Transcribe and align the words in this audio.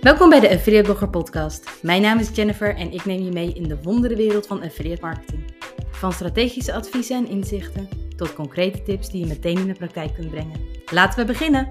Welkom 0.00 0.28
bij 0.28 0.40
de 0.40 0.50
Affiliate 0.50 0.84
Blogger 0.84 1.10
Podcast. 1.10 1.82
Mijn 1.82 2.02
naam 2.02 2.18
is 2.18 2.34
Jennifer 2.34 2.76
en 2.76 2.92
ik 2.92 3.04
neem 3.04 3.22
je 3.22 3.30
mee 3.32 3.52
in 3.52 3.62
de 3.62 3.82
wonderenwereld 3.82 4.46
van 4.46 4.62
affiliate 4.62 5.00
marketing. 5.00 5.54
Van 5.90 6.12
strategische 6.12 6.72
adviezen 6.72 7.16
en 7.16 7.26
inzichten 7.26 7.88
tot 8.16 8.34
concrete 8.34 8.82
tips 8.82 9.10
die 9.10 9.20
je 9.20 9.26
meteen 9.26 9.58
in 9.58 9.66
de 9.66 9.74
praktijk 9.74 10.14
kunt 10.14 10.30
brengen. 10.30 10.60
Laten 10.92 11.18
we 11.20 11.24
beginnen! 11.24 11.68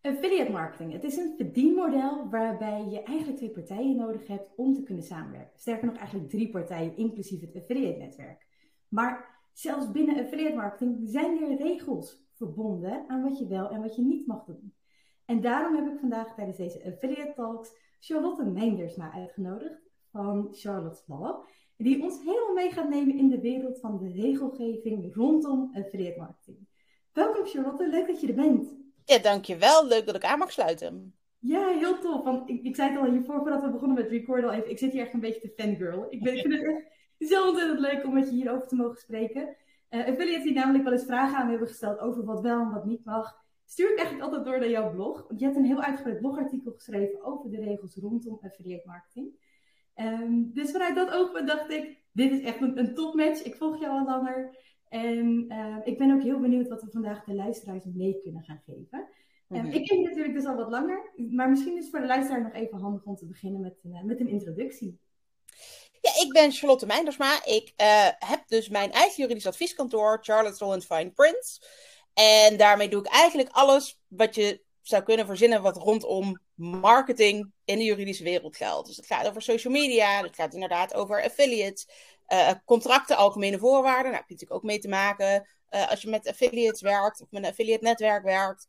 Affiliate 0.00 0.52
marketing. 0.52 0.92
Het 0.92 1.04
is 1.04 1.16
een 1.16 1.34
verdienmodel 1.36 2.28
waarbij 2.30 2.84
je 2.90 3.02
eigenlijk 3.02 3.36
twee 3.36 3.50
partijen 3.50 3.96
nodig 3.96 4.26
hebt 4.26 4.50
om 4.56 4.74
te 4.74 4.82
kunnen 4.82 5.04
samenwerken. 5.04 5.58
Sterker 5.58 5.86
nog, 5.86 5.96
eigenlijk 5.96 6.30
drie 6.30 6.50
partijen, 6.50 6.96
inclusief 6.96 7.40
het 7.40 7.56
affiliate 7.56 7.98
netwerk. 7.98 8.46
Maar 8.88 9.40
zelfs 9.52 9.90
binnen 9.90 10.24
affiliate 10.24 10.56
marketing 10.56 10.98
zijn 11.02 11.42
er 11.42 11.56
regels 11.56 12.28
verbonden 12.40 13.04
aan 13.08 13.22
wat 13.22 13.38
je 13.38 13.46
wel 13.46 13.70
en 13.70 13.82
wat 13.82 13.96
je 13.96 14.02
niet 14.02 14.26
mag 14.26 14.44
doen. 14.44 14.74
En 15.24 15.40
daarom 15.40 15.74
heb 15.74 15.92
ik 15.92 16.00
vandaag 16.00 16.34
tijdens 16.34 16.56
deze 16.56 16.84
Affiliate 16.84 17.32
Talks 17.34 17.70
Charlotte 17.98 18.44
Meindersma 18.44 19.12
uitgenodigd 19.12 19.80
van 20.10 20.48
Charlotte's 20.52 21.04
Law. 21.06 21.44
Die 21.76 22.02
ons 22.02 22.18
helemaal 22.18 22.52
mee 22.54 22.70
gaat 22.70 22.88
nemen 22.88 23.16
in 23.16 23.28
de 23.28 23.40
wereld 23.40 23.80
van 23.80 23.98
de 23.98 24.12
regelgeving 24.12 25.14
rondom 25.14 25.70
affiliate 25.72 26.18
marketing. 26.18 26.58
Welkom 27.12 27.46
Charlotte, 27.46 27.88
leuk 27.88 28.06
dat 28.06 28.20
je 28.20 28.26
er 28.26 28.34
bent. 28.34 28.76
Ja, 29.04 29.18
dankjewel. 29.18 29.86
Leuk 29.86 30.06
dat 30.06 30.14
ik 30.14 30.24
aan 30.24 30.38
mag 30.38 30.52
sluiten. 30.52 31.14
Ja, 31.38 31.68
heel 31.68 31.98
tof. 31.98 32.24
Want 32.24 32.48
ik, 32.48 32.62
ik 32.62 32.76
zei 32.76 32.90
het 32.90 32.98
al 32.98 33.10
hiervoor, 33.10 33.40
voordat 33.40 33.62
we 33.62 33.70
begonnen 33.70 33.96
met 33.96 34.10
record 34.10 34.44
al 34.44 34.52
even. 34.52 34.70
Ik 34.70 34.78
zit 34.78 34.92
hier 34.92 35.02
echt 35.02 35.14
een 35.14 35.20
beetje 35.20 35.40
te 35.40 35.52
fangirl. 35.56 36.06
Ik, 36.08 36.22
ben, 36.22 36.36
ik 36.36 36.40
vind 36.40 36.54
het 36.54 36.66
echt 37.18 37.30
zo 37.30 37.48
ontzettend 37.48 37.80
leuk 37.80 38.04
om 38.04 38.12
met 38.14 38.28
je 38.28 38.34
hierover 38.34 38.66
te 38.68 38.76
mogen 38.76 38.98
spreken. 38.98 39.56
Uh, 39.90 40.06
affiliates 40.06 40.42
die 40.42 40.52
namelijk 40.52 40.84
wel 40.84 40.92
eens 40.92 41.04
vragen 41.04 41.36
aan 41.36 41.44
me 41.44 41.50
hebben 41.50 41.68
gesteld 41.68 41.98
over 41.98 42.24
wat 42.24 42.40
wel 42.40 42.60
en 42.60 42.70
wat 42.70 42.84
niet 42.84 43.04
mag, 43.04 43.44
stuur 43.64 43.90
ik 43.90 43.98
eigenlijk 43.98 44.24
altijd 44.24 44.44
door 44.44 44.58
naar 44.58 44.70
jouw 44.70 44.90
blog. 44.90 45.24
Want 45.28 45.40
je 45.40 45.44
hebt 45.46 45.56
een 45.56 45.64
heel 45.64 45.82
uitgebreid 45.82 46.18
blogartikel 46.18 46.72
geschreven 46.72 47.24
over 47.24 47.50
de 47.50 47.60
regels 47.60 47.96
rondom 47.96 48.38
affiliate 48.42 48.86
marketing. 48.86 49.48
Um, 49.94 50.50
dus 50.52 50.70
vanuit 50.70 50.94
dat 50.94 51.12
oogpunt 51.12 51.48
dacht 51.48 51.70
ik, 51.70 52.02
dit 52.12 52.32
is 52.32 52.40
echt 52.40 52.60
een, 52.60 52.78
een 52.78 52.94
topmatch. 52.94 53.42
Ik 53.42 53.54
volg 53.54 53.80
jou 53.80 53.98
al 53.98 54.04
langer. 54.04 54.56
En 54.88 55.44
uh, 55.48 55.76
ik 55.84 55.98
ben 55.98 56.14
ook 56.14 56.22
heel 56.22 56.40
benieuwd 56.40 56.68
wat 56.68 56.82
we 56.82 56.90
vandaag 56.90 57.24
de 57.24 57.34
luisteraars 57.34 57.84
mee 57.84 58.20
kunnen 58.22 58.42
gaan 58.42 58.62
geven. 58.64 59.08
Um, 59.48 59.66
Ik 59.66 59.86
ken 59.86 60.00
je 60.00 60.08
natuurlijk 60.08 60.34
dus 60.34 60.46
al 60.46 60.56
wat 60.56 60.70
langer, 60.70 61.12
maar 61.30 61.48
misschien 61.48 61.76
is 61.76 61.82
het 61.82 61.90
voor 61.90 62.00
de 62.00 62.06
luisteraar 62.06 62.42
nog 62.42 62.52
even 62.52 62.78
handig 62.78 63.04
om 63.04 63.16
te 63.16 63.26
beginnen 63.26 63.60
met, 63.60 63.80
uh, 63.82 64.02
met 64.02 64.20
een 64.20 64.28
introductie. 64.28 64.98
Ja, 66.00 66.10
ik 66.24 66.32
ben 66.32 66.52
Charlotte 66.52 66.86
Meindersma. 66.86 67.44
Ik 67.44 67.72
uh, 67.76 68.08
heb 68.18 68.42
dus 68.46 68.68
mijn 68.68 68.92
eigen 68.92 69.16
juridisch 69.16 69.46
advieskantoor, 69.46 70.18
Charlotte 70.22 70.64
Law 70.64 70.82
Fine 70.82 71.10
Prints. 71.10 71.62
En 72.14 72.56
daarmee 72.56 72.88
doe 72.88 73.00
ik 73.00 73.10
eigenlijk 73.12 73.48
alles 73.52 73.98
wat 74.08 74.34
je 74.34 74.60
zou 74.82 75.02
kunnen 75.02 75.26
verzinnen 75.26 75.62
wat 75.62 75.76
rondom 75.76 76.40
marketing 76.54 77.52
in 77.64 77.78
de 77.78 77.84
juridische 77.84 78.24
wereld 78.24 78.56
geldt. 78.56 78.86
Dus 78.86 78.96
het 78.96 79.06
gaat 79.06 79.28
over 79.28 79.42
social 79.42 79.72
media, 79.72 80.22
het 80.22 80.34
gaat 80.34 80.54
inderdaad 80.54 80.94
over 80.94 81.24
affiliates, 81.24 81.88
uh, 82.28 82.50
contracten, 82.64 83.16
algemene 83.16 83.58
voorwaarden. 83.58 84.10
Daar 84.10 84.20
heb 84.20 84.28
je 84.28 84.34
natuurlijk 84.34 84.60
ook 84.60 84.70
mee 84.70 84.78
te 84.78 84.88
maken 84.88 85.48
uh, 85.70 85.90
als 85.90 86.02
je 86.02 86.08
met 86.08 86.28
affiliates 86.28 86.80
werkt 86.80 87.20
of 87.20 87.26
met 87.30 87.42
een 87.42 87.50
affiliate 87.50 87.84
netwerk 87.84 88.22
werkt. 88.22 88.66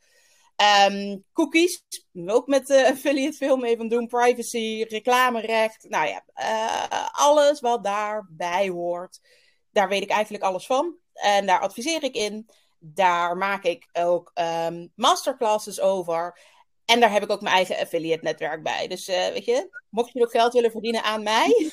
Um, 0.61 1.23
cookies, 1.33 1.83
ook 2.25 2.47
met 2.47 2.69
uh, 2.69 2.85
affiliate 2.85 3.37
veel 3.37 3.57
mee 3.57 3.77
van 3.77 3.87
doen. 3.87 4.07
Privacy, 4.07 4.85
reclamerecht. 4.89 5.85
Nou 5.89 6.07
ja, 6.07 6.23
uh, 6.35 7.07
alles 7.11 7.59
wat 7.59 7.83
daarbij 7.83 8.69
hoort. 8.69 9.19
Daar 9.71 9.89
weet 9.89 10.01
ik 10.01 10.09
eigenlijk 10.09 10.43
alles 10.43 10.65
van. 10.65 10.95
En 11.13 11.45
daar 11.45 11.59
adviseer 11.59 12.03
ik 12.03 12.15
in. 12.15 12.49
Daar 12.79 13.37
maak 13.37 13.63
ik 13.63 13.89
ook 13.93 14.31
um, 14.33 14.91
masterclasses 14.95 15.79
over. 15.79 16.39
En 16.85 16.99
daar 16.99 17.11
heb 17.11 17.23
ik 17.23 17.31
ook 17.31 17.41
mijn 17.41 17.55
eigen 17.55 17.77
affiliate 17.77 18.23
netwerk 18.23 18.63
bij. 18.63 18.87
Dus 18.87 19.07
uh, 19.07 19.27
weet 19.27 19.45
je, 19.45 19.69
mocht 19.89 20.13
je 20.13 20.19
nog 20.19 20.31
geld 20.31 20.53
willen 20.53 20.71
verdienen 20.71 21.03
aan 21.03 21.23
mij, 21.23 21.71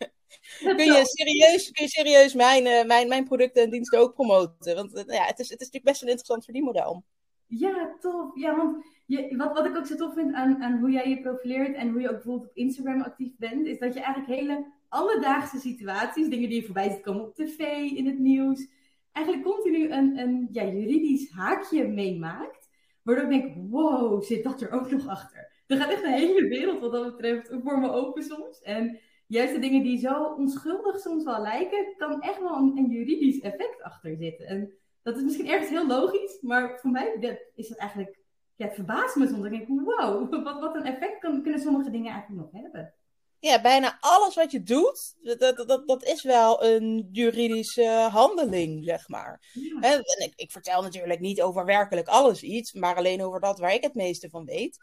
kun, 0.76 0.92
je 0.92 1.00
serieus, 1.04 1.70
kun 1.70 1.84
je 1.84 1.90
serieus 1.90 2.34
mijn, 2.34 2.86
mijn, 2.86 3.08
mijn 3.08 3.24
producten 3.24 3.62
en 3.62 3.70
diensten 3.70 3.98
ook 3.98 4.14
promoten. 4.14 4.74
Want 4.74 5.04
ja, 5.06 5.24
het, 5.24 5.38
is, 5.38 5.48
het 5.48 5.60
is 5.60 5.66
natuurlijk 5.66 5.84
best 5.84 6.02
een 6.02 6.08
interessant 6.08 6.44
verdienmodel. 6.44 7.04
Ja, 7.46 7.96
tof. 8.00 8.30
Ja, 8.34 8.56
want 8.56 8.84
je, 9.06 9.36
wat, 9.36 9.52
wat 9.52 9.66
ik 9.66 9.76
ook 9.76 9.86
zo 9.86 9.96
tof 9.96 10.14
vind 10.14 10.34
aan, 10.34 10.62
aan 10.62 10.78
hoe 10.78 10.90
jij 10.90 11.08
je 11.08 11.20
profileert 11.20 11.76
en 11.76 11.90
hoe 11.90 12.00
je 12.00 12.08
ook 12.08 12.14
bijvoorbeeld 12.14 12.50
op 12.50 12.56
Instagram 12.56 13.00
actief 13.00 13.36
bent, 13.36 13.66
is 13.66 13.78
dat 13.78 13.94
je 13.94 14.00
eigenlijk 14.00 14.40
hele 14.40 14.66
alledaagse 14.88 15.58
situaties, 15.58 16.28
dingen 16.28 16.48
die 16.48 16.60
je 16.60 16.64
voorbij 16.64 16.90
ziet 16.90 17.00
komen 17.00 17.22
op 17.22 17.34
tv, 17.34 17.58
in 17.90 18.06
het 18.06 18.18
nieuws, 18.18 18.68
eigenlijk 19.12 19.46
continu 19.46 19.90
een, 19.90 20.18
een 20.18 20.48
juridisch 20.52 21.30
haakje 21.30 21.88
meemaakt. 21.88 22.68
Waardoor 23.02 23.32
ik 23.32 23.40
denk, 23.40 23.70
wow, 23.70 24.22
zit 24.22 24.44
dat 24.44 24.60
er 24.60 24.70
ook 24.70 24.90
nog 24.90 25.08
achter? 25.08 25.52
Er 25.66 25.76
gaat 25.76 25.90
echt 25.90 26.04
een 26.04 26.12
hele 26.12 26.48
wereld 26.48 26.80
wat 26.80 26.92
dat 26.92 27.16
betreft 27.16 27.50
voor 27.62 27.78
me 27.80 27.90
open 27.90 28.22
soms. 28.22 28.62
En 28.62 28.98
juist 29.26 29.54
de 29.54 29.60
dingen 29.60 29.82
die 29.82 29.98
zo 29.98 30.24
onschuldig 30.24 30.98
soms 31.00 31.24
wel 31.24 31.42
lijken, 31.42 31.94
kan 31.96 32.20
echt 32.20 32.40
wel 32.40 32.56
een, 32.56 32.76
een 32.76 32.90
juridisch 32.90 33.40
effect 33.40 33.82
achter 33.82 34.16
zitten. 34.16 34.46
En 34.46 34.72
dat 35.04 35.16
is 35.16 35.22
misschien 35.22 35.48
ergens 35.48 35.70
heel 35.70 35.86
logisch, 35.86 36.38
maar 36.40 36.78
voor 36.80 36.90
mij 36.90 37.38
is 37.54 37.68
het 37.68 37.78
eigenlijk, 37.78 38.18
ja, 38.56 38.66
het 38.66 38.74
verbaast 38.74 39.16
me 39.16 39.26
soms. 39.26 39.44
Ik 39.44 39.50
denk, 39.50 39.68
wow, 39.68 40.44
wat, 40.44 40.60
wat 40.60 40.74
een 40.74 40.84
effect 40.84 41.18
kan, 41.18 41.42
kunnen 41.42 41.60
sommige 41.60 41.90
dingen 41.90 42.12
eigenlijk 42.12 42.42
nog 42.42 42.62
hebben. 42.62 42.94
Ja, 43.38 43.60
bijna 43.60 43.96
alles 44.00 44.34
wat 44.34 44.50
je 44.50 44.62
doet, 44.62 45.14
dat, 45.38 45.66
dat, 45.66 45.86
dat 45.86 46.02
is 46.04 46.22
wel 46.22 46.64
een 46.64 47.08
juridische 47.12 48.08
handeling, 48.10 48.84
zeg 48.84 49.08
maar. 49.08 49.50
Ja. 49.52 49.80
En 49.80 49.98
ik, 49.98 50.32
ik, 50.36 50.50
vertel 50.50 50.82
natuurlijk 50.82 51.20
niet 51.20 51.42
over 51.42 51.64
werkelijk 51.64 52.08
alles 52.08 52.42
iets, 52.42 52.72
maar 52.72 52.96
alleen 52.96 53.22
over 53.22 53.40
dat 53.40 53.58
waar 53.58 53.74
ik 53.74 53.82
het 53.82 53.94
meeste 53.94 54.30
van 54.30 54.44
weet. 54.44 54.78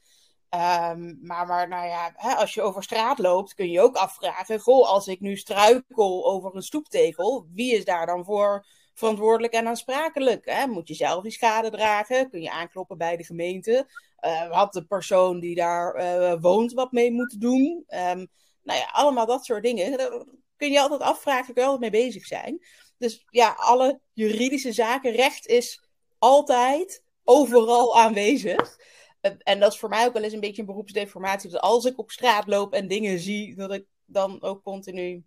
Um, 0.50 1.20
maar, 1.22 1.48
maar 1.48 1.68
nou 1.68 1.88
ja, 1.88 2.12
hè, 2.16 2.34
als 2.34 2.54
je 2.54 2.62
over 2.62 2.84
straat 2.84 3.20
loopt, 3.20 3.54
kun 3.54 3.70
je 3.70 3.82
ook 3.82 3.96
afvragen: 3.96 4.60
Goh, 4.60 4.90
als 4.90 5.08
ik 5.08 5.20
nu 5.20 5.38
struikel 5.38 6.26
over 6.26 6.56
een 6.56 6.62
stoeptegel, 6.62 7.48
wie 7.54 7.76
is 7.76 7.86
daar 7.86 8.06
dan 8.06 8.26
voor 8.26 8.66
verantwoordelijk 8.94 9.54
en 9.54 9.68
aansprakelijk. 9.68 10.46
Hè? 10.46 10.68
Moet 10.68 10.88
je 10.88 10.94
zelf 10.94 11.24
die 11.24 11.32
schade 11.32 11.70
dragen? 11.70 12.30
Kun 12.30 12.42
je 12.42 12.52
aankloppen 12.52 12.98
bij 12.98 13.18
de 13.18 13.24
gemeente? 13.24 13.88
Uh, 14.26 14.52
had 14.52 14.74
de 14.74 14.86
persoon 14.86 15.40
die 15.40 15.56
daar 15.56 16.00
uh, 16.00 16.42
woont 16.42 16.74
wat 16.74 16.92
mee 16.92 17.12
moeten 17.12 17.40
doen? 17.40 17.84
Um, 17.88 18.28
nou 18.64 18.80
ja, 18.80 18.90
allemaal 18.92 19.26
dat 19.26 19.46
soort 19.46 19.64
dingen. 19.64 19.98
Daar 19.98 20.26
kun 20.56 20.72
je 20.72 20.82
altijd 20.82 21.02
afvragen, 21.02 21.54
kun 21.54 21.64
je 21.64 21.70
altijd 21.70 21.92
mee 21.92 22.04
bezig 22.04 22.26
zijn. 22.26 22.66
Dus 22.98 23.26
ja, 23.30 23.54
alle 23.58 24.00
juridische 24.14 24.72
zaken, 24.72 25.12
recht 25.12 25.48
is 25.48 25.84
altijd 26.18 27.04
overal 27.24 28.00
aanwezig. 28.00 28.78
En 29.22 29.60
dat 29.60 29.74
is 29.74 29.80
voor 29.80 29.90
mij 29.90 30.06
ook 30.06 30.14
wel 30.14 30.24
eens 30.24 30.34
een 30.34 30.40
beetje 30.40 30.62
een 30.62 30.68
beroepsdeformatie. 30.68 31.50
Dus 31.50 31.60
als 31.60 31.86
ik 31.86 32.00
op 32.00 32.12
straat 32.12 32.48
loop 32.48 32.74
en 32.74 32.88
dingen 32.88 33.20
zie, 33.20 33.56
dat 33.56 33.74
ik 33.74 33.86
dan 34.06 34.42
ook 34.42 34.64
continu 34.64 35.24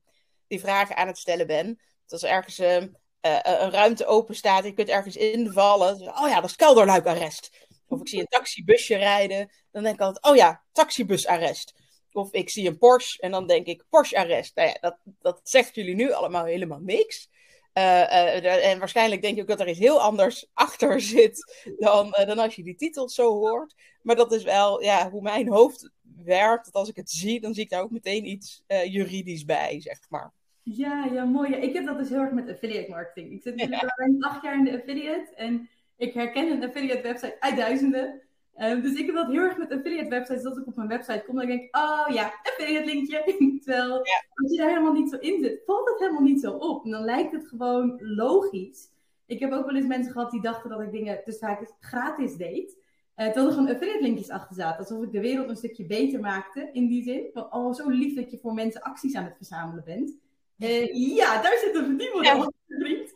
die 0.47 0.61
vragen 0.61 0.97
aan 0.97 1.07
het 1.07 1.19
stellen 1.19 1.47
ben. 1.47 1.81
Dat 2.07 2.23
is 2.23 2.29
ergens 2.29 2.59
uh, 3.27 3.33
uh, 3.33 3.39
een 3.43 3.71
ruimte 3.71 4.07
open 4.07 4.35
staat, 4.35 4.65
je 4.65 4.73
kunt 4.73 4.89
ergens 4.89 5.17
invallen. 5.17 5.99
Dus, 5.99 6.07
oh 6.07 6.29
ja, 6.29 6.41
dat 6.41 6.51
is 6.51 6.57
kelderluikarrest. 6.57 7.67
Of 7.89 8.01
ik 8.01 8.09
zie 8.09 8.21
een 8.21 8.27
taxibusje 8.27 8.97
rijden, 8.97 9.53
dan 9.71 9.83
denk 9.83 9.95
ik 9.95 10.01
altijd, 10.01 10.25
oh 10.25 10.37
ja, 10.37 10.63
taxibusarrest. 10.73 11.75
Of 12.13 12.33
ik 12.33 12.51
zie 12.51 12.69
een 12.69 12.79
Porsche 12.79 13.21
en 13.21 13.31
dan 13.31 13.47
denk 13.47 13.67
ik 13.67 13.85
Porsche-arrest. 13.91 14.57
Nou 14.57 14.69
ja, 14.69 14.77
dat, 14.81 14.97
dat 15.21 15.41
zegt 15.43 15.75
jullie 15.75 15.95
nu 15.95 16.13
allemaal 16.13 16.45
helemaal 16.45 16.81
niks. 16.81 17.29
Uh, 17.75 18.71
en 18.71 18.79
waarschijnlijk 18.79 19.23
denk 19.23 19.37
je 19.37 19.43
ook 19.43 19.49
dat 19.49 19.61
er 19.61 19.69
iets 19.69 19.79
heel 19.79 20.01
anders 20.01 20.47
achter 20.53 21.01
zit 21.15 21.65
dan, 21.79 22.11
dan 22.11 22.39
als 22.39 22.55
je 22.55 22.63
die 22.63 22.77
titels 22.77 23.15
zo 23.15 23.33
hoort. 23.33 23.75
Maar 24.03 24.17
dat 24.17 24.33
is 24.33 24.43
wel 24.43 24.83
ja, 24.83 25.11
hoe 25.11 25.23
mijn 25.23 25.49
hoofd 25.49 25.91
werkt. 26.25 26.65
Dat 26.65 26.75
als 26.75 26.89
ik 26.89 26.97
het 26.97 27.11
zie, 27.11 27.41
dan 27.41 27.55
zie 27.55 27.63
ik 27.63 27.71
daar 27.71 27.83
ook 27.83 27.91
meteen 27.91 28.27
iets 28.27 28.63
juridisch 28.67 29.45
bij, 29.45 29.81
zeg 29.81 29.99
maar. 30.09 30.33
Ja, 30.65 31.05
ja, 31.05 31.25
mooi. 31.25 31.51
Ja, 31.51 31.57
ik 31.57 31.75
heb 31.75 31.87
dat 31.87 31.99
dus 31.99 32.09
heel 32.09 32.21
erg 32.21 32.33
met 32.33 32.51
affiliate 32.51 32.91
marketing. 32.91 33.33
Ik 33.33 33.43
zit 33.43 33.57
natuurlijk 33.57 33.83
al 33.83 34.31
acht 34.31 34.43
jaar 34.43 34.59
in 34.59 34.65
de 34.65 34.77
affiliate 34.77 35.35
en 35.35 35.69
ik 35.97 36.15
herken 36.15 36.51
een 36.51 36.65
affiliate 36.65 37.03
website 37.03 37.37
uit 37.41 37.57
duizenden. 37.57 38.23
Um, 38.59 38.83
dus 38.83 38.95
ik 38.95 39.07
heb 39.07 39.15
dat 39.15 39.27
heel 39.27 39.41
erg 39.41 39.59
met 39.59 39.73
affiliate 39.73 40.09
websites. 40.09 40.45
Als 40.45 40.59
ik 40.59 40.67
op 40.67 40.77
mijn 40.77 40.89
website 40.89 41.23
kom, 41.27 41.37
dan 41.37 41.47
denk 41.47 41.63
ik, 41.63 41.77
oh 41.77 42.07
ja, 42.09 42.33
affiliate 42.43 42.87
linkje. 42.87 43.23
Terwijl 43.65 43.93
ja. 43.93 44.25
als 44.35 44.51
je 44.51 44.57
daar 44.57 44.69
helemaal 44.69 44.93
niet 44.93 45.11
zo 45.11 45.17
in 45.17 45.43
zit, 45.43 45.63
valt 45.67 45.89
het 45.89 45.99
helemaal 45.99 46.23
niet 46.23 46.41
zo 46.41 46.53
op. 46.53 46.85
En 46.85 46.91
dan 46.91 47.05
lijkt 47.05 47.33
het 47.33 47.49
gewoon 47.49 48.01
logisch. 48.01 48.89
Ik 49.27 49.41
heb 49.41 49.53
ook 49.53 49.67
wel 49.67 49.75
eens 49.75 49.87
mensen 49.87 50.13
gehad 50.13 50.31
die 50.31 50.41
dachten 50.41 50.71
dat 50.71 50.81
ik 50.81 50.93
dingen 50.93 51.21
dus 51.25 51.39
vaak 51.39 51.73
gratis 51.81 52.37
deed. 52.37 52.77
Uh, 53.17 53.25
terwijl 53.25 53.47
er 53.47 53.53
gewoon 53.53 53.75
affiliate 53.75 54.03
linkjes 54.03 54.31
achter 54.31 54.55
zaten. 54.55 54.79
Alsof 54.79 55.03
ik 55.03 55.13
de 55.13 55.21
wereld 55.21 55.49
een 55.49 55.57
stukje 55.57 55.87
beter 55.87 56.21
maakte 56.21 56.71
in 56.73 56.87
die 56.87 57.03
zin. 57.03 57.31
Van, 57.33 57.53
oh, 57.53 57.75
zo 57.75 57.89
lief 57.89 58.15
dat 58.15 58.31
je 58.31 58.39
voor 58.39 58.55
mensen 58.55 58.83
acties 58.83 59.15
aan 59.15 59.25
het 59.25 59.37
verzamelen 59.37 59.85
bent. 59.85 60.23
Uh, 60.59 61.17
ja, 61.17 61.43
daar 61.43 61.59
zit 61.59 61.75
een 61.75 61.85
verdienmodel 61.85 62.37
ja. 62.37 62.51
vriend. 62.67 63.13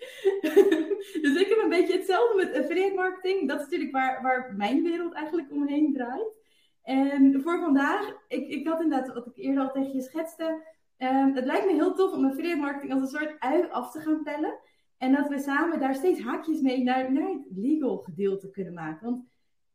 dus 1.25 1.40
ik 1.40 1.49
heb 1.49 1.58
een 1.62 1.69
beetje 1.69 1.96
hetzelfde 1.96 2.37
met 2.37 2.56
affiliate 2.56 2.94
marketing. 2.94 3.49
Dat 3.49 3.56
is 3.58 3.64
natuurlijk 3.64 3.93
waar, 3.93 4.23
waar 4.23 4.55
mijn 4.56 4.82
wereld 4.82 5.12
eigenlijk 5.12 5.50
omheen 5.50 5.93
draait. 5.93 6.37
En 6.82 7.40
voor 7.43 7.58
vandaag, 7.58 8.17
ik, 8.29 8.49
ik 8.49 8.67
had 8.67 8.81
inderdaad, 8.81 9.14
wat 9.14 9.26
ik 9.26 9.37
eerder 9.37 9.62
al 9.62 9.73
tegen 9.73 9.94
je 9.94 10.02
schetste. 10.02 10.62
Um, 10.99 11.35
het 11.35 11.44
lijkt 11.44 11.67
me 11.67 11.73
heel 11.73 11.94
tof 11.94 12.12
om 12.12 12.25
affiliate 12.25 12.61
marketing 12.61 12.93
als 12.93 13.00
een 13.00 13.19
soort 13.19 13.37
ui 13.38 13.67
af 13.70 13.90
te 13.90 14.00
gaan 14.00 14.23
pellen. 14.23 14.58
En 14.99 15.12
dat 15.12 15.29
we 15.29 15.38
samen 15.38 15.81
daar 15.81 15.94
steeds 15.94 16.20
haakjes 16.20 16.61
mee 16.61 16.82
naar, 16.82 17.12
naar 17.12 17.29
het 17.29 17.46
legal 17.56 17.96
gedeelte 17.96 18.50
kunnen 18.50 18.75
maken. 18.75 19.06
Want 19.06 19.25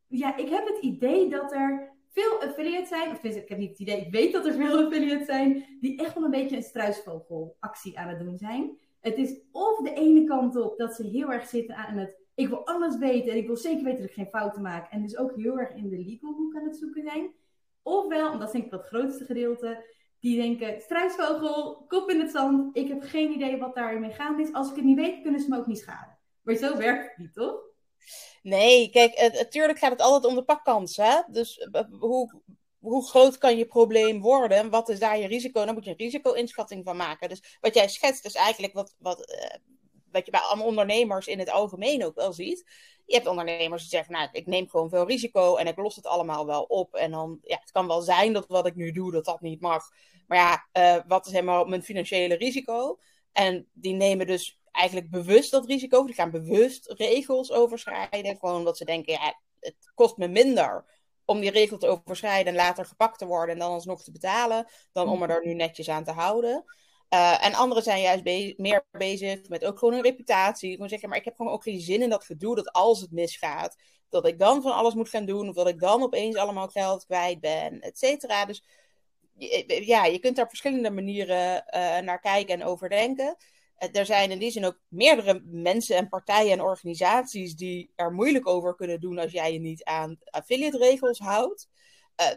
ja, 0.08 0.38
ik 0.38 0.50
heb 0.50 0.68
het 0.68 0.78
idee 0.78 1.30
dat 1.30 1.54
er 1.54 1.93
veel 2.14 2.42
affiliates 2.42 2.90
zijn, 2.90 3.12
of 3.12 3.24
ik 3.24 3.50
heb 3.50 3.58
niet 3.58 3.70
het 3.70 3.80
idee, 3.80 4.02
ik 4.02 4.12
weet 4.12 4.34
dat 4.34 4.46
er 4.46 4.54
veel 4.54 4.86
affiliates 4.86 5.26
zijn, 5.26 5.66
die 5.80 6.00
echt 6.00 6.14
wel 6.14 6.24
een 6.24 6.32
beetje 6.32 6.56
een 6.56 6.64
struisvogelactie 6.64 8.00
aan 8.00 8.08
het 8.08 8.20
doen 8.20 8.38
zijn. 8.38 8.78
Het 9.00 9.18
is 9.18 9.42
of 9.52 9.78
de 9.78 9.94
ene 9.94 10.24
kant 10.24 10.56
op 10.56 10.78
dat 10.78 10.94
ze 10.94 11.08
heel 11.08 11.32
erg 11.32 11.48
zitten 11.48 11.76
aan 11.76 11.98
het, 11.98 12.18
ik 12.36 12.48
wil 12.48 12.66
alles 12.66 12.98
weten 12.98 13.32
en 13.32 13.38
ik 13.38 13.48
wil 13.48 13.58
zeker 13.58 13.84
weten 13.84 14.00
dat 14.00 14.10
ik 14.10 14.16
geen 14.16 14.28
fouten 14.28 14.62
maak. 14.62 14.92
En 14.92 15.02
dus 15.02 15.18
ook 15.18 15.36
heel 15.36 15.60
erg 15.60 15.76
in 15.76 15.90
de 15.90 15.98
legal 15.98 16.34
hoek 16.34 16.56
aan 16.56 16.64
het 16.64 16.78
zoeken 16.78 17.04
zijn. 17.04 17.32
Ofwel, 17.82 18.32
en 18.32 18.40
dat 18.40 18.48
is 18.48 18.54
denk 18.54 18.66
ik 18.66 18.72
het 18.72 18.88
grootste 18.88 19.26
gedeelte, 19.26 19.86
die 20.20 20.42
denken, 20.42 20.82
struisvogel, 20.82 21.86
kop 21.88 22.10
in 22.10 22.20
het 22.20 22.32
zand, 22.32 22.78
ik 22.78 22.88
heb 22.88 23.02
geen 23.02 23.32
idee 23.32 23.58
wat 23.58 23.76
daarmee 23.76 24.12
gaande 24.12 24.42
is. 24.42 24.54
Als 24.54 24.70
ik 24.70 24.76
het 24.76 24.86
niet 24.86 24.98
weet, 24.98 25.22
kunnen 25.22 25.40
ze 25.40 25.50
me 25.50 25.58
ook 25.58 25.68
niet 25.68 25.80
schaden. 25.80 26.18
Maar 26.42 26.56
zo 26.56 26.78
werkt 26.78 27.08
het 27.10 27.18
niet, 27.18 27.34
toch? 27.34 27.73
Nee, 28.42 28.90
kijk, 28.90 29.32
natuurlijk 29.34 29.80
gaat 29.80 29.92
het 29.92 30.02
altijd 30.02 30.26
om 30.26 30.36
de 30.36 30.44
pakkans. 30.44 30.98
Hè? 30.98 31.22
Dus 31.28 31.58
eh, 31.58 31.82
hoe, 32.00 32.42
hoe 32.80 33.08
groot 33.08 33.38
kan 33.38 33.58
je 33.58 33.66
probleem 33.66 34.22
worden 34.22 34.58
en 34.58 34.70
wat 34.70 34.90
is 34.90 35.00
daar 35.00 35.18
je 35.18 35.28
risico? 35.28 35.66
Dan 35.66 35.74
moet 35.74 35.84
je 35.84 35.90
een 35.90 35.98
risico-inschatting 35.98 36.84
van 36.84 36.98
maken. 36.98 37.30
Dus 37.30 37.58
wat 37.62 37.74
jij 37.74 37.88
schetst 37.90 38.26
is 38.26 38.36
eigenlijk 38.36 38.74
wat, 38.74 38.96
wat, 39.00 39.32
uh, 39.32 39.60
wat 40.12 40.26
je 40.26 40.32
bij 40.32 40.66
ondernemers 40.66 41.28
in 41.28 41.40
het 41.40 41.50
algemeen 41.50 42.06
ook 42.06 42.16
wel 42.16 42.34
ziet. 42.34 42.64
Je 43.06 43.16
hebt 43.16 43.28
ondernemers 43.28 43.82
die 43.82 43.92
zeggen, 43.92 44.14
nou, 44.14 44.30
ik 44.32 44.46
neem 44.46 44.70
gewoon 44.70 44.90
veel 44.90 45.08
risico 45.08 45.56
en 45.56 45.68
ik 45.68 45.78
los 45.78 45.96
het 45.96 46.06
allemaal 46.06 46.46
wel 46.46 46.64
op. 46.64 46.96
En 46.96 47.12
dan, 47.12 47.40
ja, 47.44 47.58
het 47.60 47.72
kan 47.72 47.88
wel 47.88 48.02
zijn 48.02 48.34
dat 48.34 48.48
wat 48.48 48.68
ik 48.68 48.76
nu 48.76 48.92
doe, 48.92 49.12
dat 49.12 49.26
dat 49.26 49.42
niet 49.42 49.62
mag. 49.62 49.90
Maar 50.28 50.38
ja, 50.38 50.68
uh, 50.98 51.04
wat 51.08 51.26
is 51.26 51.32
helemaal 51.32 51.66
mijn 51.66 51.84
financiële 51.84 52.36
risico? 52.36 53.00
En 53.32 53.68
die 53.74 53.94
nemen 53.94 54.28
dus 54.28 54.60
eigenlijk 54.74 55.10
bewust 55.10 55.52
dat 55.52 55.66
risico. 55.66 56.06
Die 56.06 56.16
gaan 56.16 56.32
bewust 56.32 56.92
regels 56.92 57.52
overschrijden. 57.52 58.38
Gewoon 58.38 58.56
omdat 58.56 58.78
ze 58.78 58.86
denken, 58.86 59.14
ja, 59.14 59.40
het 59.60 59.76
kost 59.96 60.18
me 60.18 60.28
minder 60.28 60.86
om 61.26 61.40
die 61.40 61.52
regel 61.52 61.78
te 61.78 61.88
overschrijden 61.88 62.48
en 62.48 62.56
later 62.56 62.86
gepakt 62.86 63.20
te 63.20 63.26
worden 63.26 63.54
en 63.54 63.60
dan 63.60 63.72
alsnog 63.72 64.04
te 64.04 64.12
betalen, 64.12 64.68
dan 64.92 65.10
om 65.10 65.24
er 65.24 65.46
nu 65.46 65.54
netjes 65.54 65.90
aan 65.90 66.04
te 66.04 66.12
houden. 66.12 66.64
Uh, 67.10 67.46
en 67.46 67.54
anderen 67.54 67.84
zijn 67.84 68.02
juist 68.02 68.24
meer 68.58 68.86
bezig 68.92 69.48
met 69.48 69.66
ook 69.66 69.80
gewoon 69.80 69.94
een 69.94 70.02
reputatie. 70.02 70.88
Zeggen, 70.88 71.10
maar 71.10 71.18
ik 71.18 71.26
heb 71.26 71.36
gewoon 71.36 71.52
ook 71.52 71.64
geen 71.64 71.80
zin 71.80 72.02
in 72.02 72.10
dat 72.10 72.26
gedoe 72.26 72.56
dat 72.56 72.72
als 72.72 73.02
het 73.02 73.12
misgaat, 73.12 73.76
dat 74.10 74.28
ik 74.28 74.40
dan 74.40 74.62
van 74.62 74.74
alles 74.74 74.94
moet 74.94 75.10
gaan 75.10 75.26
doen, 75.26 75.50
of 75.50 75.56
dat 75.56 75.68
ik 75.68 75.80
dan 75.80 76.04
opeens 76.04 76.36
allemaal 76.36 76.68
geld 76.68 77.06
kwijt 77.06 77.40
ben, 77.40 77.82
et 77.82 77.98
cetera. 77.98 78.46
Dus 78.46 78.64
ja, 79.68 80.06
je 80.06 80.20
kunt 80.20 80.36
daar 80.36 80.48
verschillende 80.48 80.92
manieren 80.92 81.64
uh, 81.76 81.98
naar 81.98 82.20
kijken 82.20 82.54
en 82.62 82.68
overdenken. 82.68 83.36
Eh, 83.84 84.00
er 84.00 84.06
zijn 84.06 84.32
in 84.32 84.40
die 84.40 84.52
zin 84.52 84.66
ook 84.66 84.80
meerdere 84.88 85.42
mensen 85.46 85.96
en 85.96 86.10
partijen 86.10 86.52
en 86.52 86.62
organisaties 86.62 87.56
die 87.56 87.92
er 87.96 88.14
moeilijk 88.14 88.48
over 88.48 88.76
kunnen 88.76 89.02
doen 89.02 89.20
als 89.20 89.32
jij 89.32 89.54
je 89.54 89.60
niet 89.60 89.84
aan 89.84 90.18
affiliate 90.24 90.78
regels 90.78 91.20
houdt. 91.20 91.70
Uh, 92.22 92.28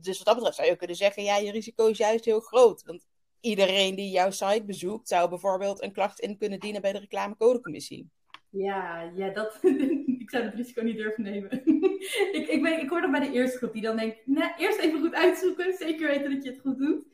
dus 0.00 0.16
wat 0.16 0.26
dat 0.26 0.34
betreft 0.34 0.56
zou 0.56 0.68
je 0.68 0.76
kunnen 0.76 0.96
zeggen, 0.96 1.22
ja, 1.22 1.36
je 1.36 1.50
risico 1.50 1.86
is 1.86 1.98
juist 1.98 2.24
heel 2.24 2.40
groot. 2.40 2.82
Want 2.82 3.06
iedereen 3.40 3.94
die 3.94 4.10
jouw 4.10 4.30
site 4.30 4.64
bezoekt, 4.64 5.08
zou 5.08 5.28
bijvoorbeeld 5.28 5.82
een 5.82 5.92
klacht 5.92 6.20
in 6.20 6.38
kunnen 6.38 6.60
dienen 6.60 6.80
bij 6.80 6.92
de 6.92 6.98
reclamecodecommissie. 6.98 8.10
Ja, 8.50 9.12
ja 9.14 9.30
dat, 9.30 9.58
ik 10.22 10.30
zou 10.30 10.44
het 10.44 10.54
risico 10.54 10.82
niet 10.82 10.96
durven 10.96 11.22
nemen. 11.22 11.50
ik, 12.38 12.46
ik, 12.48 12.62
ben, 12.62 12.80
ik 12.80 12.88
hoor 12.88 13.00
dan 13.00 13.10
bij 13.10 13.20
de 13.20 13.32
eerste 13.32 13.56
groep 13.56 13.72
die 13.72 13.82
dan 13.82 13.96
denkt, 13.96 14.26
nou, 14.26 14.52
eerst 14.58 14.78
even 14.78 15.00
goed 15.00 15.14
uitzoeken, 15.14 15.76
zeker 15.78 16.08
weten 16.08 16.30
dat 16.30 16.44
je 16.44 16.50
het 16.50 16.60
goed 16.60 16.78
doet. 16.78 17.04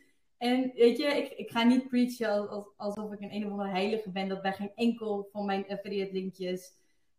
En 0.43 0.73
weet 0.75 0.99
je, 0.99 1.05
ik, 1.05 1.29
ik 1.29 1.51
ga 1.51 1.63
niet 1.63 1.89
preachen 1.89 2.49
alsof 2.77 3.13
ik 3.13 3.21
een 3.21 3.35
een 3.35 3.45
of 3.45 3.51
andere 3.51 3.69
heilige 3.69 4.11
ben, 4.11 4.29
dat 4.29 4.43
bij 4.43 4.53
geen 4.53 4.73
enkel 4.75 5.29
van 5.33 5.45
mijn 5.45 5.65
affiliate 5.69 6.13
linkjes, 6.13 6.71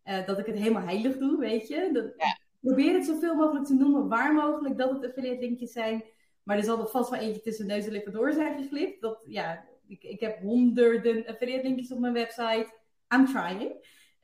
uh, 0.04 0.26
dat 0.26 0.38
ik 0.38 0.46
het 0.46 0.56
helemaal 0.56 0.82
heilig 0.82 1.18
doe, 1.18 1.38
weet 1.38 1.68
je. 1.68 1.90
Dat, 1.92 2.14
Probeer 2.60 2.94
het 2.94 3.04
zoveel 3.04 3.34
mogelijk 3.34 3.66
te 3.66 3.74
noemen, 3.74 4.08
waar 4.08 4.34
mogelijk 4.34 4.78
dat 4.78 4.90
het 4.90 5.04
affiliate 5.04 5.40
linkjes 5.40 5.72
zijn. 5.72 6.04
Maar 6.42 6.56
er 6.56 6.64
zal 6.64 6.80
er 6.80 6.88
vast 6.88 7.10
wel 7.10 7.20
eentje 7.20 7.40
tussen 7.40 7.66
neus 7.66 7.86
en 7.86 7.92
lippen 7.92 8.12
door 8.12 8.32
zijn 8.32 8.62
geglipt. 8.62 9.00
Dat, 9.00 9.24
ja, 9.28 9.64
ik, 9.86 10.02
ik 10.02 10.20
heb 10.20 10.40
honderden 10.40 11.26
affiliate 11.26 11.66
linkjes 11.66 11.92
op 11.92 11.98
mijn 11.98 12.12
website. 12.12 12.72
I'm 13.14 13.26
trying. 13.26 13.72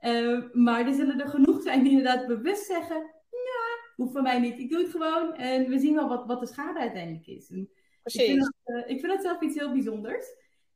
Uh, 0.00 0.44
maar 0.53 0.87
er 0.87 0.94
zullen 0.94 1.20
er 1.20 1.29
genoeg 1.29 1.62
zijn 1.62 1.82
die 1.82 1.91
inderdaad 1.91 2.26
bewust 2.26 2.67
zeggen, 2.67 2.96
ja, 3.31 3.93
hoeft 3.96 4.12
van 4.12 4.23
mij 4.23 4.41
niet, 4.41 4.58
ik 4.58 4.70
doe 4.70 4.82
het 4.82 4.91
gewoon. 4.91 5.35
En 5.35 5.69
we 5.69 5.79
zien 5.79 5.94
wel 5.94 6.08
wat, 6.08 6.26
wat 6.26 6.41
de 6.41 6.46
schade 6.46 6.79
uiteindelijk 6.79 7.26
is. 7.26 7.50
En, 7.50 7.70
ik 8.05 8.20
vind, 8.20 8.41
dat, 8.41 8.55
uh, 8.64 8.91
ik 8.91 9.00
vind 9.00 9.12
dat 9.12 9.23
zelf 9.23 9.41
iets 9.41 9.58
heel 9.58 9.73
bijzonders. 9.73 10.26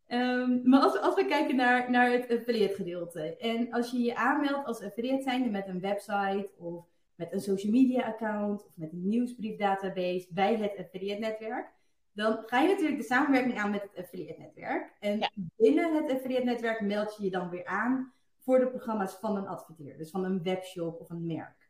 Um, 0.09 0.61
maar 0.65 0.81
als, 0.81 0.99
als 0.99 1.15
we 1.15 1.27
kijken 1.27 1.57
naar, 1.57 1.91
naar 1.91 2.11
het 2.11 2.31
affiliate 2.31 2.75
gedeelte. 2.75 3.37
En 3.37 3.73
als 3.73 3.91
je 3.91 3.99
je 3.99 4.17
aanmeldt 4.17 4.67
als 4.67 4.83
affiliate 4.83 5.23
zijnde 5.23 5.51
met 5.51 5.67
een 5.69 5.81
website 5.81 6.51
of 6.57 6.85
met 7.15 7.33
een 7.33 7.41
social 7.41 7.73
media 7.73 8.03
account 8.03 8.65
of 8.65 8.71
met 8.75 8.93
een 8.93 9.09
nieuwsbriefdatabase 9.09 10.27
bij 10.31 10.57
het 10.57 10.79
affiliate 10.79 11.21
netwerk. 11.21 11.73
Dan 12.13 12.43
ga 12.47 12.61
je 12.61 12.69
natuurlijk 12.69 12.99
de 12.99 13.07
samenwerking 13.07 13.59
aan 13.59 13.71
met 13.71 13.83
het 13.83 14.05
affiliate 14.05 14.41
netwerk. 14.41 14.93
En 15.01 15.31
binnen 15.57 15.95
het 15.95 16.13
affiliate 16.13 16.45
netwerk 16.45 16.81
meld 16.81 17.17
je 17.17 17.25
je 17.25 17.31
dan 17.31 17.49
weer 17.49 17.65
aan 17.65 18.13
voor 18.39 18.59
de 18.59 18.69
programma's 18.69 19.17
van 19.21 19.37
een 19.37 19.47
adverteerder. 19.47 19.99
Dus 19.99 20.11
van 20.11 20.25
een 20.25 20.43
webshop 20.43 21.01
of 21.01 21.11
een 21.11 21.27
merk. 21.27 21.69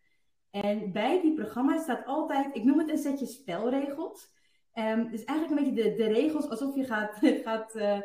En 0.51 0.93
bij 0.93 1.21
die 1.21 1.35
programma's 1.35 1.83
staat 1.83 2.07
altijd, 2.07 2.57
ik 2.57 2.65
noem 2.65 2.79
het 2.79 2.91
een 2.91 2.99
setje 2.99 3.27
spelregels. 3.27 4.34
Um, 4.75 5.11
dus 5.11 5.25
eigenlijk 5.25 5.61
een 5.61 5.67
beetje 5.67 5.91
de, 5.91 5.97
de 5.97 6.13
regels 6.13 6.49
alsof 6.49 6.77
je 6.77 6.85
gaat, 6.85 7.19
gaat 7.45 7.75
uh, 7.77 7.99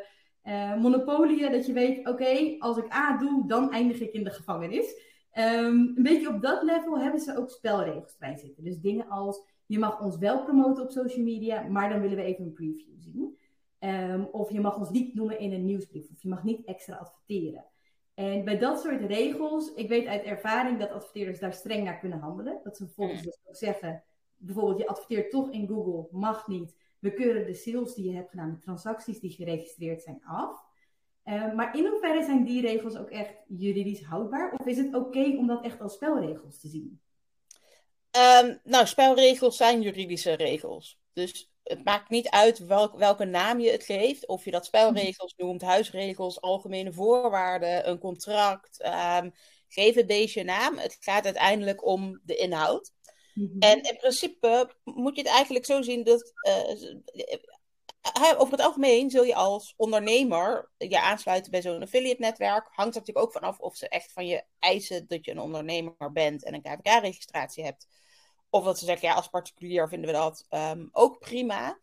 uh, 0.44 0.82
monopolieën. 0.82 1.52
Dat 1.52 1.66
je 1.66 1.74
weet, 1.74 2.08
oké, 2.08 2.56
als 2.60 2.78
ik 2.78 2.94
A 2.94 3.18
doe, 3.18 3.48
dan 3.48 3.72
eindig 3.72 4.00
ik 4.00 4.14
in 4.14 4.24
de 4.24 4.30
gevangenis. 4.30 5.08
Um, 5.34 5.94
een 5.96 6.04
beetje 6.04 6.34
op 6.34 6.42
dat 6.42 6.64
level 6.64 7.00
hebben 7.00 7.22
ze 7.22 7.38
ook 7.38 7.50
spelregels 7.50 8.18
bij 8.18 8.38
zitten. 8.38 8.64
Dus 8.64 8.80
dingen 8.80 9.08
als, 9.08 9.42
je 9.66 9.80
mag 9.80 10.02
ons 10.02 10.18
wel 10.18 10.44
promoten 10.44 10.84
op 10.84 10.92
social 10.92 11.24
media, 11.24 11.62
maar 11.62 11.90
dan 11.90 12.02
willen 12.02 12.18
we 12.18 12.24
even 12.24 12.46
een 12.46 12.54
preview 12.54 12.98
zien. 12.98 13.38
Um, 13.80 14.28
of 14.32 14.52
je 14.52 14.60
mag 14.60 14.78
ons 14.78 14.90
niet 14.90 15.14
noemen 15.14 15.40
in 15.40 15.54
een 15.54 15.66
nieuwsbrief. 15.66 16.10
Of 16.12 16.22
je 16.22 16.30
mag 16.30 16.44
niet 16.44 16.66
extra 16.66 16.96
adverteren. 16.96 17.66
En 18.14 18.46
bij 18.46 18.58
dat 18.58 18.80
soort 18.80 19.02
regels, 19.02 19.74
ik 19.74 19.90
weet 19.90 20.08
uit 20.08 20.24
ervaring 20.24 20.80
dat 20.80 20.92
adverteerders 20.92 21.40
daar 21.40 21.54
streng 21.54 21.84
naar 21.84 22.00
kunnen 22.00 22.20
handelen. 22.20 22.60
Dat 22.64 22.78
ze 22.78 22.86
vervolgens 22.86 23.22
dus 23.22 23.40
ook 23.46 23.56
zeggen, 23.56 24.04
bijvoorbeeld 24.40 24.78
je 24.78 24.88
adverteert 24.88 25.32
toch 25.32 25.52
in 25.52 25.68
Google, 25.68 26.08
mag 26.12 26.48
niet. 26.48 26.76
We 27.00 27.14
keuren 27.14 27.46
de 27.46 27.54
sales 27.54 27.94
die 27.94 28.10
je 28.10 28.16
hebt 28.16 28.30
gedaan, 28.30 28.52
de 28.52 28.60
transacties 28.60 29.20
die 29.20 29.32
geregistreerd 29.32 30.02
zijn 30.02 30.22
af. 30.26 30.68
Uh, 31.26 31.54
maar 31.54 31.78
in 31.78 31.88
hoeverre 31.88 32.24
zijn 32.24 32.44
die 32.44 32.62
regels 32.62 32.98
ook 32.98 33.10
echt 33.10 33.34
juridisch 33.48 34.04
houdbaar? 34.04 34.54
Of 34.60 34.66
is 34.66 34.78
het 34.78 34.96
oké 34.96 35.36
om 35.38 35.48
dat 35.48 35.64
echt 35.64 35.82
als 35.82 35.94
spelregels 35.94 36.60
te 36.60 36.68
zien? 36.68 37.02
Um, 38.44 38.60
nou, 38.64 38.86
spelregels 38.86 39.58
zijn 39.58 39.82
juridische 39.82 40.34
regels. 40.34 41.00
Dus 41.14 41.52
het 41.64 41.84
maakt 41.84 42.10
niet 42.10 42.30
uit 42.30 42.66
welk, 42.66 42.98
welke 42.98 43.26
naam 43.26 43.60
je 43.60 43.72
het 43.72 43.84
geeft. 43.84 44.28
Of 44.28 44.46
je 44.46 44.52
dat 44.52 44.66
spelregels 44.66 45.34
noemt, 45.38 45.62
huisregels, 45.62 46.42
algemene 46.42 46.94
voorwaarden, 46.94 47.90
een 47.90 48.00
contract. 48.00 48.86
Um, 48.86 49.32
geef 49.68 49.96
het 49.96 50.08
deze 50.08 50.44
naam. 50.44 50.78
Het 50.78 50.98
gaat 51.00 51.26
uiteindelijk 51.26 51.86
om 51.86 52.22
de 52.24 52.36
inhoud. 52.36 52.92
Mhm. 53.40 53.60
En 53.60 53.82
in 53.82 53.98
principe 53.98 54.76
moet 54.84 55.16
je 55.16 55.22
het 55.22 55.32
eigenlijk 55.32 55.66
zo 55.66 55.82
zien 55.82 56.04
dat 56.04 56.34
uh, 56.48 58.40
over 58.40 58.52
het 58.52 58.62
algemeen 58.62 59.10
zul 59.10 59.24
je 59.24 59.36
als 59.36 59.74
ondernemer 59.78 60.72
je 60.78 61.02
aansluiten 61.02 61.52
bij 61.52 61.62
zo'n 61.62 61.82
affiliate 61.82 62.22
netwerk. 62.22 62.68
Hangt 62.72 62.96
er 62.96 63.00
natuurlijk 63.00 63.26
ook 63.26 63.32
vanaf 63.32 63.60
of 63.60 63.76
ze 63.76 63.90
echt 63.90 64.12
van 64.12 64.28
je 64.28 64.44
eisen 64.60 65.08
dat 65.08 65.26
je 65.26 65.32
een 65.32 65.40
ondernemer 65.40 66.12
bent 66.14 66.44
en 66.44 66.54
een 66.54 66.62
KVK-registratie 66.62 67.64
hebt. 67.64 67.88
Of 68.50 68.64
dat 68.64 68.80
ze 68.80 68.86
zeggen, 68.86 69.08
ja, 69.08 69.14
als 69.14 69.28
particulier 69.28 69.88
vinden 69.88 70.10
we 70.10 70.16
dat 70.16 70.46
um, 70.50 70.90
ook 70.92 71.20
prima. 71.20 71.80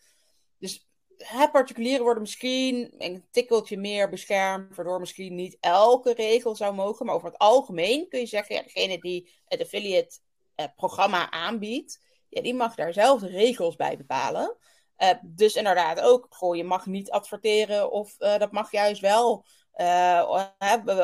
Dus 0.58 0.88
hè, 1.16 1.50
particulieren 1.50 2.02
worden 2.02 2.22
misschien 2.22 2.94
een 2.98 3.24
tikkeltje 3.30 3.76
meer 3.76 4.08
beschermd, 4.08 4.76
waardoor 4.76 5.00
misschien 5.00 5.34
niet 5.34 5.56
elke 5.60 6.12
regel 6.12 6.54
zou 6.54 6.74
mogen. 6.74 7.06
Maar 7.06 7.14
over 7.14 7.28
het 7.28 7.38
algemeen 7.38 8.08
kun 8.08 8.20
je 8.20 8.26
zeggen, 8.26 8.54
ja, 8.54 8.62
degene 8.62 8.98
die 8.98 9.32
het 9.44 9.60
affiliate 9.60 10.18
uh, 10.60 10.66
programma 10.76 11.30
aanbiedt, 11.30 12.04
ja, 12.28 12.42
die 12.42 12.54
mag 12.54 12.74
daar 12.74 12.92
zelf 12.92 13.22
regels 13.22 13.76
bij 13.76 13.96
bepalen. 13.96 14.56
Uh, 14.98 15.10
dus 15.22 15.54
inderdaad 15.54 16.00
ook, 16.00 16.26
goh, 16.28 16.56
je 16.56 16.64
mag 16.64 16.86
niet 16.86 17.10
adverteren 17.10 17.90
of 17.90 18.14
uh, 18.18 18.38
dat 18.38 18.52
mag 18.52 18.72
juist 18.72 19.00
wel. 19.00 19.44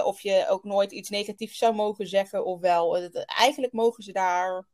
of 0.05 0.21
je 0.21 0.47
ook 0.49 0.65
nooit 0.65 0.93
iets 0.93 1.11
negatiefs 1.11 1.59
zou 1.59 1.75
mogen 1.75 2.07
zeggen 2.07 2.45
of 2.45 2.61
wel. 2.61 3.11
eigenlijk 3.27 3.73
mogen 3.73 4.03
ze 4.03 4.13
daar 4.13 4.67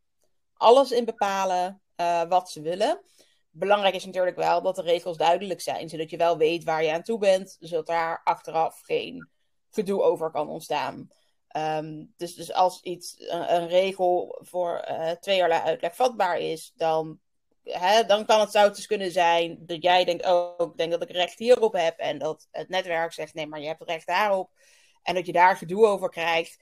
alles 0.54 0.90
in 0.90 1.04
bepalen 1.04 1.82
wat 2.28 2.50
ze 2.50 2.60
willen. 2.60 3.00
Belangrijk 3.50 3.94
is 3.94 4.04
natuurlijk 4.04 4.36
wel 4.36 4.62
dat 4.62 4.76
de 4.76 4.82
regels 4.82 5.16
duidelijk 5.16 5.60
zijn, 5.60 5.88
zodat 5.88 6.10
je 6.10 6.16
wel 6.16 6.36
weet 6.36 6.64
waar 6.64 6.82
je 6.82 6.92
aan 6.92 7.02
toe 7.02 7.18
bent, 7.18 7.56
zodat 7.60 7.86
daar 7.86 8.20
achteraf 8.24 8.80
geen 8.80 9.30
gedoe 9.70 10.02
over 10.02 10.30
kan 10.30 10.48
ontstaan. 10.48 11.08
Um, 11.56 12.12
dus, 12.16 12.34
dus 12.34 12.52
als 12.52 12.82
iets, 12.82 13.14
een, 13.18 13.68
regel 13.68 14.38
voor 14.42 14.86
uh, 14.88 15.10
tweeërlei 15.10 15.62
uitleg 15.62 15.94
vatbaar 15.94 16.38
is, 16.38 16.72
dan, 16.76 17.20
hè, 17.62 18.04
dan 18.04 18.26
kan 18.26 18.40
het 18.40 18.50
zou 18.50 18.72
dus 18.72 18.86
kunnen 18.86 19.10
zijn 19.10 19.66
dat 19.66 19.82
jij 19.82 20.04
denkt, 20.04 20.26
oh, 20.26 20.70
ik 20.70 20.76
denk 20.76 20.90
dat 20.90 21.02
ik 21.02 21.10
recht 21.10 21.38
hierop 21.38 21.72
heb. 21.72 21.98
En 21.98 22.18
dat 22.18 22.48
het 22.50 22.68
netwerk 22.68 23.12
zegt, 23.12 23.34
nee, 23.34 23.46
maar 23.46 23.60
je 23.60 23.66
hebt 23.66 23.82
recht 23.82 24.06
daarop. 24.06 24.50
En 25.02 25.14
dat 25.14 25.26
je 25.26 25.32
daar 25.32 25.56
gedoe 25.56 25.86
over 25.86 26.08
krijgt. 26.08 26.58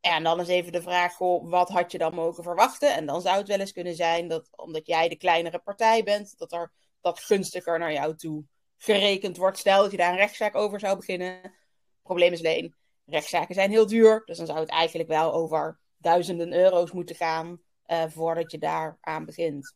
En 0.00 0.22
dan 0.22 0.40
is 0.40 0.48
even 0.48 0.72
de 0.72 0.82
vraag, 0.82 1.18
wat 1.42 1.68
had 1.68 1.92
je 1.92 1.98
dan 1.98 2.14
mogen 2.14 2.42
verwachten? 2.42 2.94
En 2.94 3.06
dan 3.06 3.20
zou 3.20 3.38
het 3.38 3.48
wel 3.48 3.58
eens 3.58 3.72
kunnen 3.72 3.94
zijn 3.94 4.28
dat, 4.28 4.48
omdat 4.50 4.86
jij 4.86 5.08
de 5.08 5.16
kleinere 5.16 5.58
partij 5.58 6.02
bent, 6.02 6.38
dat 6.38 6.52
er 6.52 6.72
dat 7.00 7.20
gunstiger 7.20 7.78
naar 7.78 7.92
jou 7.92 8.16
toe 8.16 8.44
gerekend 8.76 9.36
wordt. 9.36 9.58
Stel 9.58 9.82
dat 9.82 9.90
je 9.90 9.96
daar 9.96 10.10
een 10.10 10.16
rechtszaak 10.16 10.54
over 10.54 10.80
zou 10.80 10.96
beginnen. 10.96 11.54
Probleem 12.02 12.32
is 12.32 12.38
alleen, 12.38 12.74
rechtszaken 13.04 13.54
zijn 13.54 13.70
heel 13.70 13.86
duur. 13.86 14.22
Dus 14.24 14.36
dan 14.36 14.46
zou 14.46 14.58
het 14.58 14.70
eigenlijk 14.70 15.08
wel 15.08 15.32
over 15.32 15.78
duizenden 15.96 16.52
euro's 16.52 16.92
moeten 16.92 17.16
gaan 17.16 17.60
uh, 17.86 18.04
voordat 18.08 18.50
je 18.50 18.58
daar 18.58 18.98
aan 19.00 19.24
begint. 19.24 19.74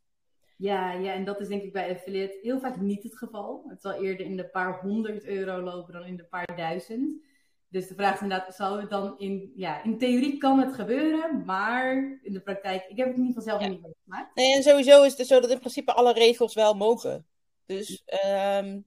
Ja, 0.56 0.92
ja, 0.92 1.12
en 1.12 1.24
dat 1.24 1.40
is 1.40 1.48
denk 1.48 1.62
ik 1.62 1.72
bij 1.72 1.90
affiliate 1.90 2.38
heel 2.42 2.60
vaak 2.60 2.80
niet 2.80 3.02
het 3.02 3.16
geval. 3.16 3.64
Het 3.68 3.80
zal 3.82 3.92
eerder 3.92 4.26
in 4.26 4.36
de 4.36 4.48
paar 4.48 4.80
honderd 4.80 5.24
euro 5.24 5.60
lopen 5.60 5.92
dan 5.92 6.04
in 6.04 6.16
de 6.16 6.24
paar 6.24 6.56
duizend. 6.56 7.24
Dus 7.68 7.88
de 7.88 7.94
vraag 7.94 8.14
is 8.14 8.20
inderdaad, 8.20 8.54
zal 8.54 8.78
het 8.80 8.90
dan 8.90 9.18
in, 9.18 9.52
ja, 9.56 9.82
in 9.82 9.98
theorie 9.98 10.38
kan 10.38 10.58
het 10.58 10.74
gebeuren, 10.74 11.44
maar 11.44 12.18
in 12.22 12.32
de 12.32 12.40
praktijk, 12.40 12.84
ik 12.88 12.96
heb 12.96 13.06
het 13.06 13.16
in 13.16 13.22
ieder 13.24 13.42
geval 13.42 13.58
zelf 13.58 13.70
niet 13.70 13.82
meegemaakt. 13.82 14.34
Nee, 14.34 14.54
en 14.54 14.62
sowieso 14.62 15.02
is 15.02 15.18
het 15.18 15.26
zo 15.26 15.40
dat 15.40 15.50
in 15.50 15.58
principe 15.58 15.92
alle 15.92 16.12
regels 16.12 16.54
wel 16.54 16.74
mogen. 16.74 17.26
Dus 17.66 18.02
um, 18.26 18.84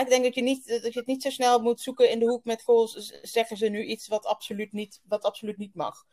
ik 0.00 0.06
denk 0.08 0.24
dat 0.24 0.34
je, 0.34 0.42
niet, 0.42 0.66
dat 0.66 0.92
je 0.92 0.98
het 0.98 1.06
niet 1.06 1.22
zo 1.22 1.30
snel 1.30 1.58
moet 1.58 1.80
zoeken 1.80 2.10
in 2.10 2.18
de 2.18 2.26
hoek 2.26 2.44
met, 2.44 2.62
goh, 2.62 2.88
zeggen 3.22 3.56
ze 3.56 3.68
nu 3.68 3.84
iets 3.84 4.08
wat 4.08 4.26
absoluut 4.26 4.72
niet, 4.72 5.00
wat 5.04 5.22
absoluut 5.22 5.56
niet 5.56 5.74
mag. 5.74 6.04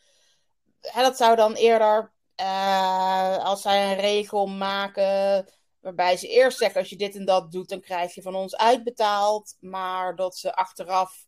Dat 0.93 1.17
zou 1.17 1.35
dan 1.35 1.53
eerder, 1.53 2.13
uh, 2.41 3.37
als 3.37 3.61
zij 3.61 3.91
een 3.91 3.99
regel 3.99 4.47
maken 4.47 5.45
waarbij 5.79 6.17
ze 6.17 6.27
eerst 6.27 6.57
zeggen, 6.57 6.79
als 6.79 6.89
je 6.89 6.95
dit 6.95 7.15
en 7.15 7.25
dat 7.25 7.51
doet, 7.51 7.69
dan 7.69 7.81
krijg 7.81 8.15
je 8.15 8.21
van 8.21 8.35
ons 8.35 8.55
uitbetaald, 8.55 9.57
maar 9.59 10.15
dat 10.15 10.37
ze 10.37 10.55
achteraf 10.55 11.27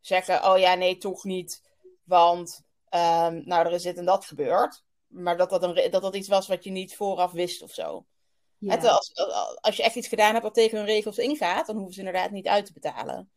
zeggen: 0.00 0.50
oh 0.50 0.58
ja, 0.58 0.74
nee, 0.74 0.96
toch 0.96 1.24
niet. 1.24 1.62
Want 2.04 2.60
um, 2.90 3.42
nou, 3.44 3.66
er 3.66 3.72
is 3.72 3.82
dit 3.82 3.98
en 3.98 4.04
dat 4.04 4.24
gebeurd. 4.24 4.84
Maar 5.06 5.36
dat 5.36 5.50
dat, 5.50 5.62
een, 5.62 5.90
dat 5.90 6.02
dat 6.02 6.16
iets 6.16 6.28
was 6.28 6.46
wat 6.46 6.64
je 6.64 6.70
niet 6.70 6.96
vooraf 6.96 7.32
wist 7.32 7.62
of 7.62 7.72
zo. 7.72 8.06
Als, 8.68 9.12
als 9.60 9.76
je 9.76 9.82
echt 9.82 9.94
iets 9.94 10.08
gedaan 10.08 10.32
hebt 10.32 10.44
wat 10.44 10.54
tegen 10.54 10.78
hun 10.78 10.86
regels 10.86 11.18
ingaat, 11.18 11.66
dan 11.66 11.76
hoeven 11.76 11.94
ze 11.94 11.98
inderdaad 11.98 12.30
niet 12.30 12.48
uit 12.48 12.66
te 12.66 12.72
betalen. 12.72 13.30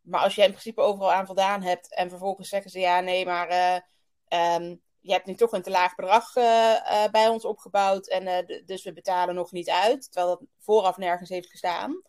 Maar 0.00 0.20
als 0.20 0.34
je 0.34 0.42
in 0.42 0.50
principe 0.50 0.80
overal 0.80 1.12
aan 1.12 1.26
voldaan 1.26 1.62
hebt 1.62 1.94
en 1.94 2.08
vervolgens 2.08 2.48
zeggen 2.48 2.70
ze 2.70 2.78
ja, 2.80 3.00
nee, 3.00 3.24
maar 3.26 3.50
uh, 3.50 4.70
je 5.00 5.12
hebt 5.12 5.26
nu 5.26 5.34
toch 5.34 5.52
een 5.52 5.62
te 5.62 5.70
laag 5.70 5.94
bedrag 5.94 6.36
uh, 6.36 6.44
uh, 6.44 7.04
bij 7.10 7.28
ons 7.28 7.44
opgebouwd 7.44 8.06
en 8.06 8.46
dus 8.66 8.84
we 8.84 8.92
betalen 8.92 9.34
nog 9.34 9.52
niet 9.52 9.70
uit, 9.70 10.12
terwijl 10.12 10.36
dat 10.38 10.48
vooraf 10.58 10.96
nergens 10.96 11.28
heeft 11.28 11.50
gestaan. 11.50 12.02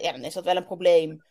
ja, 0.00 0.12
dan 0.12 0.24
is 0.24 0.34
dat 0.34 0.44
wel 0.44 0.56
een 0.56 0.64
probleem. 0.64 1.24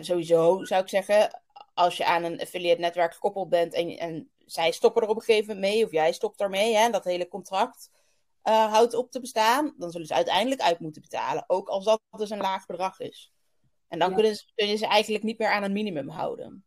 Sowieso 0.00 0.64
zou 0.64 0.82
ik 0.82 0.88
zeggen, 0.88 1.42
als 1.74 1.96
je 1.96 2.04
aan 2.04 2.24
een 2.24 2.40
affiliate 2.40 2.80
netwerk 2.80 3.14
gekoppeld 3.14 3.48
bent 3.48 3.74
en, 3.74 3.98
en 3.98 4.30
zij 4.46 4.70
stoppen 4.70 5.02
er 5.02 5.08
op 5.08 5.16
een 5.16 5.22
gegeven 5.22 5.54
moment 5.54 5.72
mee, 5.72 5.84
of 5.84 5.90
jij 5.90 6.12
stopt 6.12 6.40
ermee, 6.40 6.76
hè, 6.76 6.90
dat 6.90 7.04
hele 7.04 7.28
contract 7.28 7.90
uh, 8.48 8.72
houdt 8.72 8.94
op 8.94 9.10
te 9.10 9.20
bestaan, 9.20 9.74
dan 9.76 9.90
zullen 9.90 10.06
ze 10.06 10.14
uiteindelijk 10.14 10.60
uit 10.60 10.80
moeten 10.80 11.02
betalen. 11.02 11.44
Ook 11.46 11.68
als 11.68 11.84
dat 11.84 12.00
dus 12.10 12.30
een 12.30 12.38
laag 12.38 12.66
bedrag 12.66 13.00
is. 13.00 13.32
En 13.88 13.98
dan 13.98 14.14
kunnen 14.14 14.36
ze, 14.36 14.52
kun 14.54 14.68
je 14.68 14.76
ze 14.76 14.86
eigenlijk 14.86 15.24
niet 15.24 15.38
meer 15.38 15.50
aan 15.50 15.62
een 15.62 15.72
minimum 15.72 16.08
houden. 16.08 16.64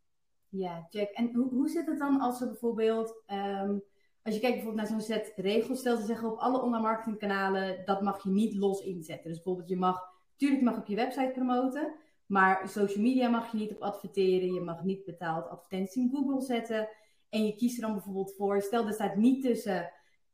Ja, 0.48 0.86
check. 0.90 1.10
En 1.10 1.34
hoe, 1.34 1.48
hoe 1.48 1.68
zit 1.68 1.86
het 1.86 1.98
dan 1.98 2.20
als 2.20 2.38
ze 2.38 2.46
bijvoorbeeld, 2.46 3.22
um, 3.26 3.82
als 4.22 4.34
je 4.34 4.40
kijkt 4.40 4.56
bijvoorbeeld 4.56 4.74
naar 4.74 4.86
zo'n 4.86 5.16
set 5.16 5.32
regels, 5.36 5.78
stel 5.78 5.96
ze 5.96 6.06
zeggen 6.06 6.32
op 6.32 6.38
alle 6.38 6.62
online 6.62 6.82
marketingkanalen, 6.82 7.82
dat 7.84 8.02
mag 8.02 8.22
je 8.22 8.30
niet 8.30 8.54
los 8.54 8.80
inzetten. 8.80 9.28
Dus 9.28 9.34
bijvoorbeeld 9.34 9.68
je 9.68 9.76
mag, 9.76 10.00
tuurlijk 10.36 10.62
mag 10.62 10.74
je 10.74 10.80
op 10.80 10.86
je 10.86 10.96
website 10.96 11.30
promoten, 11.34 11.94
maar 12.26 12.68
social 12.68 13.02
media 13.02 13.28
mag 13.28 13.52
je 13.52 13.58
niet 13.58 13.70
op 13.70 13.82
adverteren. 13.82 14.52
Je 14.52 14.60
mag 14.60 14.84
niet 14.84 15.04
betaald 15.04 15.48
advertenties 15.48 16.02
in 16.02 16.10
Google 16.14 16.40
zetten. 16.40 16.88
En 17.28 17.46
je 17.46 17.54
kiest 17.54 17.76
er 17.76 17.82
dan 17.82 17.92
bijvoorbeeld 17.92 18.34
voor. 18.36 18.62
Stel, 18.62 18.86
er 18.86 18.92
staat 18.92 19.16
niet 19.16 19.42
tussen. 19.42 19.92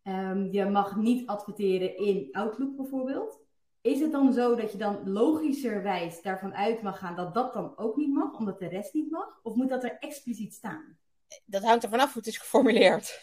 Um, 0.09 0.53
je 0.53 0.65
mag 0.65 0.97
niet 0.97 1.27
adverteren 1.27 1.97
in 1.97 2.29
Outlook 2.33 2.77
bijvoorbeeld. 2.77 3.41
Is 3.81 4.01
het 4.01 4.13
dan 4.13 4.33
zo 4.33 4.55
dat 4.55 4.73
je 4.73 4.79
dan 4.79 5.11
logischerwijs 5.11 6.23
daarvan 6.23 6.55
uit 6.55 6.83
mag 6.83 6.99
gaan 6.99 7.17
dat 7.17 7.35
dat 7.35 7.53
dan 7.53 7.79
ook 7.79 7.97
niet 7.97 8.13
mag, 8.15 8.39
omdat 8.39 8.59
de 8.59 8.69
rest 8.69 8.95
niet 8.95 9.11
mag? 9.11 9.41
Of 9.43 9.55
moet 9.55 9.69
dat 9.69 9.85
er 9.85 9.97
expliciet 9.99 10.55
staan? 10.55 10.99
Dat 11.45 11.63
hangt 11.63 11.85
er 11.85 11.91
vanaf 11.91 12.13
hoe 12.13 12.23
het 12.23 12.27
is 12.27 12.39
geformuleerd. 12.39 13.21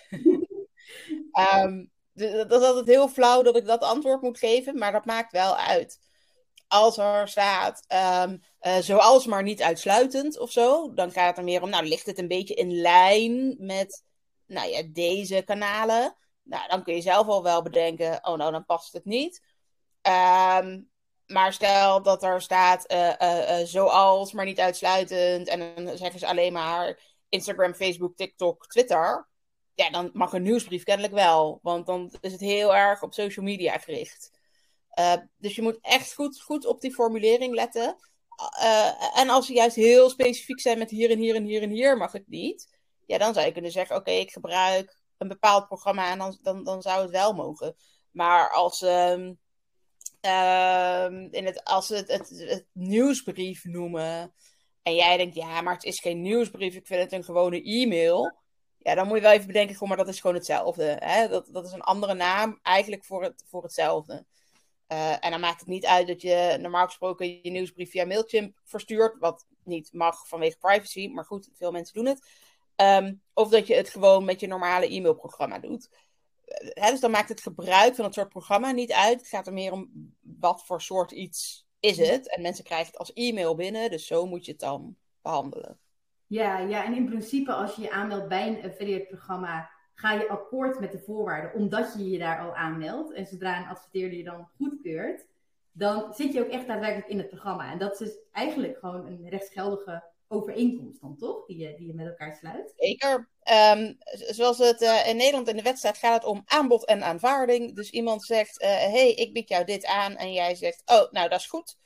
um, 1.63 1.91
dat 2.13 2.61
is 2.61 2.67
altijd 2.67 2.87
heel 2.87 3.07
flauw 3.07 3.41
dat 3.41 3.57
ik 3.57 3.65
dat 3.65 3.81
antwoord 3.81 4.21
moet 4.21 4.37
geven, 4.37 4.77
maar 4.77 4.91
dat 4.91 5.05
maakt 5.05 5.31
wel 5.31 5.55
uit 5.55 5.99
als 6.73 6.97
er 6.97 7.27
staat, 7.27 7.85
um, 8.27 8.41
uh, 8.61 8.77
zoals 8.77 9.25
maar 9.25 9.43
niet 9.43 9.61
uitsluitend 9.61 10.39
of 10.39 10.51
zo, 10.51 10.93
dan 10.93 11.11
gaat 11.11 11.27
het 11.27 11.37
er 11.37 11.43
meer 11.43 11.61
om, 11.61 11.69
nou, 11.69 11.85
ligt 11.85 12.05
het 12.05 12.17
een 12.17 12.27
beetje 12.27 12.53
in 12.53 12.81
lijn 12.81 13.55
met, 13.59 14.03
nou 14.45 14.69
ja, 14.69 14.83
deze 14.87 15.41
kanalen? 15.45 16.15
Nou, 16.43 16.67
dan 16.67 16.83
kun 16.83 16.95
je 16.95 17.01
zelf 17.01 17.27
al 17.27 17.43
wel 17.43 17.61
bedenken, 17.61 18.27
oh 18.27 18.37
nou, 18.37 18.51
dan 18.51 18.65
past 18.65 18.93
het 18.93 19.05
niet. 19.05 19.41
Um, 20.01 20.91
maar 21.25 21.53
stel 21.53 22.01
dat 22.01 22.23
er 22.23 22.41
staat, 22.41 22.91
uh, 22.91 23.13
uh, 23.21 23.65
zoals 23.65 24.33
maar 24.33 24.45
niet 24.45 24.59
uitsluitend, 24.59 25.47
en 25.47 25.75
dan 25.75 25.97
zeggen 25.97 26.19
ze 26.19 26.27
alleen 26.27 26.53
maar 26.53 26.99
Instagram, 27.29 27.73
Facebook, 27.73 28.15
TikTok, 28.15 28.67
Twitter. 28.67 29.27
Ja, 29.73 29.89
dan 29.89 30.09
mag 30.13 30.33
een 30.33 30.41
nieuwsbrief 30.41 30.83
kennelijk 30.83 31.13
wel, 31.13 31.59
want 31.61 31.85
dan 31.85 32.13
is 32.21 32.31
het 32.31 32.41
heel 32.41 32.75
erg 32.75 33.01
op 33.01 33.13
social 33.13 33.45
media 33.45 33.77
gericht. 33.77 34.31
Dus 35.37 35.55
je 35.55 35.61
moet 35.61 35.77
echt 35.81 36.13
goed, 36.13 36.41
goed 36.41 36.65
op 36.65 36.81
die 36.81 36.93
formulering 36.93 37.53
letten. 37.53 37.95
En 39.15 39.29
als 39.29 39.45
ze 39.45 39.53
juist 39.53 39.75
heel 39.75 40.09
specifiek 40.09 40.59
zijn 40.59 40.77
met 40.77 40.89
hier 40.89 41.11
en 41.11 41.17
hier 41.17 41.35
en 41.35 41.43
hier 41.43 41.61
en 41.61 41.69
hier 41.69 41.97
mag 41.97 42.11
het 42.11 42.27
niet. 42.27 42.77
Ja, 43.05 43.17
dan 43.17 43.33
zou 43.33 43.45
je 43.45 43.51
kunnen 43.51 43.71
zeggen: 43.71 43.95
Oké, 43.95 44.11
ik 44.11 44.31
gebruik 44.31 45.02
een 45.23 45.29
bepaald 45.29 45.67
programma 45.67 46.11
en 46.11 46.17
dan, 46.17 46.37
dan, 46.41 46.63
dan 46.63 46.81
zou 46.81 47.01
het 47.01 47.11
wel 47.11 47.33
mogen. 47.33 47.75
Maar 48.11 48.51
als, 48.51 48.81
uh, 48.81 49.31
in 51.31 51.45
het, 51.45 51.63
als 51.63 51.87
ze 51.87 51.95
het, 51.95 52.29
het, 52.29 52.65
nieuwsbrief 52.71 53.63
noemen 53.63 54.33
en 54.83 54.95
jij 54.95 55.17
denkt: 55.17 55.35
Ja, 55.35 55.61
maar 55.61 55.73
het 55.73 55.83
is 55.83 55.99
geen 55.99 56.21
nieuwsbrief, 56.21 56.75
ik 56.75 56.87
vind 56.87 57.01
het 57.01 57.11
een 57.11 57.23
gewone 57.23 57.63
e-mail. 57.63 58.41
Ja, 58.77 58.95
dan 58.95 59.07
moet 59.07 59.15
je 59.15 59.23
wel 59.23 59.31
even 59.31 59.47
bedenken: 59.47 59.87
maar 59.87 59.97
dat 59.97 60.07
is 60.07 60.19
gewoon 60.19 60.35
hetzelfde. 60.35 60.97
Hè? 60.99 61.27
Dat, 61.27 61.47
dat 61.51 61.65
is 61.65 61.71
een 61.71 61.81
andere 61.81 62.13
naam 62.13 62.59
eigenlijk 62.61 63.05
voor, 63.05 63.23
het, 63.23 63.43
voor 63.47 63.63
hetzelfde. 63.63 64.25
Uh, 64.87 65.25
en 65.25 65.31
dan 65.31 65.39
maakt 65.39 65.59
het 65.59 65.69
niet 65.69 65.85
uit 65.85 66.07
dat 66.07 66.21
je 66.21 66.57
normaal 66.61 66.85
gesproken 66.85 67.39
je 67.41 67.51
nieuwsbrief 67.51 67.91
via 67.91 68.05
Mailchimp 68.05 68.59
verstuurt, 68.63 69.17
wat 69.19 69.45
niet 69.63 69.93
mag 69.93 70.27
vanwege 70.27 70.57
privacy, 70.57 71.07
maar 71.07 71.25
goed, 71.25 71.49
veel 71.53 71.71
mensen 71.71 71.93
doen 71.93 72.05
het. 72.05 72.27
Um, 72.75 73.21
of 73.33 73.49
dat 73.49 73.67
je 73.67 73.75
het 73.75 73.89
gewoon 73.89 74.25
met 74.25 74.39
je 74.39 74.47
normale 74.47 74.87
e-mailprogramma 74.87 75.59
doet. 75.59 75.89
Dus 76.73 76.99
dan 76.99 77.11
maakt 77.11 77.29
het 77.29 77.41
gebruik 77.41 77.95
van 77.95 78.05
het 78.05 78.13
soort 78.13 78.29
programma 78.29 78.71
niet 78.71 78.91
uit. 78.91 79.19
Het 79.19 79.27
gaat 79.27 79.47
er 79.47 79.53
meer 79.53 79.71
om 79.71 80.13
wat 80.19 80.65
voor 80.65 80.81
soort 80.81 81.11
iets 81.11 81.67
is 81.79 81.97
het. 81.97 82.29
En 82.29 82.41
mensen 82.41 82.63
krijgen 82.63 82.87
het 82.87 82.97
als 82.97 83.13
e-mail 83.13 83.55
binnen, 83.55 83.89
dus 83.89 84.07
zo 84.07 84.25
moet 84.25 84.45
je 84.45 84.51
het 84.51 84.59
dan 84.59 84.95
behandelen. 85.21 85.79
Ja, 86.27 86.57
ja, 86.59 86.85
en 86.85 86.93
in 86.93 87.05
principe 87.05 87.53
als 87.53 87.75
je 87.75 87.81
je 87.81 87.91
aanmeldt 87.91 88.27
bij 88.27 88.47
een 88.47 88.71
affiliate 88.71 89.05
programma, 89.05 89.69
ga 89.93 90.13
je 90.13 90.29
akkoord 90.29 90.79
met 90.79 90.91
de 90.91 90.99
voorwaarden, 90.99 91.53
omdat 91.53 91.93
je 91.97 92.09
je 92.09 92.17
daar 92.17 92.39
al 92.39 92.55
aanmeldt. 92.55 93.13
En 93.13 93.25
zodra 93.25 93.57
een 93.57 93.67
adverteerder 93.67 94.17
je 94.17 94.23
dan 94.23 94.49
goedkeurt, 94.57 95.25
dan 95.71 96.13
zit 96.13 96.33
je 96.33 96.43
ook 96.43 96.51
echt 96.51 96.67
daadwerkelijk 96.67 97.07
in 97.07 97.17
het 97.17 97.29
programma. 97.29 97.71
En 97.71 97.77
dat 97.77 97.91
is 97.91 97.97
dus 97.97 98.17
eigenlijk 98.31 98.77
gewoon 98.77 99.05
een 99.05 99.29
rechtsgeldige 99.29 100.03
overeenkomst 100.33 101.01
dan, 101.01 101.17
toch? 101.17 101.45
Die 101.45 101.57
je, 101.57 101.75
die 101.77 101.87
je 101.87 101.93
met 101.93 102.07
elkaar 102.07 102.35
sluit. 102.35 102.73
Zeker. 102.77 103.29
Um, 103.75 103.97
zoals 104.09 104.57
het 104.57 104.81
uh, 104.81 105.07
in 105.07 105.17
Nederland 105.17 105.47
in 105.47 105.55
de 105.55 105.61
wet 105.61 105.77
staat, 105.77 105.97
gaat 105.97 106.13
het 106.13 106.25
om 106.25 106.41
aanbod 106.45 106.85
en 106.85 107.03
aanvaarding. 107.03 107.75
Dus 107.75 107.89
iemand 107.89 108.23
zegt, 108.23 108.61
hé, 108.61 108.87
uh, 108.87 108.93
hey, 108.93 109.13
ik 109.13 109.33
bied 109.33 109.49
jou 109.49 109.65
dit 109.65 109.85
aan. 109.85 110.15
En 110.15 110.33
jij 110.33 110.55
zegt, 110.55 110.81
oh, 110.85 111.11
nou, 111.11 111.29
dat 111.29 111.39
is 111.39 111.47
goed. 111.47 111.77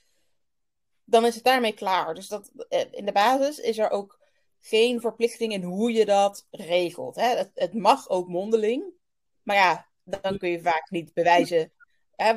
Dan 1.04 1.25
is 1.25 1.36
het 1.36 1.44
daarmee 1.44 1.74
klaar. 1.74 2.13
Dus 2.13 2.27
dat, 2.27 2.51
uh, 2.70 2.82
in 2.92 3.06
de 3.06 3.12
basis 3.12 3.60
is 3.60 3.77
er 3.77 3.89
ook 3.89 4.20
geen 4.60 5.01
verplichting 5.01 5.54
in 5.54 5.63
hoe 5.63 5.92
je 5.92 6.06
dat 6.06 6.48
regelt. 6.51 7.16
Hè? 7.16 7.44
Het, 7.54 7.74
mag 7.74 8.10
ook 8.10 8.27
mondeling, 8.27 8.84
maar 9.44 9.56
ja, 9.56 9.88
dan 10.04 10.38
kun 10.38 10.50
je 10.50 10.62
vaak 10.62 10.89
niet 10.89 11.13
bewijzen 11.13 11.72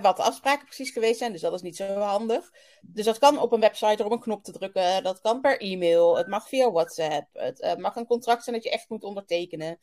wat 0.02 0.16
de 0.16 0.22
afspraken 0.22 0.64
precies 0.64 0.90
geweest 0.90 1.18
zijn. 1.18 1.32
Dus 1.32 1.40
dat 1.40 1.52
is 1.52 1.62
niet 1.62 1.76
zo 1.76 1.94
handig. 1.94 2.50
Dus 2.80 3.04
dat 3.04 3.18
kan 3.18 3.38
op 3.38 3.52
een 3.52 3.60
website 3.60 4.04
op 4.04 4.12
een 4.12 4.20
knop 4.20 4.44
te 4.44 4.52
drukken. 4.52 5.02
Dat 5.02 5.20
kan 5.20 5.40
per 5.40 5.60
e-mail. 5.60 6.16
Het 6.16 6.26
mag 6.26 6.48
via 6.48 6.70
WhatsApp. 6.70 7.28
Het 7.32 7.60
uh, 7.60 7.74
mag 7.74 7.96
een 7.96 8.06
contract 8.06 8.44
zijn 8.44 8.56
dat 8.56 8.64
je 8.64 8.70
echt 8.70 8.88
moet 8.88 9.04
ondertekenen. 9.04 9.78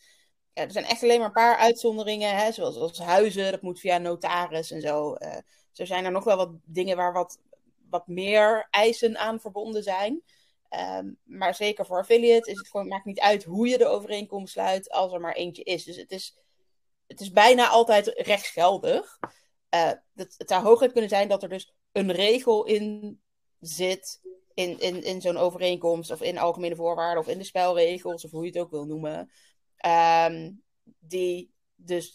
Ja, 0.53 0.63
er 0.63 0.71
zijn 0.71 0.85
echt 0.85 1.03
alleen 1.03 1.17
maar 1.17 1.27
een 1.27 1.33
paar 1.33 1.57
uitzonderingen, 1.57 2.35
hè, 2.35 2.51
zoals, 2.51 2.99
huizen, 2.99 3.51
dat 3.51 3.61
moet 3.61 3.79
via 3.79 3.97
notaris 3.97 4.71
en 4.71 4.81
zo. 4.81 5.15
Zo 5.71 5.85
zijn 5.85 6.05
er 6.05 6.11
nog 6.11 6.23
wel 6.23 6.37
wat 6.37 6.51
dingen 6.63 6.97
waar 6.97 7.13
wat, 7.13 7.39
wat 7.89 8.07
meer 8.07 8.67
eisen 8.69 9.17
aan 9.17 9.39
verbonden 9.39 9.83
zijn. 9.83 10.23
Um, 10.69 11.17
maar 11.23 11.55
zeker 11.55 11.85
voor 11.85 11.99
affiliate 11.99 12.51
is 12.51 12.57
het 12.57 12.67
gewoon, 12.67 12.87
maakt 12.87 13.05
niet 13.05 13.19
uit 13.19 13.43
hoe 13.43 13.67
je 13.67 13.77
de 13.77 13.85
overeenkomst 13.85 14.53
sluit, 14.53 14.89
als 14.89 15.13
er 15.13 15.19
maar 15.19 15.33
eentje 15.33 15.63
is. 15.63 15.83
Dus 15.83 15.95
het 15.95 16.11
is, 16.11 16.37
het 17.07 17.21
is 17.21 17.31
bijna 17.31 17.67
altijd 17.67 18.07
rechtsgeldig. 18.07 19.19
Uh, 19.75 19.91
het, 20.15 20.35
zou 20.37 20.63
hooguit 20.63 20.91
kunnen 20.91 21.09
zijn 21.09 21.27
dat 21.27 21.43
er 21.43 21.49
dus 21.49 21.73
een 21.91 22.11
regel 22.11 22.65
in 22.65 23.19
zit 23.59 24.21
in, 24.53 24.79
in, 24.79 25.03
in 25.03 25.21
zo'n 25.21 25.37
overeenkomst, 25.37 26.11
of 26.11 26.21
in 26.21 26.37
algemene 26.37 26.75
voorwaarden, 26.75 27.23
of 27.23 27.27
in 27.27 27.37
de 27.37 27.43
spelregels, 27.43 28.25
of 28.25 28.31
hoe 28.31 28.41
je 28.45 28.49
het 28.49 28.59
ook 28.59 28.71
wil 28.71 28.85
noemen. 28.85 29.31
ehm, 29.77 30.51
die 30.99 31.55
dus 31.75 32.13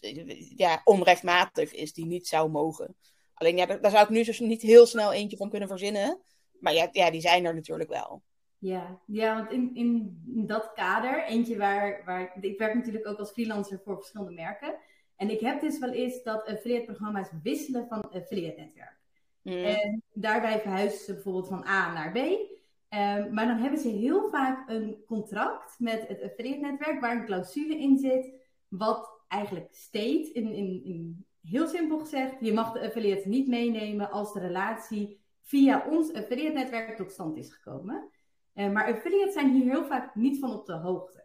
ja, 0.56 0.80
onrechtmatig 0.84 1.72
is, 1.72 1.92
die 1.92 2.06
niet 2.06 2.26
zou 2.26 2.50
mogen. 2.50 2.96
Alleen 3.34 3.56
ja, 3.56 3.66
daar, 3.66 3.90
zou 3.90 4.02
ik 4.02 4.08
nu 4.08 4.24
dus 4.24 4.40
niet 4.40 4.62
heel 4.62 4.86
snel 4.86 5.12
eentje 5.12 5.36
van 5.36 5.50
kunnen 5.50 5.68
verzinnen. 5.68 6.22
Maar 6.60 6.74
ja, 6.74 6.88
ja 6.92 7.10
die 7.10 7.20
zijn 7.20 7.44
er 7.44 7.54
natuurlijk 7.54 7.90
wel. 7.90 8.22
Ja, 8.58 9.00
ja 9.06 9.34
want 9.34 9.50
in, 9.50 9.70
in 9.74 10.46
dat 10.46 10.72
kader, 10.74 11.24
eentje 11.24 11.56
waar, 11.56 12.02
waar. 12.04 12.36
Ik 12.40 12.58
werk 12.58 12.74
natuurlijk 12.74 13.06
ook 13.06 13.18
als 13.18 13.30
freelancer 13.30 13.80
voor 13.84 13.96
verschillende 13.96 14.32
merken. 14.32 14.78
En 15.22 15.30
ik 15.30 15.40
heb 15.40 15.60
dus 15.60 15.78
wel 15.78 15.90
eens 15.90 16.22
dat 16.22 16.46
affiliate-programma's 16.46 17.28
wisselen 17.42 17.86
van 17.88 18.10
affiliate-netwerk. 18.10 18.98
Mm. 19.42 19.64
En 19.64 20.02
daarbij 20.12 20.60
verhuizen 20.60 20.98
ze 20.98 21.12
bijvoorbeeld 21.12 21.48
van 21.48 21.66
A 21.66 21.92
naar 21.92 22.12
B. 22.12 22.16
Um, 22.16 23.34
maar 23.34 23.46
dan 23.46 23.56
hebben 23.56 23.80
ze 23.80 23.88
heel 23.88 24.28
vaak 24.30 24.68
een 24.68 25.02
contract 25.06 25.78
met 25.78 26.08
het 26.08 26.22
affiliate-netwerk 26.22 27.00
waar 27.00 27.16
een 27.16 27.24
clausule 27.24 27.78
in 27.78 27.98
zit, 27.98 28.32
wat 28.68 29.10
eigenlijk 29.28 29.68
steekt, 29.74 30.28
in, 30.28 30.52
in, 30.52 30.84
in, 30.84 31.26
heel 31.42 31.68
simpel 31.68 31.98
gezegd, 31.98 32.34
je 32.40 32.52
mag 32.52 32.72
de 32.72 32.80
affiliate 32.80 33.28
niet 33.28 33.48
meenemen 33.48 34.10
als 34.10 34.32
de 34.32 34.40
relatie 34.40 35.20
via 35.42 35.86
ons 35.90 36.12
affiliate-netwerk 36.12 36.96
tot 36.96 37.12
stand 37.12 37.36
is 37.36 37.52
gekomen. 37.52 38.10
Uh, 38.54 38.70
maar 38.70 38.94
affiliates 38.94 39.34
zijn 39.34 39.54
hier 39.54 39.72
heel 39.72 39.86
vaak 39.86 40.14
niet 40.14 40.38
van 40.38 40.52
op 40.52 40.66
de 40.66 40.74
hoogte. 40.74 41.24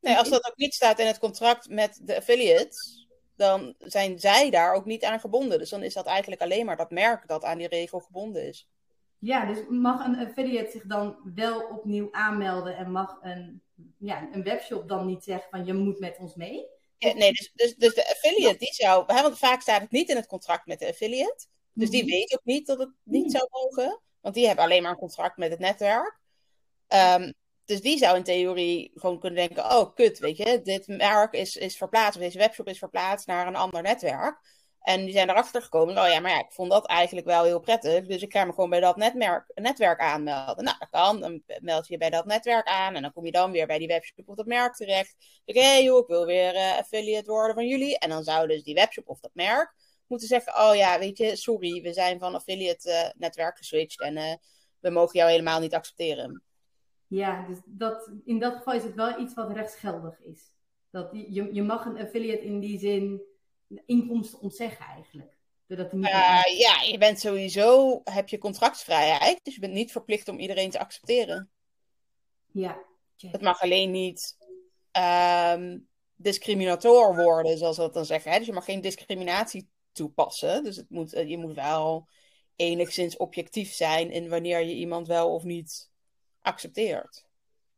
Nee, 0.00 0.16
als 0.16 0.28
dat 0.28 0.46
ook 0.46 0.56
niet 0.56 0.74
staat 0.74 0.98
in 0.98 1.06
het 1.06 1.18
contract 1.18 1.68
met 1.68 2.00
de 2.02 2.16
affiliates, 2.16 3.03
dan 3.36 3.74
zijn 3.78 4.18
zij 4.18 4.50
daar 4.50 4.74
ook 4.74 4.84
niet 4.84 5.04
aan 5.04 5.20
gebonden. 5.20 5.58
Dus 5.58 5.70
dan 5.70 5.82
is 5.82 5.94
dat 5.94 6.06
eigenlijk 6.06 6.42
alleen 6.42 6.66
maar 6.66 6.76
dat 6.76 6.90
merk 6.90 7.28
dat 7.28 7.44
aan 7.44 7.58
die 7.58 7.68
regel 7.68 8.00
gebonden 8.00 8.48
is. 8.48 8.68
Ja, 9.18 9.46
dus 9.46 9.58
mag 9.68 10.06
een 10.06 10.16
affiliate 10.16 10.70
zich 10.70 10.82
dan 10.82 11.16
wel 11.34 11.62
opnieuw 11.62 12.08
aanmelden 12.12 12.76
en 12.76 12.90
mag 12.90 13.18
een, 13.22 13.62
ja, 13.98 14.28
een 14.32 14.42
webshop 14.42 14.88
dan 14.88 15.06
niet 15.06 15.24
zeggen 15.24 15.50
van 15.50 15.64
je 15.64 15.74
moet 15.74 15.98
met 15.98 16.18
ons 16.18 16.34
mee? 16.34 16.66
nee, 16.98 17.32
dus, 17.32 17.52
dus, 17.54 17.76
dus 17.76 17.94
de 17.94 18.10
affiliate 18.10 18.58
die 18.58 18.72
zou, 18.72 19.04
want 19.06 19.38
vaak 19.38 19.60
staat 19.60 19.80
het 19.80 19.90
niet 19.90 20.08
in 20.08 20.16
het 20.16 20.26
contract 20.26 20.66
met 20.66 20.78
de 20.78 20.88
affiliate. 20.88 21.46
Dus 21.72 21.90
die 21.90 22.02
mhm. 22.02 22.12
weet 22.12 22.34
ook 22.34 22.44
niet 22.44 22.66
dat 22.66 22.78
het 22.78 22.90
niet 23.02 23.30
zou 23.32 23.48
mogen. 23.50 24.00
Want 24.20 24.34
die 24.34 24.46
hebben 24.46 24.64
alleen 24.64 24.82
maar 24.82 24.90
een 24.90 24.98
contract 24.98 25.36
met 25.36 25.50
het 25.50 25.58
netwerk. 25.58 26.18
Um, 26.88 27.34
dus 27.64 27.80
die 27.80 27.98
zou 27.98 28.16
in 28.16 28.22
theorie 28.22 28.90
gewoon 28.94 29.20
kunnen 29.20 29.38
denken: 29.38 29.64
oh, 29.64 29.94
kut, 29.94 30.18
weet 30.18 30.36
je, 30.36 30.60
dit 30.62 30.86
merk 30.86 31.32
is, 31.32 31.56
is 31.56 31.76
verplaatst, 31.76 32.16
of 32.16 32.22
deze 32.22 32.38
webshop 32.38 32.68
is 32.68 32.78
verplaatst 32.78 33.26
naar 33.26 33.46
een 33.46 33.56
ander 33.56 33.82
netwerk. 33.82 34.38
En 34.80 35.04
die 35.04 35.12
zijn 35.12 35.30
erachter 35.30 35.62
gekomen: 35.62 35.98
oh 35.98 36.08
ja, 36.08 36.20
maar 36.20 36.30
ja, 36.30 36.38
ik 36.38 36.52
vond 36.52 36.70
dat 36.70 36.86
eigenlijk 36.86 37.26
wel 37.26 37.44
heel 37.44 37.60
prettig. 37.60 38.06
Dus 38.06 38.22
ik 38.22 38.32
ga 38.32 38.44
me 38.44 38.52
gewoon 38.52 38.70
bij 38.70 38.80
dat 38.80 38.96
netwerk, 38.96 39.50
netwerk 39.54 40.00
aanmelden. 40.00 40.64
Nou, 40.64 40.76
dat 40.78 40.88
kan. 40.90 41.20
Dan 41.20 41.42
meld 41.60 41.86
je 41.86 41.92
je 41.92 41.98
bij 41.98 42.10
dat 42.10 42.24
netwerk 42.26 42.66
aan. 42.66 42.94
En 42.94 43.02
dan 43.02 43.12
kom 43.12 43.24
je 43.24 43.32
dan 43.32 43.52
weer 43.52 43.66
bij 43.66 43.78
die 43.78 43.88
webshop 43.88 44.28
of 44.28 44.36
dat 44.36 44.46
merk 44.46 44.74
terecht. 44.74 45.16
Hey, 45.44 45.82
joh, 45.84 45.98
ik 45.98 46.06
wil 46.06 46.26
weer 46.26 46.54
uh, 46.54 46.76
affiliate 46.78 47.30
worden 47.30 47.54
van 47.54 47.66
jullie. 47.66 47.98
En 47.98 48.08
dan 48.08 48.24
zou 48.24 48.48
dus 48.48 48.62
die 48.62 48.74
webshop 48.74 49.08
of 49.08 49.20
dat 49.20 49.34
merk 49.34 49.74
moeten 50.06 50.28
zeggen: 50.28 50.54
oh 50.54 50.76
ja, 50.76 50.98
weet 50.98 51.18
je, 51.18 51.36
sorry, 51.36 51.82
we 51.82 51.92
zijn 51.92 52.18
van 52.18 52.34
affiliate 52.34 52.90
uh, 52.90 53.20
netwerk 53.20 53.56
geswitcht. 53.56 54.00
En 54.00 54.16
uh, 54.16 54.34
we 54.80 54.90
mogen 54.90 55.18
jou 55.18 55.30
helemaal 55.30 55.60
niet 55.60 55.74
accepteren. 55.74 56.42
Ja, 57.06 57.46
dus 57.46 57.58
dat, 57.64 58.10
in 58.24 58.38
dat 58.38 58.56
geval 58.56 58.74
is 58.74 58.82
het 58.82 58.94
wel 58.94 59.20
iets 59.20 59.34
wat 59.34 59.50
rechtsgeldig 59.50 60.20
is. 60.20 60.52
Dat 60.90 61.08
je, 61.12 61.54
je 61.54 61.62
mag 61.62 61.84
een 61.84 61.98
affiliate 61.98 62.44
in 62.44 62.60
die 62.60 62.78
zin 62.78 63.22
inkomsten 63.86 64.40
ontzeggen 64.40 64.86
eigenlijk. 64.86 65.36
Doordat 65.66 65.92
niet 65.92 66.04
uh, 66.04 66.42
ja, 66.58 66.80
je 66.82 66.96
bent 66.98 67.20
sowieso, 67.20 68.00
heb 68.04 68.28
je 68.28 68.38
contractvrijheid, 68.38 69.40
dus 69.42 69.54
je 69.54 69.60
bent 69.60 69.72
niet 69.72 69.92
verplicht 69.92 70.28
om 70.28 70.38
iedereen 70.38 70.70
te 70.70 70.78
accepteren. 70.78 71.50
Ja. 72.52 72.82
Het 73.16 73.40
mag 73.40 73.60
alleen 73.60 73.90
niet 73.90 74.36
um, 74.92 75.88
discriminator 76.14 77.16
worden, 77.16 77.58
zoals 77.58 77.76
we 77.76 77.82
dat 77.82 77.94
dan 77.94 78.04
zeggen. 78.04 78.30
Hè? 78.30 78.38
Dus 78.38 78.46
je 78.46 78.52
mag 78.52 78.64
geen 78.64 78.80
discriminatie 78.80 79.68
toepassen. 79.92 80.64
Dus 80.64 80.76
het 80.76 80.90
moet, 80.90 81.12
eh, 81.12 81.28
je 81.28 81.38
moet 81.38 81.54
wel 81.54 82.08
enigszins 82.56 83.16
objectief 83.16 83.72
zijn 83.72 84.10
in 84.10 84.28
wanneer 84.28 84.60
je 84.60 84.74
iemand 84.74 85.06
wel 85.06 85.34
of 85.34 85.42
niet 85.42 85.90
accepteert. 86.44 87.26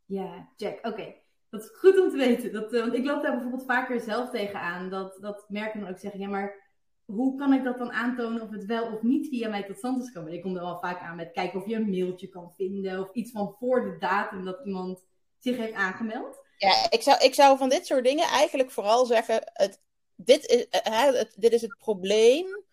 Ja, 0.05 0.49
check. 0.57 0.87
Oké. 0.87 1.15
Dat 1.51 1.63
is 1.63 1.71
goed 1.79 2.01
om 2.01 2.11
te 2.11 2.17
weten. 2.17 2.53
Dat, 2.53 2.73
uh, 2.73 2.81
want 2.81 2.95
ik 2.95 3.05
loop 3.05 3.23
daar 3.23 3.33
bijvoorbeeld 3.33 3.65
vaker 3.67 4.01
zelf 4.01 4.31
tegenaan. 4.31 4.91
Dat, 4.91 5.19
dat 5.21 5.45
merken 5.49 5.81
dan 5.81 5.89
ook 5.89 5.99
zeggen, 5.99 6.21
ja, 6.21 6.29
maar 6.29 6.65
hoe 7.05 7.39
kan 7.39 7.53
ik 7.53 7.65
dat 7.65 7.79
dan 7.79 7.93
aantonen 7.93 8.43
of 8.43 8.51
het 8.51 8.65
wel 8.65 8.93
of 8.93 9.03
niet 9.03 9.29
via 9.29 9.49
mij 9.49 9.63
tot 9.63 9.77
stand 9.77 10.03
is 10.03 10.09
gekomen? 10.09 10.33
Ik 10.33 10.43
kom 10.43 10.57
er 10.57 10.63
wel 10.63 10.79
vaak 10.79 11.01
aan 11.01 11.17
met 11.17 11.33
kijken 11.33 11.61
of 11.61 11.67
je 11.67 11.75
een 11.75 11.91
mailtje 11.91 12.29
kan 12.29 12.53
vinden 12.57 13.01
of 13.01 13.13
iets 13.13 13.31
van 13.31 13.57
voor 13.59 13.85
de 13.85 13.97
datum 13.99 14.45
dat 14.45 14.61
iemand 14.65 15.05
zich 15.39 15.57
heeft 15.57 15.73
aangemeld. 15.73 16.45
Ja, 16.57 16.91
ik 16.91 17.03
zou, 17.03 17.25
ik 17.25 17.35
zou 17.35 17.59
van 17.59 17.69
dit 17.69 17.87
soort 17.87 18.05
dingen 18.05 18.29
eigenlijk 18.29 18.71
vooral 18.71 19.07
zeggen, 19.07 19.41
het, 19.53 19.81
dit, 20.15 20.47
is, 20.47 20.67
uh, 20.89 21.05
het, 21.05 21.35
dit 21.37 21.53
is 21.53 21.63
het 21.63 21.77
probleem 21.79 22.65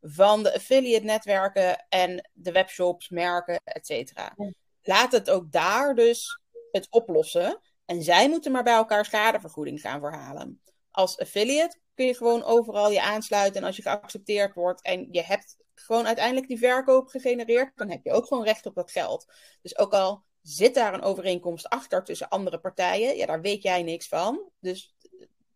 van 0.00 0.42
de 0.42 0.54
affiliate 0.54 1.04
netwerken 1.04 1.86
en 1.88 2.30
de 2.32 2.52
webshops, 2.52 3.08
merken, 3.08 3.60
et 3.64 3.86
cetera 3.86 4.34
laat 4.86 5.12
het 5.12 5.30
ook 5.30 5.52
daar 5.52 5.94
dus 5.94 6.40
het 6.70 6.86
oplossen. 6.90 7.60
En 7.84 8.02
zij 8.02 8.28
moeten 8.28 8.52
maar 8.52 8.62
bij 8.62 8.74
elkaar 8.74 9.04
schadevergoeding 9.04 9.80
gaan 9.80 10.00
verhalen. 10.00 10.60
Als 10.90 11.18
affiliate 11.18 11.78
kun 11.94 12.06
je 12.06 12.14
gewoon 12.14 12.42
overal 12.42 12.90
je 12.90 13.02
aansluiten. 13.02 13.60
En 13.60 13.66
als 13.66 13.76
je 13.76 13.82
geaccepteerd 13.82 14.54
wordt 14.54 14.82
en 14.82 15.08
je 15.10 15.22
hebt 15.22 15.56
gewoon 15.74 16.06
uiteindelijk 16.06 16.48
die 16.48 16.58
verkoop 16.58 17.08
gegenereerd, 17.08 17.72
dan 17.74 17.90
heb 17.90 18.04
je 18.04 18.12
ook 18.12 18.26
gewoon 18.26 18.44
recht 18.44 18.66
op 18.66 18.74
dat 18.74 18.90
geld. 18.90 19.32
Dus 19.62 19.78
ook 19.78 19.92
al 19.92 20.24
zit 20.42 20.74
daar 20.74 20.94
een 20.94 21.02
overeenkomst 21.02 21.68
achter 21.68 22.04
tussen 22.04 22.28
andere 22.28 22.58
partijen, 22.58 23.16
ja, 23.16 23.26
daar 23.26 23.40
weet 23.40 23.62
jij 23.62 23.82
niks 23.82 24.08
van. 24.08 24.50
Dus 24.60 24.94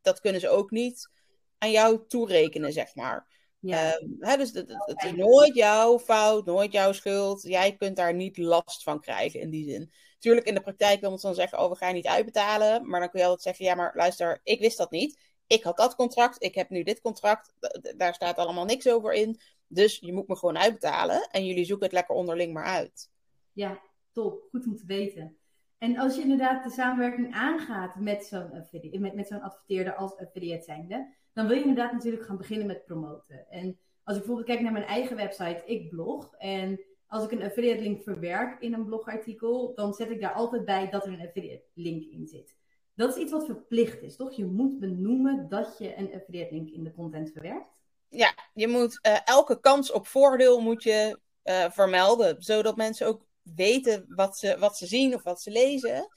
dat 0.02 0.20
kunnen 0.20 0.40
ze 0.40 0.48
ook 0.48 0.70
niet 0.70 1.10
aan 1.58 1.70
jou 1.70 2.06
toerekenen, 2.06 2.72
zeg 2.72 2.94
maar. 2.94 3.37
Ja. 3.60 3.98
Ehm, 4.20 4.38
dus 4.38 4.52
het, 4.52 4.68
het, 4.68 5.04
is 5.04 5.12
nooit 5.12 5.54
jouw 5.54 5.98
fout, 5.98 6.44
nooit 6.44 6.72
jouw 6.72 6.92
schuld. 6.92 7.42
Jij 7.42 7.76
kunt 7.76 7.96
daar 7.96 8.14
niet 8.14 8.38
last 8.38 8.82
van 8.82 9.00
krijgen 9.00 9.40
in 9.40 9.50
die 9.50 9.64
zin. 9.70 9.92
Tuurlijk, 10.18 10.46
in 10.46 10.54
de 10.54 10.60
praktijk 10.60 11.00
wil 11.00 11.12
het 11.12 11.20
dan 11.20 11.34
zeggen: 11.34 11.58
Oh, 11.58 11.70
we 11.70 11.76
gaan 11.76 11.94
niet 11.94 12.06
uitbetalen. 12.06 12.88
Maar 12.88 13.00
dan 13.00 13.10
kun 13.10 13.20
je 13.20 13.26
altijd 13.26 13.42
zeggen: 13.42 13.64
Ja, 13.64 13.74
maar 13.74 13.92
luister, 13.94 14.40
ik 14.42 14.60
wist 14.60 14.76
dat 14.76 14.90
niet. 14.90 15.26
Ik 15.46 15.62
had 15.62 15.76
dat 15.76 15.94
contract, 15.94 16.42
ik 16.42 16.54
heb 16.54 16.70
nu 16.70 16.82
dit 16.82 17.00
contract. 17.00 17.54
Daar 17.96 18.14
staat 18.14 18.36
allemaal 18.36 18.64
niks 18.64 18.88
over 18.88 19.12
in. 19.12 19.40
Dus 19.66 19.98
je 19.98 20.12
moet 20.12 20.28
me 20.28 20.36
gewoon 20.36 20.58
uitbetalen. 20.58 21.28
En 21.30 21.46
jullie 21.46 21.64
zoeken 21.64 21.86
het 21.86 21.94
lekker 21.94 22.14
onderling 22.14 22.52
maar 22.52 22.64
uit. 22.64 23.10
Ja, 23.52 23.80
top. 24.12 24.42
Goed 24.50 24.66
om 24.66 24.76
te 24.76 24.86
weten. 24.86 25.38
En 25.78 25.98
als 25.98 26.14
je 26.14 26.22
inderdaad 26.22 26.64
de 26.64 26.70
samenwerking 26.70 27.34
aangaat 27.34 27.96
met 27.96 28.24
zo'n 28.24 28.66
met, 29.00 29.14
met 29.14 29.26
zo'n 29.26 29.42
adverteerder 29.42 29.94
als 29.94 30.16
affiliate 30.16 30.64
zijnde, 30.64 31.14
dan 31.38 31.46
wil 31.46 31.56
je 31.56 31.62
inderdaad 31.62 31.92
natuurlijk 31.92 32.24
gaan 32.24 32.36
beginnen 32.36 32.66
met 32.66 32.84
promoten. 32.84 33.50
En 33.50 33.78
als 34.02 34.16
ik 34.16 34.22
bijvoorbeeld 34.22 34.46
kijk 34.46 34.60
naar 34.60 34.72
mijn 34.72 34.84
eigen 34.84 35.16
website, 35.16 35.62
ik 35.64 35.90
blog, 35.90 36.34
en 36.38 36.80
als 37.06 37.24
ik 37.24 37.30
een 37.30 37.42
affiliate 37.42 37.82
link 37.82 38.02
verwerk 38.02 38.60
in 38.60 38.72
een 38.72 38.84
blogartikel, 38.84 39.74
dan 39.74 39.94
zet 39.94 40.10
ik 40.10 40.20
daar 40.20 40.32
altijd 40.32 40.64
bij 40.64 40.90
dat 40.90 41.06
er 41.06 41.12
een 41.12 41.26
affiliate 41.26 41.64
link 41.74 42.04
in 42.04 42.26
zit. 42.26 42.56
Dat 42.94 43.16
is 43.16 43.22
iets 43.22 43.32
wat 43.32 43.44
verplicht 43.44 44.02
is, 44.02 44.16
toch? 44.16 44.32
Je 44.32 44.44
moet 44.44 44.78
benoemen 44.78 45.48
dat 45.48 45.76
je 45.78 45.96
een 45.96 46.14
affiliate 46.14 46.54
link 46.54 46.70
in 46.70 46.84
de 46.84 46.92
content 46.92 47.30
verwerkt. 47.32 47.76
Ja, 48.08 48.34
je 48.54 48.68
moet 48.68 48.98
uh, 49.06 49.18
elke 49.24 49.60
kans 49.60 49.92
op 49.92 50.06
voordeel 50.06 50.60
moet 50.60 50.82
je 50.82 51.18
uh, 51.44 51.70
vermelden, 51.70 52.42
zodat 52.42 52.76
mensen 52.76 53.06
ook 53.06 53.26
weten 53.42 54.04
wat 54.08 54.38
ze, 54.38 54.58
wat 54.58 54.76
ze 54.76 54.86
zien 54.86 55.14
of 55.14 55.22
wat 55.22 55.42
ze 55.42 55.50
lezen. 55.50 56.08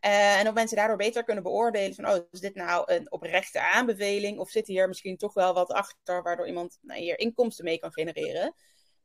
Uh, 0.00 0.38
en 0.38 0.48
of 0.48 0.54
mensen 0.54 0.76
daardoor 0.76 0.96
beter 0.96 1.24
kunnen 1.24 1.42
beoordelen 1.42 1.94
van, 1.94 2.08
oh, 2.08 2.16
is 2.30 2.40
dit 2.40 2.54
nou 2.54 2.92
een 2.92 3.12
oprechte 3.12 3.60
aanbeveling? 3.60 4.38
Of 4.38 4.50
zit 4.50 4.66
hier 4.66 4.88
misschien 4.88 5.16
toch 5.16 5.34
wel 5.34 5.54
wat 5.54 5.72
achter 5.72 6.22
waardoor 6.22 6.46
iemand 6.46 6.78
nou, 6.82 7.00
hier 7.00 7.18
inkomsten 7.18 7.64
mee 7.64 7.78
kan 7.78 7.92
genereren? 7.92 8.54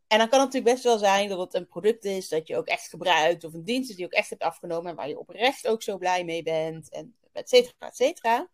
En 0.08 0.18
dan 0.18 0.30
kan 0.30 0.40
het 0.40 0.48
natuurlijk 0.48 0.74
best 0.74 0.84
wel 0.84 0.98
zijn 0.98 1.30
dat 1.30 1.40
het 1.40 1.54
een 1.54 1.68
product 1.68 2.06
is 2.06 2.30
dat 2.30 2.48
je 2.48 2.58
ook 2.58 2.68
echt 2.68 2.90
gebruikt. 2.90 3.44
Of 3.44 3.54
een 3.54 3.64
dienst 3.64 3.90
die 3.90 4.00
je 4.00 4.06
ook 4.06 4.12
echt 4.12 4.30
hebt 4.30 4.44
afgenomen 4.44 4.90
en 4.90 4.96
waar 4.96 5.08
je 5.08 5.20
oprecht 5.20 5.68
ook 5.68 5.84
zo 5.84 5.98
blij 5.98 6.24
mee 6.24 6.44
bent. 6.44 6.90
En 6.90 7.16
et 7.32 7.50
cetera, 7.50 7.88
et 7.88 7.96
cetera. 7.96 8.50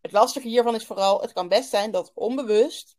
Het 0.00 0.12
lastige 0.12 0.48
hiervan 0.48 0.74
is 0.74 0.84
vooral, 0.84 1.20
het 1.20 1.32
kan 1.32 1.48
best 1.48 1.70
zijn 1.70 1.90
dat 1.90 2.10
onbewust, 2.14 2.96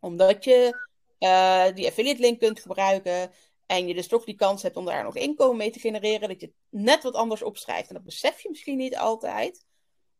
omdat 0.00 0.44
je 0.44 0.78
uh, 1.18 1.64
die 1.74 1.86
affiliate 1.86 2.20
link 2.20 2.38
kunt 2.38 2.60
gebruiken, 2.60 3.32
en 3.66 3.86
je 3.86 3.94
dus 3.94 4.08
toch 4.08 4.24
die 4.24 4.34
kans 4.34 4.62
hebt 4.62 4.76
om 4.76 4.84
daar 4.84 5.04
nog 5.04 5.16
inkomen 5.16 5.56
mee 5.56 5.70
te 5.70 5.78
genereren, 5.78 6.28
dat 6.28 6.40
je 6.40 6.52
net 6.68 7.02
wat 7.02 7.14
anders 7.14 7.42
opschrijft. 7.42 7.88
En 7.88 7.94
dat 7.94 8.04
besef 8.04 8.40
je 8.40 8.48
misschien 8.48 8.76
niet 8.76 8.96
altijd, 8.96 9.66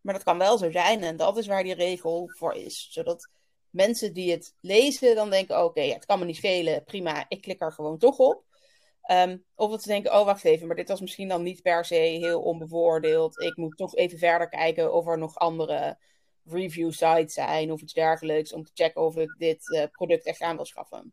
maar 0.00 0.14
dat 0.14 0.22
kan 0.22 0.38
wel 0.38 0.59
zo 0.59 0.70
zijn. 0.70 1.02
En 1.02 1.16
dat 1.16 1.37
is 1.37 1.46
waar 1.46 1.62
die 1.62 1.74
regel 1.74 2.30
voor 2.37 2.54
is. 2.54 2.88
Zodat 2.90 3.30
mensen 3.70 4.12
die 4.12 4.30
het 4.30 4.54
lezen 4.61 5.14
dan 5.14 5.30
denken: 5.30 5.64
oké, 5.64 5.80
het 5.80 6.06
kan 6.06 6.18
me 6.18 6.24
niet 6.24 6.37
schelen, 6.37 6.85
prima, 6.85 7.24
ik 7.28 7.40
klik 7.40 7.61
er 7.61 7.72
gewoon 7.72 7.98
toch 7.98 8.18
op. 8.18 8.44
Um, 9.11 9.44
of 9.54 9.70
dat 9.70 9.82
ze 9.82 9.88
denken: 9.88 10.14
oh, 10.14 10.24
wacht 10.24 10.44
even, 10.44 10.66
maar 10.66 10.76
dit 10.76 10.88
was 10.88 11.00
misschien 11.00 11.28
dan 11.28 11.42
niet 11.42 11.62
per 11.62 11.85
se 11.85 11.94
heel 11.94 12.42
onbevoordeeld. 12.42 13.40
Ik 13.40 13.56
moet 13.56 13.76
toch 13.76 13.94
even 13.94 14.18
verder 14.18 14.48
kijken 14.48 14.92
of 14.92 15.06
er 15.06 15.18
nog 15.18 15.37
andere 15.37 15.98
review 16.44 16.92
sites 16.92 17.35
zijn 17.35 17.72
of 17.72 17.80
iets 17.80 17.92
dergelijks. 17.92 18.52
Om 18.52 18.64
te 18.64 18.70
checken 18.74 19.02
of 19.02 19.16
ik 19.16 19.35
dit 19.38 19.68
uh, 19.68 19.85
product 19.90 20.24
echt 20.24 20.40
aan 20.40 20.56
wil 20.56 20.64
schaffen. 20.64 21.12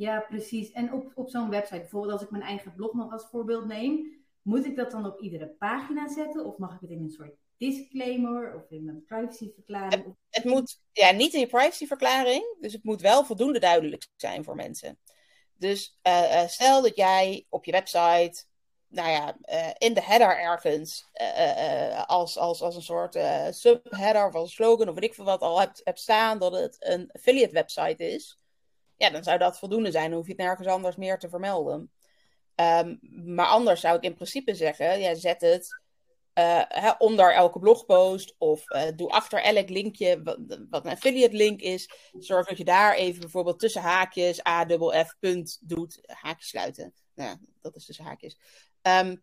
Ja, 0.00 0.20
precies. 0.20 0.72
En 0.72 0.92
op, 0.92 1.12
op 1.14 1.30
zo'n 1.30 1.50
website, 1.50 1.80
bijvoorbeeld 1.80 2.12
als 2.12 2.22
ik 2.22 2.30
mijn 2.30 2.42
eigen 2.42 2.74
blog 2.74 2.92
nog 2.92 3.12
als 3.12 3.26
voorbeeld 3.30 3.66
neem, 3.66 4.24
moet 4.42 4.66
ik 4.66 4.76
dat 4.76 4.90
dan 4.90 5.06
op 5.06 5.20
iedere 5.20 5.48
pagina 5.48 6.08
zetten 6.08 6.44
of 6.44 6.56
mag 6.56 6.74
ik 6.74 6.80
het 6.80 6.90
in 6.90 7.02
een 7.02 7.10
soort 7.10 7.34
disclaimer 7.56 8.54
of 8.54 8.70
in 8.70 8.84
mijn 8.84 9.04
privacyverklaring? 9.04 10.16
Het, 10.30 10.44
moet 10.44 10.80
ja, 10.92 11.10
niet 11.10 11.34
in 11.34 11.40
je 11.40 11.46
privacyverklaring, 11.46 12.56
dus 12.60 12.72
het 12.72 12.84
moet 12.84 13.00
wel 13.00 13.24
voldoende 13.24 13.58
duidelijk 13.58 14.06
zijn 14.16 14.44
voor 14.44 14.54
mensen. 14.54 14.98
Dus 15.54 15.98
uh, 16.08 16.46
stel 16.46 16.82
dat 16.82 16.96
jij 16.96 17.46
op 17.48 17.64
je 17.64 17.72
website, 17.72 18.44
nou 18.88 19.10
ja, 19.10 19.36
uh, 19.52 19.70
in 19.78 19.94
de 19.94 20.02
header 20.02 20.38
ergens, 20.38 21.10
als, 22.06 22.38
als, 22.38 22.62
als 22.62 22.76
een 22.76 22.82
soort 22.82 23.18
subheader 23.54 24.26
of 24.26 24.34
als 24.34 24.54
slogan 24.54 24.88
of 24.88 24.94
weet 24.94 25.04
ik 25.04 25.14
veel 25.14 25.24
wat 25.24 25.40
al 25.40 25.60
hebt, 25.60 25.80
hebt 25.84 26.00
staan 26.00 26.38
dat 26.38 26.52
het 26.52 26.76
een 26.78 27.10
affiliate 27.12 27.54
website 27.54 28.08
is, 28.08 28.39
ja, 29.00 29.10
dan 29.10 29.22
zou 29.22 29.38
dat 29.38 29.58
voldoende 29.58 29.90
zijn. 29.90 30.08
Dan 30.08 30.18
hoef 30.18 30.26
je 30.26 30.32
het 30.32 30.40
nergens 30.40 30.68
anders 30.68 30.96
meer 30.96 31.18
te 31.18 31.28
vermelden. 31.28 31.90
Um, 32.54 32.98
maar 33.34 33.46
anders 33.46 33.80
zou 33.80 33.96
ik 33.96 34.02
in 34.02 34.14
principe 34.14 34.54
zeggen, 34.54 35.00
ja, 35.00 35.14
zet 35.14 35.40
het 35.40 35.80
uh, 36.34 36.92
onder 36.98 37.34
elke 37.34 37.58
blogpost 37.58 38.34
of 38.38 38.70
uh, 38.70 38.82
doe 38.96 39.08
achter 39.10 39.42
elk 39.42 39.68
linkje 39.68 40.22
wat, 40.22 40.84
een 40.84 40.92
affiliate 40.92 41.36
link 41.36 41.60
is. 41.60 41.90
Zorg 42.18 42.46
dat 42.46 42.58
je 42.58 42.64
daar 42.64 42.94
even 42.94 43.20
bijvoorbeeld 43.20 43.58
tussen 43.58 43.82
haakjes 43.82 44.46
a-f 44.46 45.16
punt 45.18 45.58
doet. 45.60 46.00
Haakjes 46.06 46.48
sluiten. 46.48 46.94
Nou, 47.14 47.36
dat 47.60 47.76
is 47.76 47.84
tussen 47.84 48.04
haakjes. 48.04 48.36
Um, 48.82 49.22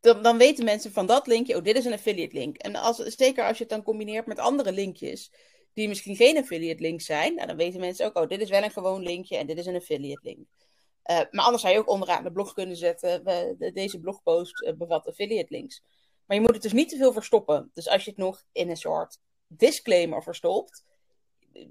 dan, 0.00 0.22
dan, 0.22 0.38
weten 0.38 0.64
mensen 0.64 0.92
van 0.92 1.06
dat 1.06 1.26
linkje, 1.26 1.56
oh, 1.56 1.62
dit 1.62 1.76
is 1.76 1.84
een 1.84 1.92
affiliate 1.92 2.34
link. 2.34 2.56
En 2.56 2.76
als, 2.76 2.96
zeker 2.96 3.44
als 3.46 3.56
je 3.56 3.62
het 3.62 3.72
dan 3.72 3.82
combineert 3.82 4.26
met 4.26 4.38
andere 4.38 4.72
linkjes, 4.72 5.32
die 5.72 5.88
misschien 5.88 6.16
geen 6.16 6.38
affiliate 6.38 6.82
links 6.82 7.04
zijn, 7.04 7.34
nou, 7.34 7.46
dan 7.46 7.56
weten 7.56 7.80
mensen 7.80 8.06
ook, 8.06 8.16
oh, 8.16 8.28
dit 8.28 8.40
is 8.40 8.50
wel 8.50 8.62
een 8.62 8.70
gewoon 8.70 9.02
linkje 9.02 9.36
en 9.36 9.46
dit 9.46 9.58
is 9.58 9.66
een 9.66 9.76
affiliate 9.76 10.22
link. 10.22 10.46
Uh, 11.10 11.20
maar 11.30 11.44
anders 11.44 11.62
zou 11.62 11.74
je 11.74 11.80
ook 11.80 11.90
onderaan 11.90 12.24
de 12.24 12.32
blog 12.32 12.52
kunnen 12.52 12.76
zetten, 12.76 13.24
deze 13.74 14.00
blogpost 14.00 14.62
uh, 14.62 14.72
bevat 14.74 15.06
affiliate 15.06 15.54
links. 15.54 15.82
Maar 16.26 16.36
je 16.36 16.42
moet 16.42 16.54
het 16.54 16.62
dus 16.62 16.72
niet 16.72 16.88
te 16.88 16.96
veel 16.96 17.12
verstoppen. 17.12 17.70
Dus 17.74 17.88
als 17.88 18.04
je 18.04 18.10
het 18.10 18.18
nog 18.18 18.42
in 18.52 18.70
een 18.70 18.76
soort 18.76 19.18
disclaimer 19.46 20.22
verstopt, 20.22 20.84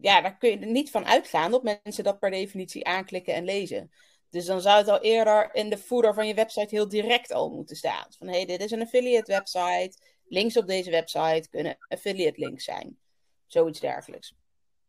ja, 0.01 0.21
daar 0.21 0.37
kun 0.37 0.49
je 0.49 0.57
er 0.57 0.71
niet 0.71 0.91
van 0.91 1.05
uitgaan 1.05 1.51
dat 1.51 1.79
mensen 1.83 2.03
dat 2.03 2.19
per 2.19 2.31
definitie 2.31 2.85
aanklikken 2.85 3.33
en 3.33 3.43
lezen. 3.43 3.91
Dus 4.29 4.45
dan 4.45 4.61
zou 4.61 4.77
het 4.77 4.87
al 4.87 5.01
eerder 5.01 5.49
in 5.53 5.69
de 5.69 5.77
footer 5.77 6.13
van 6.13 6.27
je 6.27 6.33
website 6.33 6.75
heel 6.75 6.87
direct 6.87 7.31
al 7.31 7.49
moeten 7.49 7.75
staan. 7.75 8.05
Van 8.17 8.27
hé, 8.27 8.33
hey, 8.33 8.45
dit 8.45 8.61
is 8.61 8.71
een 8.71 8.81
affiliate 8.81 9.31
website. 9.31 9.97
Links 10.27 10.57
op 10.57 10.67
deze 10.67 10.91
website 10.91 11.47
kunnen 11.49 11.77
affiliate 11.87 12.39
links 12.39 12.63
zijn. 12.63 12.97
Zoiets 13.49 13.79
dergelijks. 13.79 14.33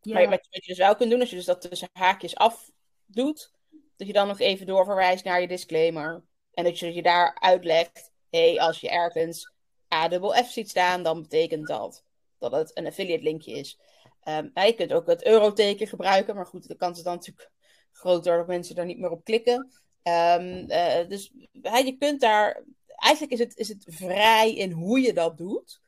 Ja. 0.01 0.13
Maar 0.13 0.29
wat 0.29 0.47
je 0.49 0.61
dus 0.65 0.77
wel 0.77 0.95
kunt 0.95 1.09
doen, 1.11 1.19
als 1.19 1.29
je 1.29 1.35
dus 1.35 1.45
dat 1.45 1.61
tussen 1.61 1.89
haakjes 1.93 2.35
af 2.35 2.71
doet, 3.05 3.51
dat 3.95 4.07
je 4.07 4.13
dan 4.13 4.27
nog 4.27 4.39
even 4.39 4.65
doorverwijst 4.65 5.23
naar 5.23 5.41
je 5.41 5.47
disclaimer. 5.47 6.23
En 6.53 6.63
dat 6.63 6.79
je 6.79 6.93
je 6.93 7.01
daar 7.01 7.37
uitlegt, 7.39 8.11
hé, 8.29 8.51
hey, 8.51 8.59
als 8.59 8.79
je 8.79 8.89
ergens 8.89 9.51
AWF 9.87 10.49
ziet 10.49 10.69
staan, 10.69 11.03
dan 11.03 11.21
betekent 11.21 11.67
dat 11.67 12.03
dat 12.41 12.51
het 12.51 12.77
een 12.77 12.87
affiliate 12.87 13.23
linkje 13.23 13.51
is. 13.51 13.79
Um, 14.23 14.51
je 14.53 14.73
kunt 14.73 14.93
ook 14.93 15.07
het 15.07 15.25
euroteken 15.25 15.87
gebruiken, 15.87 16.35
maar 16.35 16.45
goed, 16.45 16.67
de 16.67 16.75
kans 16.75 16.97
is 16.97 17.03
dan 17.03 17.15
natuurlijk 17.15 17.51
groter 17.91 18.37
dat 18.37 18.47
mensen 18.47 18.75
daar 18.75 18.85
niet 18.85 18.99
meer 18.99 19.11
op 19.11 19.23
klikken. 19.23 19.71
Um, 20.03 20.71
uh, 20.71 21.07
dus 21.07 21.31
je 21.61 21.95
kunt 21.99 22.21
daar, 22.21 22.63
eigenlijk 22.87 23.33
is 23.33 23.39
het, 23.39 23.57
is 23.57 23.67
het 23.67 23.85
vrij 23.87 24.53
in 24.53 24.71
hoe 24.71 24.99
je 24.99 25.13
dat 25.13 25.37
doet. 25.37 25.81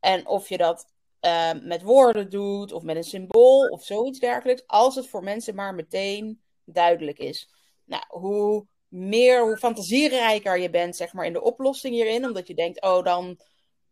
En 0.00 0.26
of 0.26 0.48
je 0.48 0.56
dat 0.56 0.86
uh, 1.26 1.50
met 1.62 1.82
woorden 1.82 2.30
doet, 2.30 2.72
of 2.72 2.82
met 2.82 2.96
een 2.96 3.04
symbool, 3.04 3.68
of 3.68 3.84
zoiets 3.84 4.18
dergelijks, 4.18 4.62
als 4.66 4.94
het 4.94 5.08
voor 5.08 5.22
mensen 5.22 5.54
maar 5.54 5.74
meteen 5.74 6.40
duidelijk 6.64 7.18
is. 7.18 7.50
Nou, 7.84 8.04
hoe 8.08 8.66
meer, 8.88 9.42
hoe 9.42 9.56
fantasierijker 9.56 10.58
je 10.58 10.70
bent, 10.70 10.96
zeg 10.96 11.12
maar, 11.12 11.26
in 11.26 11.32
de 11.32 11.42
oplossing 11.42 11.94
hierin. 11.94 12.24
Omdat 12.24 12.46
je 12.46 12.54
denkt, 12.54 12.82
oh, 12.82 13.04
dan 13.04 13.40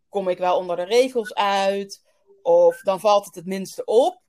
kom 0.09 0.27
ik 0.27 0.37
wel 0.37 0.57
onder 0.57 0.75
de 0.75 0.83
regels 0.83 1.33
uit. 1.33 2.03
Of 2.41 2.81
dan 2.81 2.99
valt 2.99 3.25
het 3.25 3.35
het 3.35 3.45
minste 3.45 3.85
op. 3.85 4.21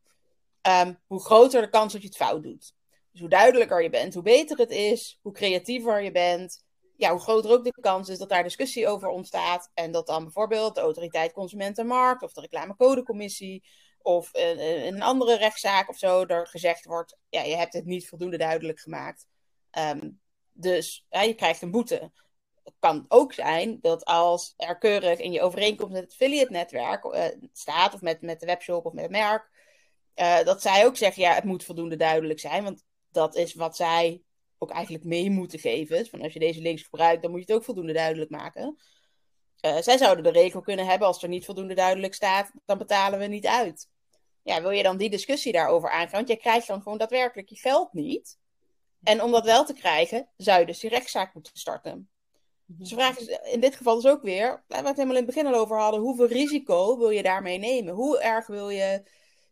Um, 0.62 0.98
hoe 1.06 1.20
groter 1.20 1.60
de 1.60 1.68
kans 1.68 1.92
dat 1.92 2.02
je 2.02 2.08
het 2.08 2.16
fout 2.16 2.42
doet. 2.42 2.74
Dus 3.10 3.20
hoe 3.20 3.28
duidelijker 3.28 3.82
je 3.82 3.90
bent, 3.90 4.14
hoe 4.14 4.22
beter 4.22 4.58
het 4.58 4.70
is. 4.70 5.18
Hoe 5.22 5.32
creatiever 5.32 6.02
je 6.02 6.12
bent. 6.12 6.64
Ja, 6.96 7.10
hoe 7.10 7.20
groter 7.20 7.50
ook 7.50 7.64
de 7.64 7.80
kans 7.80 8.08
is 8.08 8.18
dat 8.18 8.28
daar 8.28 8.42
discussie 8.42 8.88
over 8.88 9.08
ontstaat. 9.08 9.70
En 9.74 9.92
dat 9.92 10.06
dan 10.06 10.22
bijvoorbeeld 10.22 10.74
de 10.74 10.80
autoriteit 10.80 11.32
Consumentenmarkt 11.32 12.22
of 12.22 12.32
de 12.32 12.40
reclamecodecommissie 12.40 13.64
of 13.98 14.30
een, 14.32 14.86
een 14.86 15.02
andere 15.02 15.36
rechtszaak 15.36 15.88
of 15.88 15.98
zo 15.98 16.24
er 16.24 16.46
gezegd 16.46 16.84
wordt: 16.84 17.16
ja, 17.28 17.42
je 17.42 17.56
hebt 17.56 17.72
het 17.72 17.84
niet 17.84 18.08
voldoende 18.08 18.36
duidelijk 18.38 18.80
gemaakt. 18.80 19.26
Um, 19.78 20.20
dus 20.52 21.06
je 21.08 21.34
krijgt 21.34 21.62
een 21.62 21.70
boete. 21.70 22.12
Het 22.64 22.74
kan 22.78 23.04
ook 23.08 23.32
zijn 23.32 23.78
dat 23.80 24.04
als 24.04 24.54
er 24.56 24.78
keurig 24.78 25.18
in 25.18 25.32
je 25.32 25.42
overeenkomst 25.42 25.92
met 25.92 26.02
het 26.02 26.12
affiliate-netwerk 26.12 27.04
uh, 27.04 27.24
staat, 27.52 27.94
of 27.94 28.00
met, 28.00 28.20
met 28.20 28.40
de 28.40 28.46
webshop 28.46 28.84
of 28.86 28.92
met 28.92 29.02
het 29.02 29.12
merk, 29.12 29.50
uh, 30.16 30.42
dat 30.42 30.62
zij 30.62 30.86
ook 30.86 30.96
zeggen: 30.96 31.22
ja, 31.22 31.34
het 31.34 31.44
moet 31.44 31.64
voldoende 31.64 31.96
duidelijk 31.96 32.40
zijn. 32.40 32.64
Want 32.64 32.84
dat 33.10 33.34
is 33.34 33.54
wat 33.54 33.76
zij 33.76 34.22
ook 34.66 34.76
eigenlijk 34.76 35.04
mee 35.04 35.30
moeten 35.30 35.58
geven. 35.58 35.98
Dus 35.98 36.08
van 36.08 36.22
als 36.22 36.32
je 36.32 36.38
deze 36.38 36.60
links 36.60 36.82
gebruikt, 36.82 37.22
dan 37.22 37.30
moet 37.30 37.40
je 37.40 37.46
het 37.46 37.56
ook 37.56 37.64
voldoende 37.64 37.92
duidelijk 37.92 38.30
maken. 38.30 38.76
Uh, 39.66 39.76
zij 39.80 39.98
zouden 39.98 40.24
de 40.24 40.30
regel 40.30 40.60
kunnen 40.60 40.86
hebben: 40.86 41.08
als 41.08 41.22
er 41.22 41.28
niet 41.28 41.44
voldoende 41.44 41.74
duidelijk 41.74 42.14
staat, 42.14 42.50
dan 42.64 42.78
betalen 42.78 43.18
we 43.18 43.26
niet 43.26 43.46
uit. 43.46 43.88
Ja, 44.42 44.62
wil 44.62 44.70
je 44.70 44.82
dan 44.82 44.96
die 44.96 45.10
discussie 45.10 45.52
daarover 45.52 45.90
aangaan? 45.90 46.10
Want 46.10 46.28
jij 46.28 46.36
krijgt 46.36 46.66
dan 46.66 46.82
gewoon 46.82 46.98
daadwerkelijk 46.98 47.48
je 47.48 47.56
geld 47.56 47.92
niet. 47.92 48.38
En 49.02 49.22
om 49.22 49.30
dat 49.30 49.44
wel 49.44 49.64
te 49.64 49.72
krijgen, 49.72 50.28
zou 50.36 50.60
je 50.60 50.66
dus 50.66 50.78
die 50.78 50.90
rechtszaak 50.90 51.34
moeten 51.34 51.56
starten. 51.56 52.10
Dus 52.66 52.88
de 52.88 52.94
vraag 52.94 53.18
is 53.18 53.26
in 53.52 53.60
dit 53.60 53.76
geval 53.76 53.94
dus 53.94 54.10
ook 54.10 54.22
weer, 54.22 54.64
waar 54.66 54.82
we 54.82 54.88
het 54.88 54.96
helemaal 54.96 55.16
in 55.16 55.26
het 55.26 55.34
begin 55.34 55.46
al 55.46 55.60
over 55.60 55.78
hadden, 55.78 56.00
hoeveel 56.00 56.26
risico 56.26 56.98
wil 56.98 57.10
je 57.10 57.22
daarmee 57.22 57.58
nemen? 57.58 57.94
Hoe 57.94 58.20
erg 58.20 58.46
wil 58.46 58.68
je 58.68 59.02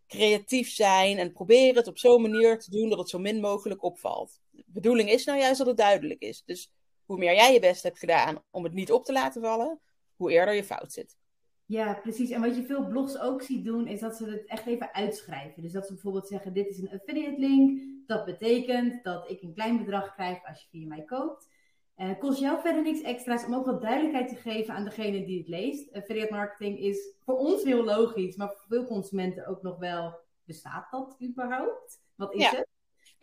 creatief 0.07 0.71
zijn 0.71 1.19
en 1.19 1.33
proberen 1.33 1.77
het 1.77 1.87
op 1.87 1.99
zo'n 1.99 2.23
manier 2.23 2.59
te 2.59 2.71
doen 2.71 2.89
dat 2.89 2.99
het 2.99 3.09
zo 3.09 3.19
min 3.19 3.41
mogelijk 3.41 3.83
opvalt? 3.83 4.41
De 4.55 4.65
bedoeling 4.67 5.11
is 5.11 5.25
nou 5.25 5.39
juist 5.39 5.59
dat 5.59 5.67
het 5.67 5.77
duidelijk 5.77 6.21
is. 6.21 6.43
Dus 6.45 6.73
hoe 7.05 7.19
meer 7.19 7.35
jij 7.35 7.53
je 7.53 7.61
best 7.61 7.83
hebt 7.83 7.99
gedaan 7.99 8.43
om 8.51 8.65
het 8.65 8.73
niet 8.73 8.93
op 8.93 9.05
te 9.05 9.13
laten 9.13 9.43
vallen, 9.43 9.81
hoe 10.17 10.33
eerder 10.33 10.55
je 10.55 10.65
fout 10.65 10.93
zit. 10.93 11.17
Ja, 11.67 11.95
precies. 11.95 12.31
En 12.31 12.41
wat 12.41 12.57
je 12.57 12.65
veel 12.65 12.87
blogs 12.87 13.19
ook 13.19 13.43
ziet 13.43 13.65
doen, 13.65 13.87
is 13.87 14.01
dat 14.01 14.17
ze 14.17 14.31
het 14.31 14.47
echt 14.47 14.67
even 14.67 14.95
uitschrijven. 14.95 15.63
Dus 15.63 15.73
dat 15.73 15.87
ze 15.87 15.93
bijvoorbeeld 15.93 16.29
zeggen: 16.29 16.53
Dit 16.53 16.69
is 16.69 16.79
een 16.79 16.91
affiliate 16.91 17.41
link. 17.41 17.83
Dat 18.07 18.25
betekent 18.25 19.05
dat 19.05 19.31
ik 19.31 19.43
een 19.43 19.55
klein 19.55 19.79
bedrag 19.79 20.15
krijg 20.15 20.47
als 20.47 20.61
je 20.61 20.69
via 20.71 20.87
mij 20.87 21.05
koopt. 21.05 21.49
Uh, 21.97 22.19
kost 22.19 22.41
jou 22.41 22.61
verder 22.61 22.83
niks 22.83 23.01
extra's 23.01 23.45
om 23.45 23.55
ook 23.55 23.67
wat 23.67 23.83
duidelijkheid 23.83 24.29
te 24.29 24.37
geven 24.37 24.75
aan 24.75 24.85
degene 24.85 25.25
die 25.25 25.39
het 25.39 25.49
leest. 25.49 25.93
Affiliate 25.93 26.33
marketing 26.33 26.79
is 26.79 27.15
voor 27.25 27.37
ons 27.37 27.65
heel 27.65 27.85
logisch, 27.85 28.37
maar 28.37 28.49
voor 28.49 28.67
veel 28.69 28.87
consumenten 28.87 29.47
ook 29.47 29.63
nog 29.63 29.79
wel: 29.79 30.19
bestaat 30.45 30.91
dat 30.91 31.17
überhaupt? 31.23 32.01
Wat 32.15 32.35
is 32.35 32.47
het? 32.47 32.67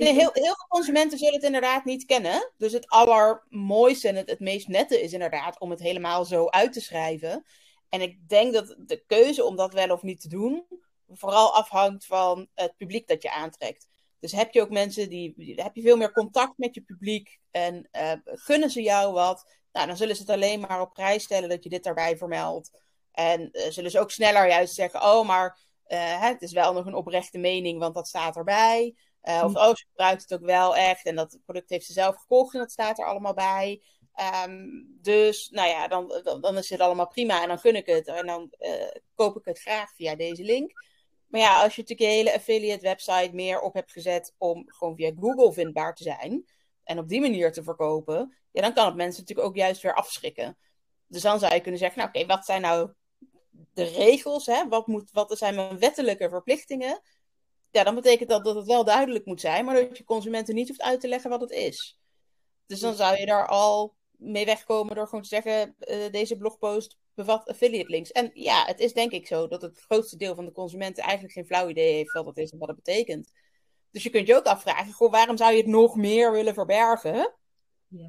Heel, 0.10 0.14
heel 0.16 0.32
veel 0.34 0.68
consumenten 0.68 1.18
zullen 1.18 1.34
het 1.34 1.44
inderdaad 1.44 1.86
niet 1.86 2.06
kennen. 2.06 2.52
Dus 2.58 2.72
het 2.72 2.88
allermooiste 2.88 4.08
en 4.08 4.16
het, 4.16 4.30
het 4.30 4.40
meest 4.40 4.68
nette 4.68 5.02
is 5.02 5.14
inderdaad 5.14 5.60
om 5.60 5.70
het 5.70 5.80
helemaal 5.80 6.26
zo 6.26 6.48
uit 6.48 6.74
te 6.74 6.82
schrijven. 6.82 7.46
En 7.90 8.02
ik 8.02 8.30
denk 8.30 8.54
dat 8.54 8.76
de 8.78 9.04
keuze 9.08 9.44
om 9.44 9.56
dat 9.56 9.74
wel 9.74 9.90
of 9.90 10.02
niet 10.02 10.22
te 10.22 10.28
doen, 10.28 10.66
vooral 11.08 11.56
afhangt 11.56 12.06
van 12.06 12.48
het 12.54 12.78
publiek 12.78 13.08
dat 13.08 13.22
je 13.22 13.32
aantrekt. 13.32 13.88
Dus 14.20 14.32
heb 14.32 14.54
je 14.54 14.62
ook 14.62 14.70
mensen 14.70 15.10
die, 15.10 15.54
heb 15.56 15.76
je 15.76 15.82
veel 15.82 15.98
meer 15.98 16.12
contact 16.12 16.58
met 16.58 16.76
je 16.76 16.82
publiek 16.82 17.40
en 17.52 17.90
uh, 17.92 18.12
gunnen 18.24 18.70
ze 18.70 18.82
jou 18.82 19.14
wat, 19.14 19.46
nou, 19.72 19.88
dan 19.88 19.98
zullen 19.98 20.16
ze 20.16 20.22
het 20.22 20.32
alleen 20.32 20.60
maar 20.60 20.82
op 20.82 20.94
prijs 20.94 21.24
stellen 21.24 21.50
dat 21.50 21.64
je 21.64 21.70
dit 21.70 21.84
daarbij 21.84 22.18
vermeldt. 22.18 22.72
En 23.12 23.50
uh, 23.52 23.62
zullen 23.70 23.92
ze 23.92 24.00
ook 24.00 24.12
sneller 24.12 24.48
juist 24.48 24.74
zeggen, 24.74 25.02
oh, 25.02 25.28
maar 25.28 25.60
uh, 25.88 26.22
het 26.22 26.42
is 26.42 26.52
wel 26.52 26.74
nog 26.74 26.86
een 26.86 26.96
oprechte 26.96 27.38
mening, 27.38 27.80
want 27.80 27.96
dat 27.96 28.08
staat 28.08 28.36
erbij. 28.36 28.96
Of 29.22 29.56
oh, 29.56 29.70
ze 29.70 29.86
gebruikt 29.90 30.22
het 30.22 30.34
ook 30.34 30.46
wel 30.46 30.76
echt 30.76 31.06
en 31.06 31.16
dat 31.16 31.40
product 31.46 31.70
heeft 31.70 31.86
ze 31.86 31.94
zelf 31.94 32.16
gekocht 32.16 32.54
en 32.54 32.60
dat 32.60 32.72
staat 32.72 33.00
er 33.00 33.06
allemaal 33.06 33.34
bij. 33.34 33.82
Um, 34.46 34.88
dus 35.02 35.50
nou 35.50 35.70
ja, 35.70 35.88
dan, 35.88 36.22
dan, 36.24 36.42
dan, 36.42 36.58
is 36.58 36.70
het 36.70 36.80
allemaal 36.80 37.08
prima 37.08 37.42
en 37.42 37.48
dan 37.48 37.60
kun 37.60 37.76
ik 37.76 37.86
het. 37.86 38.08
En 38.08 38.26
dan 38.26 38.54
uh, 38.60 38.88
koop 39.16 39.38
ik 39.38 39.46
het 39.46 39.60
graag 39.60 39.96
via 39.96 40.16
deze 40.16 40.44
link. 40.44 40.72
Maar 41.28 41.42
ja, 41.42 41.64
als 41.64 41.76
je 41.76 41.82
natuurlijk 41.82 42.10
je 42.10 42.18
hele 42.18 42.34
affiliate 42.34 42.82
website 42.82 43.30
meer 43.34 43.60
op 43.60 43.74
hebt 43.74 43.92
gezet 43.92 44.34
om 44.38 44.64
gewoon 44.68 44.96
via 44.96 45.12
Google 45.20 45.54
vindbaar 45.54 45.96
te 45.96 46.04
zijn. 46.04 46.46
En 46.84 47.00
op 47.00 47.08
die 47.08 47.22
manier 47.22 47.52
te 47.52 47.64
verkopen. 47.64 48.38
Ja, 48.52 48.62
dan 48.62 48.74
kan 48.74 48.86
het 48.86 48.96
mensen 48.96 49.22
natuurlijk 49.22 49.48
ook 49.48 49.56
juist 49.56 49.82
weer 49.82 49.96
afschrikken. 49.96 50.58
Dus 51.08 51.22
dan 51.22 51.40
zou 51.40 51.54
je 51.54 51.62
kunnen 51.62 51.80
zeggen, 51.80 52.00
nou 52.00 52.10
oké, 52.10 52.26
wat 52.26 52.46
zijn 52.46 52.62
nou 52.62 52.92
de 53.74 53.84
regels? 53.84 54.46
Hè? 54.46 54.68
Wat, 54.68 54.88
moet, 54.88 55.12
wat 55.12 55.38
zijn 55.38 55.56
mijn 55.56 55.80
wettelijke 55.80 56.30
verplichtingen? 56.30 57.02
Ja, 57.72 57.84
dan 57.84 57.96
betekent 57.96 58.30
dat 58.30 58.44
dat 58.44 58.56
het 58.56 58.66
wel 58.66 58.84
duidelijk 58.84 59.26
moet 59.26 59.42
zijn, 59.42 59.66
maar 59.66 59.76
dat 59.76 59.98
je 59.98 60.04
consumenten 60.04 60.56
niet 60.56 60.68
hoeft 60.68 60.82
uit 60.82 61.02
te 61.02 61.08
leggen 61.08 61.30
wat 61.30 61.42
het 61.42 61.52
is. 61.52 62.00
Dus 62.66 62.80
dan 62.80 62.94
zou 62.94 63.18
je 63.18 63.26
daar 63.26 63.48
al 63.48 63.96
mee 64.12 64.46
wegkomen 64.46 64.96
door 64.96 65.06
gewoon 65.08 65.22
te 65.22 65.28
zeggen: 65.28 65.76
uh, 65.80 66.12
deze 66.12 66.38
blogpost 66.38 66.98
bevat 67.14 67.48
affiliate 67.48 67.90
links. 67.90 68.12
En 68.12 68.32
ja, 68.34 68.66
het 68.66 68.80
is 68.80 68.94
denk 68.94 69.12
ik 69.12 69.28
zo 69.28 69.48
dat 69.48 69.62
het 69.62 69.80
grootste 69.80 70.18
deel 70.18 70.36
van 70.36 70.46
de 70.46 70.52
consumenten 70.52 71.04
eigenlijk 71.04 71.34
geen 71.34 71.46
flauw 71.46 71.70
idee 71.70 71.94
heeft 71.94 72.12
wat 72.12 72.26
dat 72.26 72.38
is 72.38 72.52
en 72.52 72.58
wat 72.58 72.68
het 72.68 72.84
betekent. 72.84 73.32
Dus 73.92 74.04
je 74.04 74.10
kunt 74.10 74.28
je 74.28 74.36
ook 74.36 74.46
afvragen: 74.46 74.94
goh, 74.94 75.12
waarom 75.12 75.38
zou 75.38 75.52
je 75.52 75.58
het 75.58 75.68
nog 75.68 75.96
meer 75.96 76.32
willen 76.32 76.54
verbergen? 76.54 77.34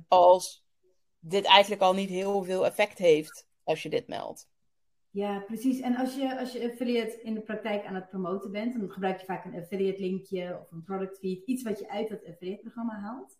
Als 0.08 0.64
dit 1.18 1.44
eigenlijk 1.44 1.82
al 1.82 1.94
niet 1.94 2.08
heel 2.08 2.42
veel 2.42 2.66
effect 2.66 2.98
heeft 2.98 3.46
als 3.64 3.82
je 3.82 3.88
dit 3.88 4.08
meldt. 4.08 4.48
Ja, 5.12 5.38
precies. 5.38 5.80
En 5.80 5.96
als 5.96 6.14
je, 6.14 6.38
als 6.38 6.52
je 6.52 6.70
affiliate 6.70 7.22
in 7.22 7.34
de 7.34 7.40
praktijk 7.40 7.84
aan 7.84 7.94
het 7.94 8.08
promoten 8.08 8.50
bent, 8.50 8.80
dan 8.80 8.90
gebruik 8.90 9.20
je 9.20 9.26
vaak 9.26 9.44
een 9.44 9.60
affiliate 9.60 10.00
linkje 10.00 10.58
of 10.60 10.70
een 10.70 10.82
product 10.82 11.18
feed, 11.18 11.46
iets 11.46 11.62
wat 11.62 11.78
je 11.78 11.88
uit 11.88 12.08
dat 12.08 12.26
affiliate 12.26 12.60
programma 12.60 12.98
haalt. 13.00 13.38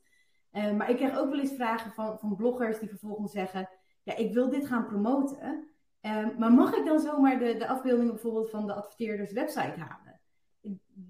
Uh, 0.52 0.72
maar 0.72 0.90
ik 0.90 0.96
krijg 0.96 1.18
ook 1.18 1.30
wel 1.30 1.40
eens 1.40 1.54
vragen 1.54 1.92
van, 1.92 2.18
van 2.18 2.36
bloggers 2.36 2.78
die 2.78 2.88
vervolgens 2.88 3.32
zeggen, 3.32 3.68
ja, 4.02 4.16
ik 4.16 4.32
wil 4.32 4.50
dit 4.50 4.66
gaan 4.66 4.86
promoten, 4.86 5.68
uh, 6.02 6.38
maar 6.38 6.52
mag 6.52 6.76
ik 6.76 6.84
dan 6.84 7.00
zomaar 7.00 7.38
de, 7.38 7.56
de 7.56 7.66
afbeeldingen 7.66 8.12
bijvoorbeeld 8.12 8.50
van 8.50 8.66
de 8.66 8.74
adverteerders 8.74 9.32
website 9.32 9.80
halen? 9.80 10.20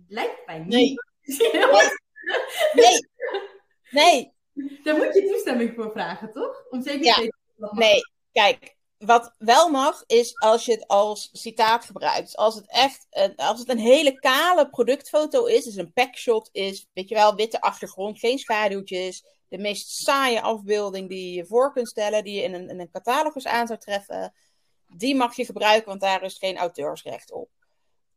Lijkt 0.09 0.46
mij 0.46 0.59
niet. 0.59 0.68
Nee. 0.72 0.94
nee. 2.83 3.09
Nee. 3.90 4.33
Daar 4.83 4.96
moet 4.96 5.14
je 5.14 5.29
toestemming 5.31 5.75
voor 5.75 5.90
vragen, 5.90 6.33
toch? 6.33 6.64
Om 6.70 6.83
zeker 6.83 7.14
te 7.14 7.20
weten 7.20 7.77
Nee, 7.79 8.01
kijk, 8.33 8.77
wat 9.05 9.35
wel 9.38 9.69
mag, 9.69 10.05
is 10.07 10.38
als 10.38 10.65
je 10.65 10.73
het 10.73 10.87
als 10.87 11.29
citaat 11.33 11.85
gebruikt. 11.85 12.25
Dus 12.25 12.37
als 12.37 12.55
het 12.55 12.71
echt 12.71 13.07
een, 13.11 13.37
als 13.37 13.59
het 13.59 13.69
een 13.69 13.79
hele 13.79 14.19
kale 14.19 14.71
productfoto 14.71 15.45
is, 15.45 15.65
dus 15.65 15.77
een 15.77 15.93
packshot 15.93 16.49
is, 16.53 16.87
weet 16.93 17.09
je 17.09 17.15
wel, 17.15 17.35
witte 17.35 17.61
achtergrond, 17.61 18.19
geen 18.19 18.38
schaduwtjes, 18.38 19.25
de 19.49 19.59
meest 19.59 19.88
saaie 19.88 20.43
afbeelding 20.43 21.09
die 21.09 21.35
je 21.35 21.47
voor 21.47 21.73
kunt 21.73 21.88
stellen, 21.88 22.25
die 22.25 22.35
je 22.35 22.43
in 22.43 22.55
een, 22.55 22.69
in 22.69 22.81
een 22.81 22.91
catalogus 22.91 23.47
aan 23.47 23.67
zou 23.67 23.79
treffen, 23.79 24.35
die 24.87 25.15
mag 25.15 25.37
je 25.37 25.45
gebruiken, 25.45 25.88
want 25.88 26.01
daar 26.01 26.23
is 26.23 26.38
geen 26.38 26.57
auteursrecht 26.57 27.33
op. 27.33 27.49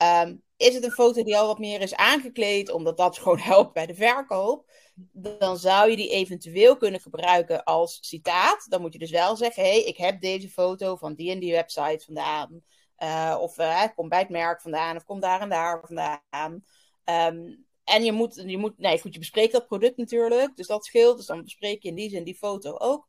Um, 0.05 0.43
is 0.57 0.73
het 0.73 0.83
een 0.83 0.91
foto 0.91 1.23
die 1.23 1.37
al 1.37 1.47
wat 1.47 1.59
meer 1.59 1.81
is 1.81 1.95
aangekleed, 1.95 2.71
omdat 2.71 2.97
dat 2.97 3.17
gewoon 3.17 3.39
helpt 3.51 3.73
bij 3.73 3.85
de 3.85 3.95
verkoop, 3.95 4.71
dan 5.13 5.57
zou 5.57 5.89
je 5.89 5.95
die 5.95 6.09
eventueel 6.09 6.77
kunnen 6.77 6.99
gebruiken 6.99 7.63
als 7.63 7.97
citaat. 8.01 8.65
Dan 8.69 8.81
moet 8.81 8.93
je 8.93 8.99
dus 8.99 9.11
wel 9.11 9.35
zeggen: 9.35 9.63
hé, 9.63 9.69
hey, 9.69 9.83
ik 9.83 9.97
heb 9.97 10.21
deze 10.21 10.49
foto 10.49 10.95
van 10.95 11.13
die 11.13 11.31
en 11.31 11.39
die 11.39 11.51
website 11.51 12.05
vandaan. 12.05 12.61
Uh, 12.99 13.37
of 13.39 13.57
uh, 13.57 13.83
kom 13.95 14.09
bij 14.09 14.19
het 14.19 14.29
merk 14.29 14.61
vandaan, 14.61 14.95
of 14.95 15.05
kom 15.05 15.19
daar 15.19 15.41
en 15.41 15.49
daar 15.49 15.81
vandaan. 15.85 16.63
Um, 17.03 17.65
en 17.83 18.03
je 18.03 18.11
moet, 18.11 18.43
je 18.45 18.57
moet, 18.57 18.77
nee, 18.77 18.99
goed, 18.99 19.13
je 19.13 19.19
bespreekt 19.19 19.51
dat 19.51 19.67
product 19.67 19.97
natuurlijk, 19.97 20.55
dus 20.55 20.67
dat 20.67 20.85
scheelt. 20.85 21.17
Dus 21.17 21.25
dan 21.25 21.43
bespreek 21.43 21.83
je 21.83 21.89
in 21.89 21.95
die 21.95 22.09
zin 22.09 22.23
die 22.23 22.35
foto 22.35 22.77
ook. 22.77 23.07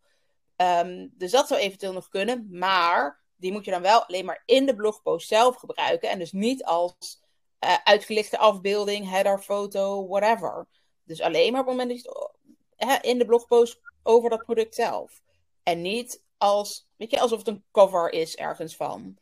Um, 0.57 1.13
dus 1.17 1.31
dat 1.31 1.49
zou 1.49 1.61
eventueel 1.61 1.93
nog 1.93 2.09
kunnen, 2.09 2.49
maar 2.51 3.25
die 3.37 3.53
moet 3.53 3.65
je 3.65 3.71
dan 3.71 3.83
wel 3.83 4.05
alleen 4.05 4.25
maar 4.25 4.43
in 4.45 4.67
de 4.67 4.75
blogpost 4.75 5.29
zelf 5.29 5.57
gebruiken. 5.57 6.11
En 6.11 6.19
dus 6.19 6.33
niet 6.33 6.65
als 6.65 7.23
uh, 7.65 7.77
uitgelichte 7.85 8.39
afbeelding, 8.39 9.11
header, 9.11 9.39
foto, 9.39 10.07
whatever. 10.09 10.67
Dus 11.05 11.21
alleen 11.21 11.53
maar 11.53 11.61
op 11.61 11.67
het 11.67 11.77
moment 11.77 12.03
dat 12.03 12.03
je 12.03 12.87
het 12.87 13.05
in 13.05 13.19
de 13.19 13.25
blogpost 13.25 13.81
over 14.03 14.31
dat 14.31 14.45
product 14.45 14.75
zelf. 14.75 15.21
En 15.63 15.83
niet 15.83 16.23
als, 16.39 16.89
weet 16.97 17.11
je, 17.11 17.21
alsof 17.21 17.39
het 17.39 17.49
een 17.49 17.65
cover 17.73 18.13
is 18.13 18.37
ergens 18.37 18.77
van. 18.77 19.19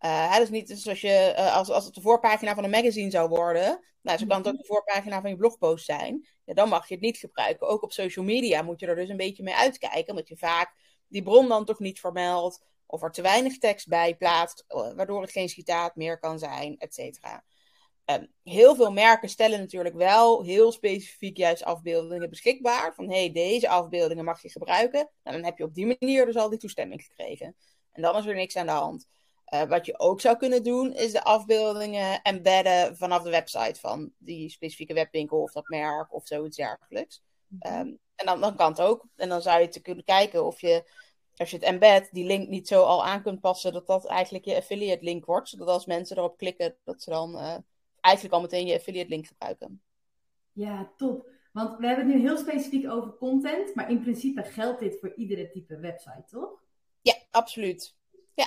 Uh, 0.00 0.32
hè, 0.32 0.38
dus 0.38 0.50
niet 0.50 0.70
zoals 0.70 1.00
je, 1.00 1.34
uh, 1.38 1.56
als, 1.56 1.70
als 1.70 1.84
het 1.84 1.94
de 1.94 2.00
voorpagina 2.00 2.54
van 2.54 2.64
een 2.64 2.70
magazine 2.70 3.10
zou 3.10 3.28
worden. 3.28 3.84
Nou, 4.02 4.18
zo 4.18 4.26
kan 4.26 4.38
het 4.38 4.48
ook 4.48 4.58
de 4.58 4.64
voorpagina 4.64 5.20
van 5.20 5.30
je 5.30 5.36
blogpost 5.36 5.84
zijn. 5.84 6.26
Ja, 6.44 6.54
dan 6.54 6.68
mag 6.68 6.88
je 6.88 6.94
het 6.94 7.02
niet 7.02 7.16
gebruiken. 7.16 7.68
Ook 7.68 7.82
op 7.82 7.92
social 7.92 8.24
media 8.24 8.62
moet 8.62 8.80
je 8.80 8.86
er 8.86 8.94
dus 8.94 9.08
een 9.08 9.16
beetje 9.16 9.42
mee 9.42 9.54
uitkijken. 9.54 10.08
Omdat 10.08 10.28
je 10.28 10.36
vaak 10.36 10.74
die 11.08 11.22
bron 11.22 11.48
dan 11.48 11.64
toch 11.64 11.78
niet 11.78 12.00
vermeldt. 12.00 12.64
Of 12.86 13.02
er 13.02 13.10
te 13.10 13.22
weinig 13.22 13.58
tekst 13.58 13.88
bij 13.88 14.16
plaatst. 14.16 14.64
Waardoor 14.68 15.20
het 15.22 15.30
geen 15.30 15.48
citaat 15.48 15.96
meer 15.96 16.18
kan 16.18 16.38
zijn, 16.38 16.78
et 16.78 16.94
cetera. 16.94 17.44
Um, 18.10 18.32
heel 18.42 18.74
veel 18.74 18.92
merken 18.92 19.28
stellen 19.28 19.58
natuurlijk 19.58 19.94
wel 19.94 20.44
heel 20.44 20.72
specifiek 20.72 21.36
juist 21.36 21.64
afbeeldingen 21.64 22.30
beschikbaar. 22.30 22.94
Van 22.94 23.10
hé, 23.10 23.18
hey, 23.18 23.32
deze 23.32 23.68
afbeeldingen 23.68 24.24
mag 24.24 24.42
je 24.42 24.50
gebruiken. 24.50 25.10
Nou, 25.22 25.36
dan 25.36 25.44
heb 25.44 25.58
je 25.58 25.64
op 25.64 25.74
die 25.74 25.96
manier 25.98 26.26
dus 26.26 26.36
al 26.36 26.48
die 26.48 26.58
toestemming 26.58 27.02
gekregen. 27.02 27.56
En 27.92 28.02
dan 28.02 28.16
is 28.16 28.26
er 28.26 28.34
niks 28.34 28.56
aan 28.56 28.66
de 28.66 28.72
hand. 28.72 29.06
Uh, 29.54 29.62
wat 29.62 29.86
je 29.86 29.98
ook 29.98 30.20
zou 30.20 30.36
kunnen 30.36 30.62
doen, 30.62 30.92
is 30.92 31.12
de 31.12 31.22
afbeeldingen 31.22 32.22
embedden 32.22 32.96
vanaf 32.96 33.22
de 33.22 33.30
website 33.30 33.80
van 33.80 34.12
die 34.18 34.50
specifieke 34.50 34.94
webwinkel 34.94 35.42
of 35.42 35.52
dat 35.52 35.68
merk 35.68 36.14
of 36.14 36.26
zoiets 36.26 36.56
dergelijks. 36.56 37.22
Um, 37.60 37.98
en 38.14 38.26
dan, 38.26 38.40
dan 38.40 38.56
kan 38.56 38.70
het 38.70 38.80
ook. 38.80 39.06
En 39.16 39.28
dan 39.28 39.42
zou 39.42 39.60
je 39.60 39.68
te 39.68 39.80
kunnen 39.80 40.04
kijken 40.04 40.44
of 40.44 40.60
je, 40.60 40.90
als 41.36 41.50
je 41.50 41.56
het 41.56 41.64
embed, 41.64 42.08
die 42.12 42.26
link 42.26 42.48
niet 42.48 42.68
zo 42.68 42.82
al 42.82 43.04
aan 43.04 43.22
kunt 43.22 43.40
passen 43.40 43.72
dat 43.72 43.86
dat 43.86 44.06
eigenlijk 44.06 44.44
je 44.44 44.56
affiliate 44.56 45.04
link 45.04 45.24
wordt. 45.24 45.48
Zodat 45.48 45.68
als 45.68 45.86
mensen 45.86 46.16
erop 46.16 46.36
klikken, 46.36 46.76
dat 46.84 47.02
ze 47.02 47.10
dan 47.10 47.34
uh, 47.34 47.56
eigenlijk 48.00 48.34
al 48.34 48.40
meteen 48.40 48.66
je 48.66 48.74
affiliate 48.74 49.08
link 49.08 49.26
gebruiken. 49.26 49.82
Ja, 50.52 50.92
top. 50.96 51.28
Want 51.52 51.78
we 51.78 51.86
hebben 51.86 52.06
het 52.06 52.14
nu 52.14 52.20
heel 52.20 52.36
specifiek 52.36 52.90
over 52.90 53.16
content, 53.16 53.74
maar 53.74 53.90
in 53.90 54.00
principe 54.00 54.42
geldt 54.42 54.80
dit 54.80 54.98
voor 55.00 55.14
iedere 55.14 55.50
type 55.50 55.78
website, 55.78 56.24
toch? 56.26 56.62
Ja, 57.00 57.14
absoluut. 57.30 57.96
Ja. 58.34 58.46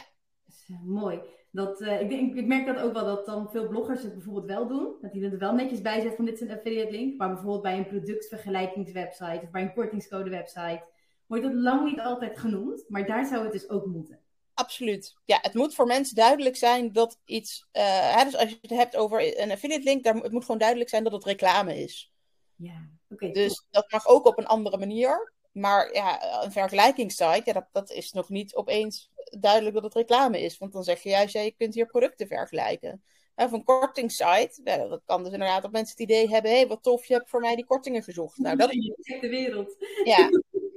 mooi. 0.83 1.19
Dat, 1.51 1.81
uh, 1.81 2.01
ik, 2.01 2.09
denk, 2.09 2.35
ik 2.35 2.45
merk 2.45 2.65
dat 2.65 2.79
ook 2.79 2.93
wel 2.93 3.05
dat 3.05 3.25
dan 3.25 3.49
veel 3.51 3.67
bloggers 3.67 4.03
het 4.03 4.13
bijvoorbeeld 4.13 4.45
wel 4.45 4.67
doen. 4.67 4.95
Dat 5.01 5.11
die 5.11 5.29
er 5.29 5.37
wel 5.37 5.53
netjes 5.53 5.81
bij 5.81 6.01
zet 6.01 6.15
van 6.15 6.25
dit 6.25 6.33
is 6.33 6.41
een 6.41 6.51
affiliate 6.51 6.91
link. 6.91 7.17
Maar 7.17 7.27
bijvoorbeeld 7.27 7.61
bij 7.61 7.77
een 7.77 7.87
productvergelijkingswebsite 7.87 9.41
of 9.43 9.51
bij 9.51 9.61
een 9.61 9.73
kortingscode 9.73 10.29
website 10.29 10.83
wordt 11.29 11.43
het 11.43 11.53
lang 11.53 11.89
niet 11.89 11.99
altijd 11.99 12.39
genoemd. 12.39 12.85
Maar 12.87 13.05
daar 13.05 13.25
zou 13.25 13.43
het 13.43 13.51
dus 13.51 13.69
ook 13.69 13.85
moeten. 13.85 14.19
Absoluut. 14.53 15.15
Ja, 15.25 15.39
het 15.41 15.53
moet 15.53 15.75
voor 15.75 15.85
mensen 15.85 16.15
duidelijk 16.15 16.55
zijn 16.55 16.91
dat 16.91 17.19
iets. 17.25 17.67
Uh, 17.73 18.15
hè, 18.15 18.23
dus 18.23 18.35
als 18.35 18.49
je 18.49 18.57
het 18.61 18.69
hebt 18.69 18.95
over 18.95 19.41
een 19.41 19.51
affiliate 19.51 19.83
link, 19.83 20.03
daar, 20.03 20.15
het 20.15 20.31
moet 20.31 20.45
gewoon 20.45 20.59
duidelijk 20.59 20.89
zijn 20.89 21.03
dat 21.03 21.11
het 21.11 21.25
reclame 21.25 21.81
is. 21.81 22.11
Ja, 22.55 22.89
oké. 23.09 23.31
dus 23.31 23.55
cool. 23.55 23.67
dat 23.71 23.91
mag 23.91 24.07
ook 24.07 24.25
op 24.25 24.37
een 24.37 24.45
andere 24.45 24.77
manier. 24.77 25.33
Maar 25.51 25.93
ja, 25.93 26.43
een 26.43 26.51
vergelijkingssite, 26.51 27.41
ja, 27.45 27.53
dat, 27.53 27.67
dat 27.71 27.91
is 27.91 28.11
nog 28.11 28.29
niet 28.29 28.55
opeens 28.55 29.11
duidelijk 29.39 29.75
dat 29.75 29.83
het 29.83 29.93
reclame 29.93 30.41
is. 30.41 30.57
Want 30.57 30.73
dan 30.73 30.83
zeg 30.83 31.03
je 31.03 31.09
juist, 31.09 31.33
ja, 31.33 31.41
je 31.41 31.55
kunt 31.57 31.73
hier 31.73 31.85
producten 31.85 32.27
vergelijken. 32.27 33.03
Of 33.35 33.51
een 33.51 33.63
kortingssite, 33.63 34.61
ja, 34.63 34.87
dat 34.87 35.01
kan 35.05 35.23
dus 35.23 35.33
inderdaad 35.33 35.61
dat 35.61 35.71
mensen 35.71 35.91
het 35.97 36.09
idee 36.09 36.29
hebben: 36.29 36.51
hé, 36.51 36.57
hey, 36.57 36.67
wat 36.67 36.83
tof, 36.83 37.05
je 37.05 37.13
hebt 37.13 37.29
voor 37.29 37.41
mij 37.41 37.55
die 37.55 37.65
kortingen 37.65 38.03
gezocht. 38.03 38.37
Nou, 38.37 38.57
dat 38.57 38.71
is 38.71 39.19
de 39.21 39.29
wereld. 39.29 39.75
Ja. 40.03 40.29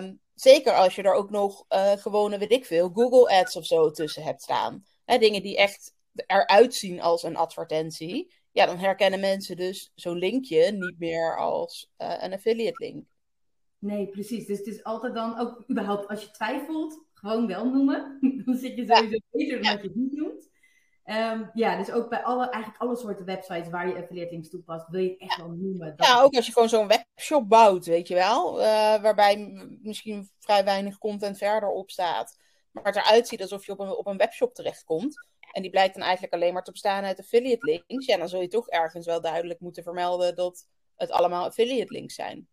Um, 0.00 0.20
Zeker 0.40 0.72
als 0.72 0.94
je 0.94 1.02
er 1.02 1.14
ook 1.14 1.30
nog 1.30 1.64
uh, 1.68 1.92
gewone, 1.92 2.38
weet 2.38 2.52
ik 2.52 2.64
veel, 2.64 2.88
Google 2.88 3.38
Ads 3.38 3.56
of 3.56 3.66
zo 3.66 3.90
tussen 3.90 4.22
hebt 4.22 4.42
staan. 4.42 4.84
Hè, 5.04 5.18
dingen 5.18 5.42
die 5.42 5.56
echt 5.56 5.94
eruit 6.26 6.74
zien 6.74 7.00
als 7.00 7.22
een 7.22 7.36
advertentie. 7.36 8.32
Ja, 8.52 8.66
dan 8.66 8.78
herkennen 8.78 9.20
mensen 9.20 9.56
dus 9.56 9.92
zo'n 9.94 10.18
linkje 10.18 10.72
niet 10.72 10.98
meer 10.98 11.38
als 11.38 11.90
uh, 11.98 12.14
een 12.18 12.32
affiliate 12.32 12.84
link. 12.84 13.06
Nee, 13.78 14.06
precies. 14.06 14.46
Dus 14.46 14.58
het 14.58 14.66
is 14.66 14.84
altijd 14.84 15.14
dan 15.14 15.38
ook 15.38 15.64
überhaupt 15.70 16.08
als 16.08 16.22
je 16.22 16.30
twijfelt, 16.30 17.04
gewoon 17.12 17.46
wel 17.46 17.70
noemen. 17.70 18.18
dan 18.44 18.56
zit 18.56 18.76
je 18.76 18.86
sowieso 18.86 19.14
ja. 19.14 19.20
beter 19.30 19.54
dan 19.54 19.64
ja. 19.64 19.72
dat 19.72 19.82
je 19.82 19.88
het 19.88 19.96
niet 19.96 20.12
noemt. 20.12 20.47
Um, 21.10 21.50
ja, 21.54 21.76
dus 21.76 21.90
ook 21.90 22.08
bij 22.08 22.22
alle, 22.22 22.50
eigenlijk 22.50 22.82
alle 22.82 22.96
soorten 22.96 23.24
websites 23.24 23.68
waar 23.70 23.88
je 23.88 23.96
affiliate 23.96 24.30
links 24.30 24.50
toepast, 24.50 24.88
wil 24.88 25.00
je 25.00 25.10
het 25.10 25.20
echt 25.20 25.36
wel 25.36 25.48
noemen. 25.48 25.96
Dat 25.96 26.06
ja, 26.06 26.22
ook 26.22 26.34
als 26.34 26.46
je 26.46 26.52
gewoon 26.52 26.68
zo'n 26.68 26.88
webshop 26.88 27.48
bouwt, 27.48 27.86
weet 27.86 28.08
je 28.08 28.14
wel. 28.14 28.60
Uh, 28.60 28.64
waarbij 29.02 29.36
misschien 29.82 30.30
vrij 30.38 30.64
weinig 30.64 30.98
content 30.98 31.38
verder 31.38 31.68
op 31.68 31.90
staat. 31.90 32.38
Maar 32.72 32.84
het 32.84 32.96
eruit 32.96 33.28
ziet 33.28 33.42
alsof 33.42 33.66
je 33.66 33.72
op 33.72 33.80
een, 33.80 33.96
op 33.96 34.06
een 34.06 34.16
webshop 34.16 34.54
terechtkomt. 34.54 35.26
En 35.52 35.62
die 35.62 35.70
blijkt 35.70 35.94
dan 35.94 36.02
eigenlijk 36.02 36.32
alleen 36.34 36.52
maar 36.52 36.64
te 36.64 36.72
bestaan 36.72 37.04
uit 37.04 37.18
affiliate 37.18 37.82
links. 37.86 38.06
Ja, 38.06 38.16
dan 38.16 38.28
zul 38.28 38.40
je 38.40 38.48
toch 38.48 38.68
ergens 38.68 39.06
wel 39.06 39.20
duidelijk 39.20 39.60
moeten 39.60 39.82
vermelden 39.82 40.34
dat 40.34 40.66
het 40.96 41.10
allemaal 41.10 41.44
affiliate 41.44 41.92
links 41.92 42.14
zijn. 42.14 42.48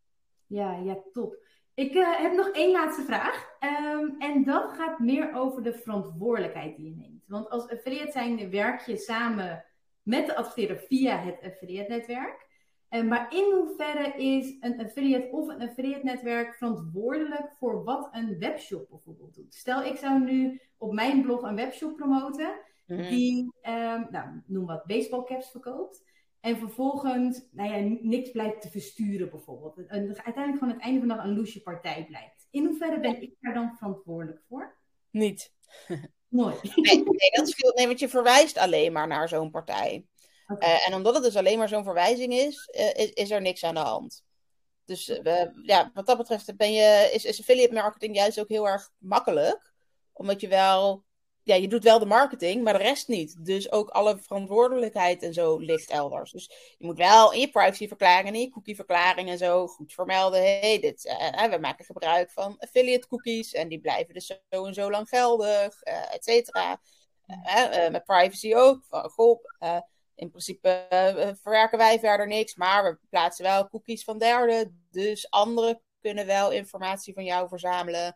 Ja, 0.48 0.76
ja, 0.84 0.98
top. 1.12 1.45
Ik 1.76 1.94
uh, 1.94 2.18
heb 2.18 2.34
nog 2.34 2.48
één 2.48 2.72
laatste 2.72 3.04
vraag. 3.04 3.58
Um, 3.60 4.16
en 4.20 4.44
dat 4.44 4.74
gaat 4.74 5.00
meer 5.00 5.34
over 5.34 5.64
de 5.64 5.74
verantwoordelijkheid 5.74 6.76
die 6.76 6.86
je 6.86 6.96
neemt. 6.96 7.24
Want 7.28 7.50
als 7.50 7.70
affiliate 7.70 8.12
zijnde 8.12 8.50
werk 8.50 8.82
je 8.82 8.98
samen 8.98 9.66
met 10.02 10.26
de 10.26 10.36
adverteerder 10.36 10.78
via 10.78 11.18
het 11.18 11.42
affiliate 11.44 11.92
netwerk. 11.92 12.48
En 12.90 13.08
maar 13.08 13.34
in 13.34 13.54
hoeverre 13.54 14.24
is 14.24 14.58
een 14.60 14.80
affiliate 14.80 15.28
of 15.32 15.48
een 15.48 15.62
affiliate 15.62 16.06
netwerk 16.06 16.56
verantwoordelijk 16.56 17.52
voor 17.58 17.84
wat 17.84 18.10
een 18.12 18.40
webshop 18.40 18.90
bijvoorbeeld 18.90 19.36
doet? 19.36 19.54
Stel, 19.54 19.84
ik 19.84 19.98
zou 19.98 20.24
nu 20.24 20.62
op 20.78 20.94
mijn 20.94 21.22
blog 21.22 21.42
een 21.42 21.56
webshop 21.56 21.96
promoten 21.96 22.60
mm-hmm. 22.86 23.10
die, 23.10 23.54
um, 23.62 24.08
nou, 24.10 24.42
noem 24.46 24.66
wat, 24.66 24.86
baseballcaps 24.86 25.52
verkoopt. 25.52 26.04
En 26.46 26.58
vervolgens, 26.58 27.42
nou 27.52 27.70
ja, 27.70 27.98
niks 28.02 28.32
blijkt 28.32 28.62
te 28.62 28.70
versturen 28.70 29.30
bijvoorbeeld. 29.30 29.78
En 29.78 29.88
uiteindelijk 29.88 30.58
gewoon 30.58 30.74
het 30.74 30.82
einde 30.82 31.00
van 31.00 31.08
de 31.08 31.16
dag 31.16 31.24
een 31.24 31.36
loesje 31.36 31.62
partij 31.62 32.06
blijkt. 32.06 32.48
In 32.52 32.66
hoeverre 32.66 33.00
ben 33.00 33.22
ik 33.22 33.36
daar 33.40 33.54
dan 33.54 33.76
verantwoordelijk 33.78 34.42
voor? 34.48 34.76
Niet. 35.10 35.54
Mooi. 36.28 36.56
Nee, 36.76 36.96
nee, 36.96 37.32
dat 37.32 37.48
is 37.48 37.56
veel, 37.56 37.72
nee, 37.76 37.88
want 37.88 38.00
je 38.00 38.10
verwijst 38.10 38.58
alleen 38.58 38.92
maar 38.92 39.08
naar 39.08 39.28
zo'n 39.28 39.52
partij. 39.52 40.06
Okay. 40.48 40.70
Uh, 40.70 40.88
en 40.88 40.94
omdat 40.94 41.14
het 41.14 41.24
dus 41.24 41.36
alleen 41.36 41.58
maar 41.58 41.70
zo'n 41.70 41.84
verwijzing 41.84 42.34
is, 42.34 42.70
uh, 42.76 42.94
is, 42.94 43.10
is, 43.10 43.32
er 43.32 43.42
niks 43.42 43.64
aan 43.64 43.76
de 43.76 43.80
hand. 43.80 44.24
Dus 44.84 45.10
uh, 45.10 45.46
ja, 45.64 45.92
wat 45.94 46.06
dat 46.06 46.18
betreft 46.18 46.58
ben 46.58 46.74
je, 46.74 47.10
is, 47.14 47.26
is 47.26 47.40
affiliate 47.40 47.74
marketing 47.74 48.16
juist 48.16 48.40
ook 48.40 48.50
heel 48.50 48.68
erg 48.68 48.92
makkelijk. 48.98 49.74
Omdat 50.14 50.42
je 50.42 50.48
wel 50.48 51.04
ja, 51.46 51.56
je 51.56 51.68
doet 51.68 51.84
wel 51.84 52.00
de 52.00 52.06
marketing, 52.06 52.64
maar 52.64 52.78
de 52.78 52.84
rest 52.84 53.08
niet. 53.08 53.46
Dus 53.46 53.72
ook 53.72 53.90
alle 53.90 54.18
verantwoordelijkheid 54.18 55.24
en 55.24 55.34
zo 55.34 55.58
ligt 55.58 55.90
elders. 55.90 56.32
Dus 56.32 56.52
je 56.78 56.86
moet 56.86 56.98
wel 56.98 57.34
in 57.34 57.40
je 57.40 57.50
privacyverklaring 57.50 58.28
en 58.28 58.34
in 58.34 58.42
je 58.42 58.50
cookieverklaring 58.50 59.30
en 59.30 59.38
zo 59.38 59.68
goed 59.68 59.94
vermelden. 59.94 60.42
hey, 60.42 60.80
dit, 60.80 61.06
uh, 61.06 61.44
we 61.44 61.58
maken 61.58 61.86
gebruik 61.86 62.32
van 62.32 62.56
affiliate 62.60 63.08
cookies 63.08 63.54
en 63.54 63.68
die 63.68 63.80
blijven 63.80 64.14
dus 64.14 64.40
zo 64.50 64.66
en 64.66 64.74
zo 64.74 64.92
lang 64.92 65.10
geldig, 65.10 65.86
uh, 65.88 66.14
et 66.14 66.24
cetera. 66.24 66.82
met 67.92 68.06
privacy 68.06 68.56
ook. 68.56 68.84
Van, 68.88 69.10
goh, 69.10 69.40
in 70.16 70.30
principe 70.30 70.86
verwerken 71.42 71.78
wij 71.78 72.00
verder 72.00 72.28
niks, 72.28 72.56
maar 72.56 72.84
we 72.84 73.08
plaatsen 73.10 73.46
wel 73.46 73.70
cookies 73.70 74.04
van 74.04 74.18
derden. 74.18 74.88
Dus 74.92 75.30
anderen 75.30 75.82
kunnen 76.02 76.26
wel 76.26 76.52
informatie 76.52 77.14
van 77.14 77.24
jou 77.24 77.48
verzamelen. 77.48 78.16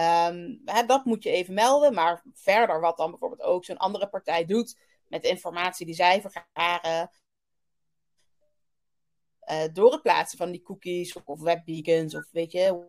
Um, 0.00 0.62
hè, 0.64 0.86
dat 0.86 1.04
moet 1.04 1.22
je 1.22 1.30
even 1.30 1.54
melden. 1.54 1.94
Maar 1.94 2.24
verder, 2.32 2.80
wat 2.80 2.96
dan 2.96 3.10
bijvoorbeeld 3.10 3.42
ook 3.42 3.64
zo'n 3.64 3.76
andere 3.76 4.08
partij 4.08 4.44
doet 4.44 4.78
met 5.08 5.24
informatie 5.24 5.86
die 5.86 5.94
zij 5.94 6.20
vergaren. 6.20 7.10
Uh, 9.50 9.64
door 9.72 9.92
het 9.92 10.02
plaatsen 10.02 10.38
van 10.38 10.50
die 10.50 10.62
cookies 10.62 11.16
of, 11.16 11.22
of 11.24 11.40
webbeacons 11.40 12.14
of 12.14 12.30
weet 12.30 12.52
je, 12.52 12.86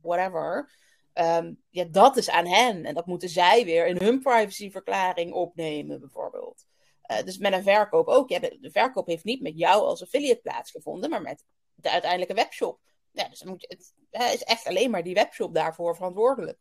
whatever. 0.00 0.72
Um, 1.14 1.62
ja, 1.70 1.84
dat 1.84 2.16
is 2.16 2.30
aan 2.30 2.46
hen. 2.46 2.84
En 2.84 2.94
dat 2.94 3.06
moeten 3.06 3.28
zij 3.28 3.64
weer 3.64 3.86
in 3.86 3.96
hun 3.96 4.20
privacyverklaring 4.20 5.32
opnemen, 5.32 6.00
bijvoorbeeld. 6.00 6.66
Uh, 7.10 7.22
dus 7.22 7.38
met 7.38 7.52
een 7.52 7.62
verkoop 7.62 8.06
ook. 8.06 8.28
Ja, 8.28 8.38
de, 8.38 8.70
verkoop 8.72 9.06
heeft 9.06 9.24
niet 9.24 9.42
met 9.42 9.58
jou 9.58 9.82
als 9.82 10.02
affiliate 10.02 10.40
plaatsgevonden, 10.40 11.10
maar 11.10 11.22
met 11.22 11.44
de 11.74 11.90
uiteindelijke 11.90 12.34
webshop. 12.34 12.80
Ja, 13.14 13.28
dus 13.28 13.38
dan 13.38 13.48
moet 13.48 13.60
je, 13.60 13.76
het 14.10 14.34
is 14.34 14.42
echt 14.42 14.66
alleen 14.66 14.90
maar 14.90 15.02
die 15.02 15.14
webshop 15.14 15.54
daarvoor 15.54 15.96
verantwoordelijk. 15.96 16.58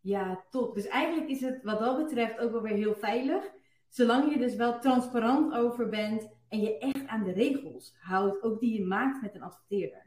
Ja, 0.00 0.44
top. 0.50 0.74
Dus 0.74 0.86
eigenlijk 0.86 1.28
is 1.28 1.40
het 1.40 1.62
wat 1.62 1.78
dat 1.78 1.96
betreft 1.96 2.38
ook 2.38 2.52
wel 2.52 2.62
weer 2.62 2.76
heel 2.76 2.94
veilig. 2.94 3.44
Zolang 3.88 4.32
je 4.32 4.38
dus 4.38 4.54
wel 4.54 4.80
transparant 4.80 5.54
over 5.54 5.88
bent 5.88 6.28
en 6.48 6.60
je 6.60 6.78
echt 6.78 7.06
aan 7.06 7.24
de 7.24 7.32
regels 7.32 7.94
houdt, 7.98 8.42
ook 8.42 8.60
die 8.60 8.78
je 8.78 8.86
maakt 8.86 9.22
met 9.22 9.34
een 9.34 9.42
adverteerder. 9.42 10.06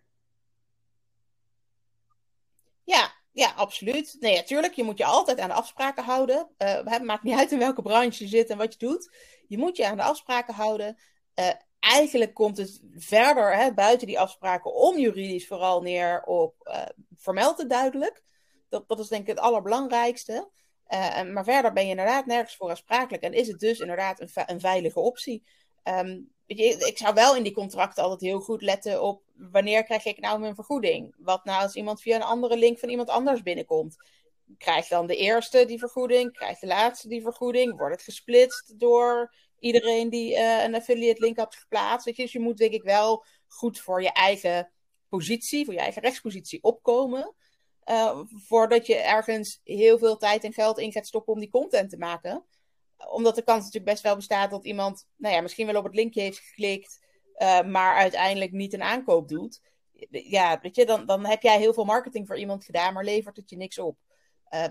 Ja, 2.83 3.11
ja, 3.31 3.53
absoluut. 3.55 4.17
Nee, 4.19 4.35
natuurlijk. 4.35 4.73
Je 4.73 4.83
moet 4.83 4.97
je 4.97 5.05
altijd 5.05 5.39
aan 5.39 5.49
de 5.49 5.55
afspraken 5.55 6.03
houden. 6.03 6.49
Uh, 6.57 6.85
het 6.85 7.03
maakt 7.03 7.23
niet 7.23 7.37
uit 7.37 7.51
in 7.51 7.59
welke 7.59 7.81
branche 7.81 8.23
je 8.23 8.29
zit 8.29 8.49
en 8.49 8.57
wat 8.57 8.73
je 8.73 8.79
doet. 8.79 9.15
Je 9.47 9.57
moet 9.57 9.77
je 9.77 9.87
aan 9.87 9.97
de 9.97 10.03
afspraken 10.03 10.53
houden. 10.53 10.97
Uh, 11.39 11.49
eigenlijk 11.83 12.33
komt 12.33 12.57
het 12.57 12.81
verder 12.95 13.57
hè, 13.57 13.73
buiten 13.73 14.07
die 14.07 14.19
afspraken 14.19 14.73
om 14.73 14.97
juridisch 14.97 15.47
vooral 15.47 15.81
neer 15.81 16.23
op 16.23 16.55
uh, 16.63 16.83
vermeld 17.15 17.57
het 17.57 17.69
duidelijk. 17.69 18.23
Dat, 18.69 18.87
dat 18.87 18.99
is 18.99 19.07
denk 19.07 19.21
ik 19.21 19.27
het 19.27 19.39
allerbelangrijkste. 19.39 20.49
Uh, 20.87 21.21
maar 21.21 21.43
verder 21.43 21.73
ben 21.73 21.83
je 21.83 21.89
inderdaad 21.89 22.25
nergens 22.25 22.55
voor 22.55 22.69
aansprakelijk 22.69 23.23
en 23.23 23.33
is 23.33 23.47
het 23.47 23.59
dus 23.59 23.79
inderdaad 23.79 24.19
een, 24.19 24.29
een 24.33 24.59
veilige 24.59 24.99
optie. 24.99 25.43
Um, 25.83 26.31
je, 26.45 26.85
ik 26.87 26.97
zou 26.97 27.13
wel 27.13 27.35
in 27.35 27.43
die 27.43 27.53
contracten 27.53 28.03
altijd 28.03 28.21
heel 28.21 28.39
goed 28.39 28.61
letten 28.61 29.01
op 29.01 29.23
wanneer 29.35 29.83
krijg 29.83 30.05
ik 30.05 30.19
nou 30.19 30.39
mijn 30.39 30.55
vergoeding? 30.55 31.15
Wat 31.17 31.45
nou 31.45 31.61
als 31.61 31.75
iemand 31.75 32.01
via 32.01 32.15
een 32.15 32.21
andere 32.23 32.57
link 32.57 32.79
van 32.79 32.89
iemand 32.89 33.09
anders 33.09 33.41
binnenkomt? 33.41 33.95
Krijg 34.57 34.87
dan 34.87 35.07
de 35.07 35.15
eerste 35.15 35.65
die 35.65 35.79
vergoeding? 35.79 36.33
Krijgt 36.33 36.61
de 36.61 36.67
laatste 36.67 37.07
die 37.07 37.21
vergoeding? 37.21 37.77
Wordt 37.77 37.95
het 37.95 38.03
gesplitst 38.03 38.79
door 38.79 39.33
iedereen 39.63 40.09
die 40.09 40.31
uh, 40.31 40.63
een 40.63 40.75
affiliate 40.75 41.21
link 41.21 41.37
had 41.37 41.55
geplaatst. 41.55 42.05
Weet 42.05 42.15
je? 42.15 42.23
Dus 42.23 42.31
je 42.31 42.39
moet 42.39 42.57
denk 42.57 42.73
ik 42.73 42.83
wel 42.83 43.25
goed 43.47 43.79
voor 43.79 44.01
je 44.01 44.11
eigen 44.11 44.71
positie, 45.09 45.65
voor 45.65 45.73
je 45.73 45.79
eigen 45.79 46.01
rechtspositie 46.01 46.63
opkomen. 46.63 47.35
Uh, 47.85 48.19
voordat 48.25 48.87
je 48.87 48.95
ergens 48.95 49.59
heel 49.63 49.97
veel 49.97 50.17
tijd 50.17 50.43
en 50.43 50.53
geld 50.53 50.79
in 50.79 50.91
gaat 50.91 51.07
stoppen 51.07 51.33
om 51.33 51.39
die 51.39 51.49
content 51.49 51.89
te 51.89 51.97
maken. 51.97 52.45
Omdat 53.09 53.35
de 53.35 53.43
kans 53.43 53.63
natuurlijk 53.63 53.91
best 53.91 54.03
wel 54.03 54.15
bestaat 54.15 54.51
dat 54.51 54.65
iemand, 54.65 55.07
nou 55.15 55.35
ja, 55.35 55.41
misschien 55.41 55.65
wel 55.65 55.75
op 55.75 55.83
het 55.83 55.95
linkje 55.95 56.21
heeft 56.21 56.39
geklikt, 56.39 56.99
uh, 57.37 57.61
maar 57.61 57.95
uiteindelijk 57.95 58.51
niet 58.51 58.73
een 58.73 58.83
aankoop 58.83 59.27
doet. 59.27 59.61
Ja, 60.09 60.59
weet 60.61 60.75
je, 60.75 60.85
dan, 60.85 61.05
dan 61.05 61.25
heb 61.25 61.41
jij 61.41 61.59
heel 61.59 61.73
veel 61.73 61.85
marketing 61.85 62.27
voor 62.27 62.37
iemand 62.37 62.65
gedaan, 62.65 62.93
maar 62.93 63.03
levert 63.03 63.35
het 63.35 63.49
je 63.49 63.57
niks 63.57 63.79
op. 63.79 63.97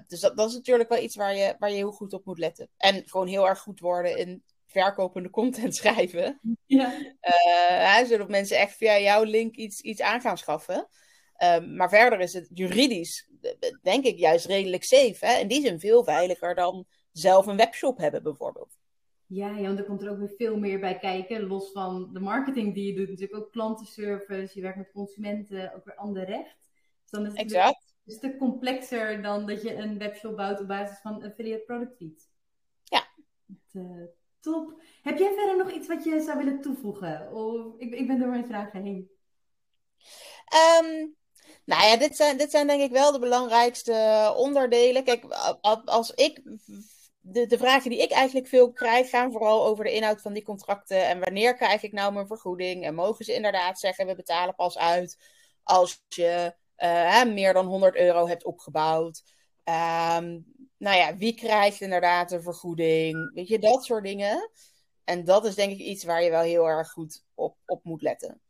Dus 0.07 0.20
dat, 0.20 0.37
dat, 0.37 0.48
is 0.48 0.55
natuurlijk 0.55 0.88
wel 0.88 1.02
iets 1.02 1.16
waar 1.16 1.37
je, 1.37 1.57
waar 1.59 1.70
je 1.70 1.76
heel 1.76 1.92
goed 1.92 2.12
op 2.12 2.24
moet 2.24 2.38
letten. 2.38 2.68
En 2.76 3.02
gewoon 3.07 3.26
heel 3.26 3.48
erg 3.48 3.59
goed 3.59 3.81
worden 3.81 4.16
in 4.16 4.42
verkopende 4.72 5.30
content 5.30 5.76
schrijven. 5.80 6.40
Ja. 6.66 6.92
Uh, 7.22 8.08
zodat 8.08 8.28
mensen 8.28 8.58
echt 8.58 8.76
via 8.76 8.98
jouw 8.98 9.22
link 9.22 9.56
iets, 9.56 9.80
iets 9.80 10.00
aan 10.00 10.20
gaan 10.20 10.38
schaffen. 10.38 10.88
Um, 11.42 11.76
maar 11.76 11.88
verder 11.88 12.20
is 12.20 12.32
het 12.32 12.48
juridisch, 12.54 13.30
denk 13.82 14.04
ik, 14.04 14.18
juist 14.18 14.46
redelijk 14.46 14.85
safe. 14.85 15.26
Hè? 15.26 15.38
In 15.38 15.48
die 15.48 15.61
zin 15.61 15.80
veel 15.80 16.04
veiliger 16.04 16.54
dan 16.54 16.87
zelf 17.12 17.46
een 17.46 17.56
webshop 17.56 17.98
hebben, 17.98 18.22
bijvoorbeeld. 18.22 18.76
Ja, 19.26 19.56
ja, 19.56 19.66
want 19.66 19.78
er 19.78 19.85
komt 19.85 20.02
er 20.02 20.11
ook 20.11 20.18
weer 20.18 20.35
veel 20.37 20.58
meer 20.58 20.80
bij 20.80 20.98
kijken. 20.98 21.46
Los 21.46 21.72
van 21.72 22.12
de 22.12 22.20
marketing 22.20 22.74
die 22.74 22.87
je 22.87 22.94
doet, 22.94 23.08
natuurlijk 23.08 23.38
ook 23.38 23.52
klantenservice. 23.52 24.52
Je 24.54 24.62
werkt 24.62 24.78
met 24.78 24.90
consumenten, 24.92 25.74
ook 25.74 25.85
weer 25.85 25.96
ander 25.96 26.24
recht. 26.24 26.70
Dus 27.02 27.11
dan 27.11 27.26
is 27.26 27.32
het 27.32 27.40
exact. 27.40 27.94
een 28.06 28.12
stuk 28.12 28.38
complexer 28.38 29.22
dan 29.22 29.46
dat 29.46 29.62
je 29.62 29.74
een 29.74 29.98
webshop 29.98 30.37
bouwt 30.37 30.61
op 30.61 30.68
basis 30.68 30.98
van 30.98 31.22
affiliate 31.22 31.64
product 31.64 31.96
feed. 31.96 32.30
Ja. 32.85 33.04
Het, 33.46 33.82
uh, 33.82 34.04
Top. 34.42 34.81
Heb 35.02 35.18
jij 35.18 35.33
verder 35.37 35.57
nog 35.57 35.72
iets 35.72 35.87
wat 35.87 36.05
je 36.05 36.20
zou 36.20 36.38
willen 36.38 36.61
toevoegen? 36.61 37.33
Of, 37.33 37.66
ik, 37.78 37.94
ik 37.94 38.07
ben 38.07 38.18
door 38.18 38.28
mijn 38.28 38.46
vragen 38.46 38.83
heen. 38.83 39.11
Um, 40.81 41.16
nou 41.64 41.87
ja, 41.87 41.96
dit 41.96 42.16
zijn, 42.16 42.37
dit 42.37 42.50
zijn 42.50 42.66
denk 42.66 42.83
ik 42.83 42.90
wel 42.90 43.12
de 43.12 43.18
belangrijkste 43.18 44.33
onderdelen. 44.37 45.05
Kijk, 45.05 45.24
als 45.85 46.11
ik. 46.11 46.42
De, 47.24 47.46
de 47.46 47.59
vragen 47.59 47.90
die 47.90 48.02
ik 48.02 48.11
eigenlijk 48.11 48.46
veel 48.46 48.72
krijg, 48.72 49.09
gaan 49.11 49.33
vooral 49.33 49.66
over 49.66 49.85
de 49.85 49.92
inhoud 49.92 50.20
van 50.20 50.33
die 50.33 50.42
contracten. 50.42 51.07
En 51.07 51.20
wanneer 51.20 51.55
krijg 51.55 51.83
ik 51.83 51.92
nou 51.92 52.12
mijn 52.12 52.26
vergoeding? 52.26 52.85
En 52.85 52.94
mogen 52.94 53.24
ze 53.24 53.35
inderdaad 53.35 53.78
zeggen: 53.78 54.07
we 54.07 54.14
betalen 54.14 54.55
pas 54.55 54.78
uit 54.78 55.18
als 55.62 56.02
je 56.09 56.55
uh, 56.78 57.24
meer 57.24 57.52
dan 57.52 57.66
100 57.66 57.96
euro 57.96 58.28
hebt 58.28 58.44
opgebouwd. 58.44 59.22
Um, 59.64 60.52
nou 60.83 60.97
ja, 60.97 61.16
wie 61.16 61.35
krijgt 61.35 61.81
inderdaad 61.81 62.33
een 62.33 62.42
vergoeding? 62.42 63.35
Weet 63.35 63.49
je, 63.49 63.59
dat 63.59 63.85
soort 63.85 64.05
dingen. 64.05 64.51
En 65.05 65.25
dat 65.25 65.45
is 65.45 65.55
denk 65.55 65.73
ik 65.73 65.79
iets 65.79 66.05
waar 66.05 66.23
je 66.23 66.31
wel 66.31 66.42
heel 66.42 66.68
erg 66.68 66.90
goed 66.90 67.25
op, 67.35 67.57
op 67.66 67.85
moet 67.85 68.03
letten. 68.03 68.40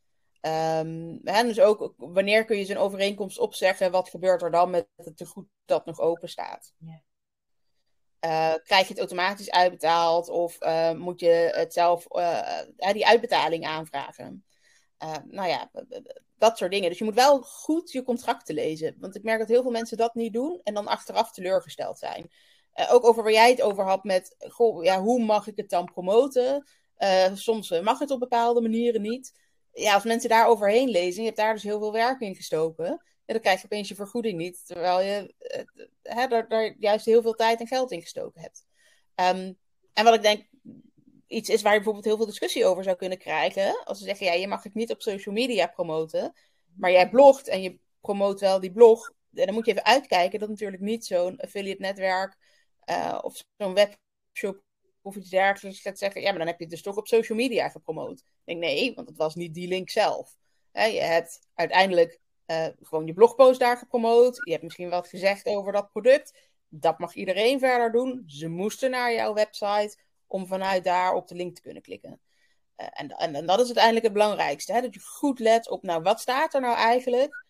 Um, 0.41 1.21
hè, 1.25 1.43
dus 1.43 1.61
ook 1.61 1.95
wanneer 1.97 2.45
kun 2.45 2.57
je 2.57 2.65
zo'n 2.65 2.77
overeenkomst 2.77 3.39
opzeggen? 3.39 3.91
Wat 3.91 4.09
gebeurt 4.09 4.43
er 4.43 4.51
dan 4.51 4.71
met 4.71 4.89
het 4.97 5.17
tegoed 5.17 5.47
dat 5.65 5.87
nog 5.87 6.01
open 6.01 6.29
staat? 6.29 6.73
Uh, 8.25 8.55
krijg 8.65 8.83
je 8.83 8.89
het 8.89 8.99
automatisch 8.99 9.51
uitbetaald 9.51 10.29
of 10.29 10.63
uh, 10.63 10.93
moet 10.93 11.21
je 11.21 11.51
het 11.55 11.73
zelf 11.73 12.07
uh, 12.11 12.93
die 12.93 13.07
uitbetaling 13.07 13.67
aanvragen? 13.67 14.45
nou 15.25 15.49
ja, 15.49 15.71
dat 16.43 16.59
soort 16.59 16.71
dingen. 16.71 16.89
Dus 16.89 16.99
je 16.99 17.05
moet 17.05 17.15
wel 17.15 17.43
goed 17.43 17.93
je 17.93 18.03
contracten 18.03 18.55
lezen. 18.55 18.97
Want 19.01 19.17
ik 19.17 19.23
merk 19.23 19.39
dat 19.39 19.49
heel 19.49 19.63
veel 19.63 19.71
mensen 19.71 19.97
dat 19.97 20.15
niet 20.15 20.33
doen 20.33 20.61
en 20.63 20.75
dan 20.75 20.87
achteraf 20.87 21.33
teleurgesteld 21.33 21.99
zijn. 21.99 22.31
Uh, 22.75 22.93
ook 22.93 23.05
over 23.05 23.23
waar 23.23 23.33
jij 23.33 23.51
het 23.51 23.63
over 23.63 23.85
had 23.85 24.05
met, 24.05 24.35
goh, 24.39 24.85
ja, 24.85 25.01
hoe 25.01 25.25
mag 25.25 25.47
ik 25.47 25.57
het 25.57 25.71
dan 25.71 25.85
promoten? 25.85 26.67
Uh, 26.99 27.35
soms 27.35 27.71
eh, 27.71 27.83
mag 27.83 27.99
het 27.99 28.11
op 28.11 28.21
bepaalde 28.21 28.61
manieren 28.61 29.03
niet. 29.03 29.33
Ja, 29.73 29.95
als 29.95 30.05
mensen 30.05 30.29
daar 30.29 30.47
overheen 30.47 30.89
lezen, 30.89 31.21
je 31.21 31.27
hebt 31.27 31.41
daar 31.41 31.55
dus 31.55 31.63
heel 31.63 31.79
veel 31.79 31.93
werk 31.93 32.21
in 32.21 32.35
gestoken, 32.35 32.87
ja, 33.25 33.33
dan 33.33 33.41
krijg 33.41 33.59
je 33.59 33.65
opeens 33.65 33.89
je 33.89 33.95
vergoeding 33.95 34.39
niet, 34.39 34.67
terwijl 34.67 35.01
je 35.01 35.35
uh, 36.03 36.49
daar, 36.49 36.75
juist 36.79 37.05
heel 37.05 37.23
veel 37.23 37.35
tijd 37.35 37.61
en 37.61 37.67
geld 37.67 37.91
in 37.91 38.01
gestoken 38.01 38.41
hebt. 38.41 38.65
Um, 39.37 39.59
en 39.93 40.05
wat 40.05 40.15
ik 40.15 40.23
denk, 40.23 40.47
iets 41.33 41.49
is 41.49 41.63
waar 41.63 41.73
je 41.73 41.77
bijvoorbeeld 41.77 42.07
heel 42.07 42.17
veel 42.17 42.27
discussie 42.27 42.67
over 42.67 42.85
zou 42.85 42.97
kunnen 42.97 43.19
krijgen. 43.19 43.85
Als 43.85 43.99
ze 43.99 44.05
zeggen, 44.05 44.27
ja, 44.27 44.33
je 44.33 44.49
mag 44.49 44.63
het 44.63 44.75
niet 44.75 44.91
op 44.91 45.03
social 45.03 45.35
media 45.35 45.67
promoten. 45.67 46.33
Maar 46.77 46.91
jij 46.91 47.09
blogt 47.09 47.49
en 47.49 47.63
je 47.63 47.79
promoot 48.01 48.41
wel 48.41 48.61
die 48.61 48.73
blog. 48.73 49.13
Dan 49.31 49.55
moet 49.55 49.67
je 49.67 49.73
even 49.73 49.85
uitkijken 49.85 50.39
dat 50.39 50.49
natuurlijk 50.49 50.83
niet 50.83 51.07
zo'n 51.07 51.41
affiliate 51.41 51.81
netwerk 51.81 52.37
uh, 52.91 53.19
of 53.23 53.43
zo'n 53.57 53.75
webshop 53.75 54.63
of 55.03 55.17
iets 55.17 55.31
dergelijks 55.31 55.81
gaat 55.81 55.99
zeggen. 55.99 56.21
Ja, 56.21 56.29
maar 56.29 56.39
dan 56.39 56.47
heb 56.47 56.57
je 56.59 56.65
het 56.65 56.73
dus 56.73 56.83
toch 56.83 56.97
op 56.97 57.07
social 57.07 57.39
media 57.39 57.69
gepromoot. 57.69 58.19
Ik 58.19 58.25
denk 58.45 58.61
nee, 58.61 58.95
want 58.95 59.09
het 59.09 59.17
was 59.17 59.35
niet 59.35 59.55
die 59.55 59.69
link 59.69 59.91
zelf. 59.91 60.37
je 60.73 61.01
hebt 61.01 61.41
uiteindelijk 61.55 62.21
uh, 62.47 62.67
gewoon 62.83 63.07
je 63.07 63.13
blogpost 63.13 63.61
daar 63.61 63.77
gepromoot. 63.77 64.41
Je 64.45 64.51
hebt 64.51 64.63
misschien 64.63 64.91
wat 64.91 65.09
gezegd 65.09 65.47
over 65.47 65.73
dat 65.73 65.91
product. 65.91 66.51
Dat 66.69 66.99
mag 66.99 67.15
iedereen 67.15 67.59
verder 67.59 67.93
doen. 67.93 68.23
Ze 68.27 68.49
moesten 68.49 68.91
naar 68.91 69.13
jouw 69.13 69.35
website 69.35 69.97
om 70.33 70.47
vanuit 70.47 70.85
daar 70.85 71.15
op 71.15 71.29
de 71.29 71.35
link 71.35 71.55
te 71.55 71.63
kunnen 71.63 71.83
klikken. 71.83 72.21
Uh, 72.77 72.87
en, 72.91 73.09
en, 73.09 73.47
dat 73.47 73.61
is 73.61 73.67
uiteindelijk 73.67 74.05
het 74.05 74.13
belangrijkste. 74.13 74.73
Hè? 74.73 74.81
Dat 74.81 74.95
je 74.95 75.01
goed 75.01 75.39
let 75.39 75.71
op, 75.71 75.83
nou, 75.83 76.03
wat 76.03 76.21
staat 76.21 76.55
er 76.55 76.61
nou 76.61 76.77
eigenlijk? 76.77 77.47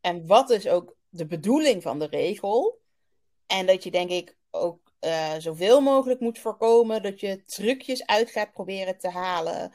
En 0.00 0.26
wat 0.26 0.50
is 0.50 0.68
ook 0.68 0.96
de 1.08 1.26
bedoeling 1.26 1.82
van 1.82 1.98
de 1.98 2.06
regel? 2.06 2.80
En 3.46 3.66
dat 3.66 3.82
je, 3.82 3.90
denk 3.90 4.10
ik, 4.10 4.36
ook 4.50 4.92
uh, 5.00 5.34
zoveel 5.38 5.80
mogelijk 5.80 6.20
moet 6.20 6.38
voorkomen 6.38 7.02
dat 7.02 7.20
je 7.20 7.44
trucjes 7.44 8.06
uit 8.06 8.30
gaat 8.30 8.52
proberen 8.52 8.98
te 8.98 9.08
halen 9.08 9.72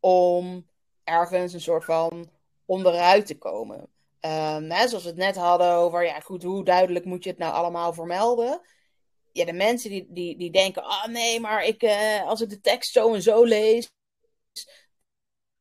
om 0.00 0.68
ergens 1.04 1.52
een 1.52 1.60
soort 1.60 1.84
van 1.84 2.30
onderuit 2.64 3.26
te 3.26 3.38
komen. 3.38 3.78
Um, 4.20 4.70
hè, 4.70 4.88
zoals 4.88 5.02
we 5.02 5.08
het 5.08 5.18
net 5.18 5.36
hadden 5.36 5.72
over, 5.72 6.04
ja 6.04 6.20
goed, 6.20 6.42
hoe 6.42 6.64
duidelijk 6.64 7.04
moet 7.04 7.24
je 7.24 7.30
het 7.30 7.38
nou 7.38 7.52
allemaal 7.52 7.92
vermelden? 7.92 8.60
Ja, 9.34 9.44
de 9.44 9.52
mensen 9.52 9.90
die, 9.90 10.06
die, 10.08 10.38
die 10.38 10.50
denken: 10.50 10.82
ah 10.82 10.90
oh, 10.90 11.06
nee, 11.06 11.40
maar 11.40 11.64
ik, 11.64 11.82
uh, 11.82 12.26
als 12.26 12.40
ik 12.40 12.48
de 12.48 12.60
tekst 12.60 12.92
zo 12.92 13.14
en 13.14 13.22
zo 13.22 13.44
lees, 13.44 13.90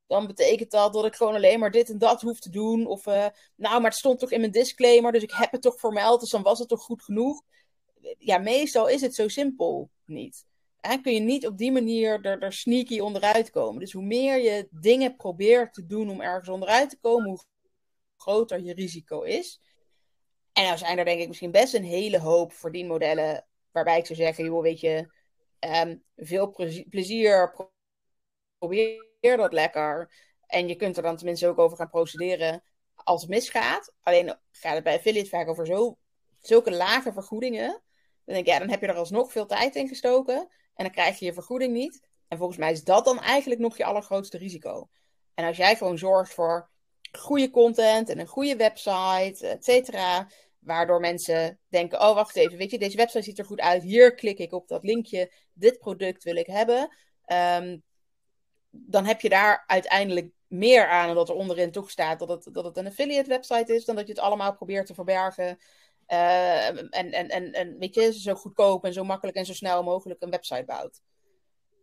dan 0.08 0.28
betekent 0.28 0.72
dat 0.72 0.94
dat 0.94 1.06
ik 1.06 1.16
gewoon 1.16 1.36
alleen 1.36 1.60
maar 1.60 1.72
dit 1.72 1.90
en 1.90 1.98
dat 1.98 2.22
hoef 2.22 2.40
te 2.40 2.50
doen. 2.50 2.86
Of 2.86 3.06
uh, 3.06 3.28
nou, 3.56 3.82
maar 3.82 3.90
het 3.90 4.00
stond 4.00 4.20
toch 4.20 4.32
in 4.32 4.40
mijn 4.40 4.52
disclaimer, 4.52 5.12
dus 5.12 5.24
ik 5.24 5.32
heb 5.32 5.52
het 5.52 5.62
toch 5.62 5.80
vermeld, 5.80 6.20
dus 6.20 6.30
dan 6.30 6.42
was 6.42 6.60
het 6.60 6.68
toch 6.68 6.84
goed 6.84 7.04
genoeg. 7.04 7.42
ja, 8.18 8.38
meestal 8.38 8.88
is 8.88 9.02
het 9.02 9.16
zo 9.16 9.28
simpel 9.28 9.90
niet. 10.06 10.46
En 10.80 11.02
kun 11.02 11.14
je 11.14 11.20
niet 11.20 11.48
op 11.48 11.58
die 11.58 11.72
manier 11.72 12.26
er, 12.26 12.42
er 12.42 12.54
sneaky 12.54 13.00
onderuit 13.00 13.50
komen. 13.50 13.80
Dus 13.80 13.94
hoe 13.94 14.04
meer 14.04 14.38
je 14.42 14.68
dingen 14.72 15.16
probeert 15.16 15.74
te 15.74 15.86
doen 15.86 16.10
om 16.10 16.22
ergens 16.22 16.50
onderuit 16.50 16.90
te 16.90 17.00
komen, 17.00 17.30
hoe 17.30 17.44
groter 18.18 18.64
je 18.64 18.74
risico 18.74 19.22
is. 19.22 19.62
En 20.54 20.64
nou 20.64 20.78
zijn 20.78 20.98
er 20.98 21.06
denk 21.06 21.22
ik 21.22 21.28
misschien 21.28 21.52
best 21.52 21.74
een 21.74 21.84
hele 21.84 22.20
hoop 22.20 22.54
verdienmodellen 22.54 23.46
waarbij 23.74 23.98
ik 23.98 24.06
zou 24.06 24.20
zeggen, 24.20 24.46
joh, 24.46 24.62
weet 24.62 24.80
je, 24.80 25.14
um, 25.60 26.04
veel 26.16 26.56
plezier, 26.90 27.54
probeer 28.58 29.38
dat 29.38 29.54
lekker. 29.54 30.14
En 30.48 30.68
je 30.68 30.76
kunt 30.76 30.98
er 30.98 31.04
dan 31.04 31.18
tenminste 31.18 31.48
ook 31.48 31.60
over 31.60 31.78
gaan 31.78 31.90
procederen 31.90 32.64
als 32.96 33.22
het 33.22 33.30
misgaat. 33.30 33.94
Alleen 34.02 34.38
gaat 34.52 34.74
het 34.74 34.84
bij 34.84 34.96
affiliate 34.96 35.30
vaak 35.30 35.48
over 35.48 35.66
zo, 35.66 35.98
zulke 36.40 36.72
lage 36.72 37.14
vergoedingen. 37.14 37.70
Dan 38.26 38.34
denk 38.36 38.48
ik, 38.48 38.54
ja, 38.54 38.60
dan 38.60 38.70
heb 38.70 38.82
je 38.82 38.88
er 38.88 38.96
alsnog 38.96 39.32
veel 39.32 39.46
tijd 39.46 39.76
in 39.76 39.88
gestoken. 39.88 40.36
En 40.76 40.84
dan 40.84 40.92
krijg 40.92 41.20
je 41.20 41.26
je 41.26 41.34
vergoeding 41.34 41.74
niet. 41.74 42.08
En 42.28 42.38
volgens 42.38 42.60
mij 42.60 42.72
is 42.72 42.84
dat 42.84 43.06
dan 43.06 43.20
eigenlijk 43.20 43.62
nog 43.62 43.78
je 43.78 43.86
allergrootste 43.86 44.38
risico. 44.38 44.90
En 45.34 45.46
als 45.46 45.58
jij 45.58 45.76
gewoon 45.76 45.98
zorgt 45.98 46.34
voor 46.34 46.70
goede 47.20 47.50
content 47.50 48.10
en 48.10 48.20
een 48.20 48.28
goede 48.28 48.56
website, 48.56 49.48
et 49.48 49.64
cetera. 49.64 50.28
Waardoor 50.66 51.00
mensen 51.00 51.60
denken: 51.68 52.02
oh, 52.02 52.14
wacht 52.14 52.36
even, 52.36 52.58
weet 52.58 52.72
je, 52.72 52.80
deze 52.80 52.98
website 52.98 53.24
ziet 53.24 53.40
er 53.40 53.46
goed 53.46 53.60
uit. 53.60 53.84
Hier 53.84 54.16
klik 54.16 54.40
ik 54.40 54.52
op 54.52 54.68
dat 54.68 54.84
linkje. 54.84 55.32
Dit 55.54 55.78
product 55.78 56.24
wil 56.24 56.36
ik 56.36 56.48
hebben. 56.48 56.98
Um, 57.26 57.84
dan 58.70 59.06
heb 59.06 59.22
je 59.22 59.30
daar 59.30 59.64
uiteindelijk 59.68 60.32
meer 60.48 60.88
aan 60.88 61.10
omdat 61.10 61.30
er 61.30 61.36
onderin 61.36 61.72
toch 61.72 61.90
staat 61.90 62.20
dat 62.20 62.30
het, 62.30 62.50
dat 62.52 62.66
het 62.66 62.78
een 62.78 62.88
affiliate 62.88 63.30
website 63.30 63.76
is, 63.76 63.86
dan 63.86 63.96
dat 63.96 64.08
je 64.08 64.14
het 64.14 64.22
allemaal 64.22 64.54
probeert 64.56 64.86
te 64.86 64.94
verbergen. 64.94 65.58
Uh, 66.08 66.68
en, 66.68 66.90
en, 66.90 67.30
en, 67.30 67.52
en 67.52 67.78
weet 67.78 67.96
je, 67.96 68.14
zo 68.14 68.34
goedkoop 68.34 68.86
en 68.86 68.94
zo 68.94 69.04
makkelijk 69.04 69.38
en 69.38 69.46
zo 69.46 69.54
snel 69.54 69.84
mogelijk 69.84 70.22
een 70.22 70.30
website 70.30 70.66
bouwt. 70.66 71.02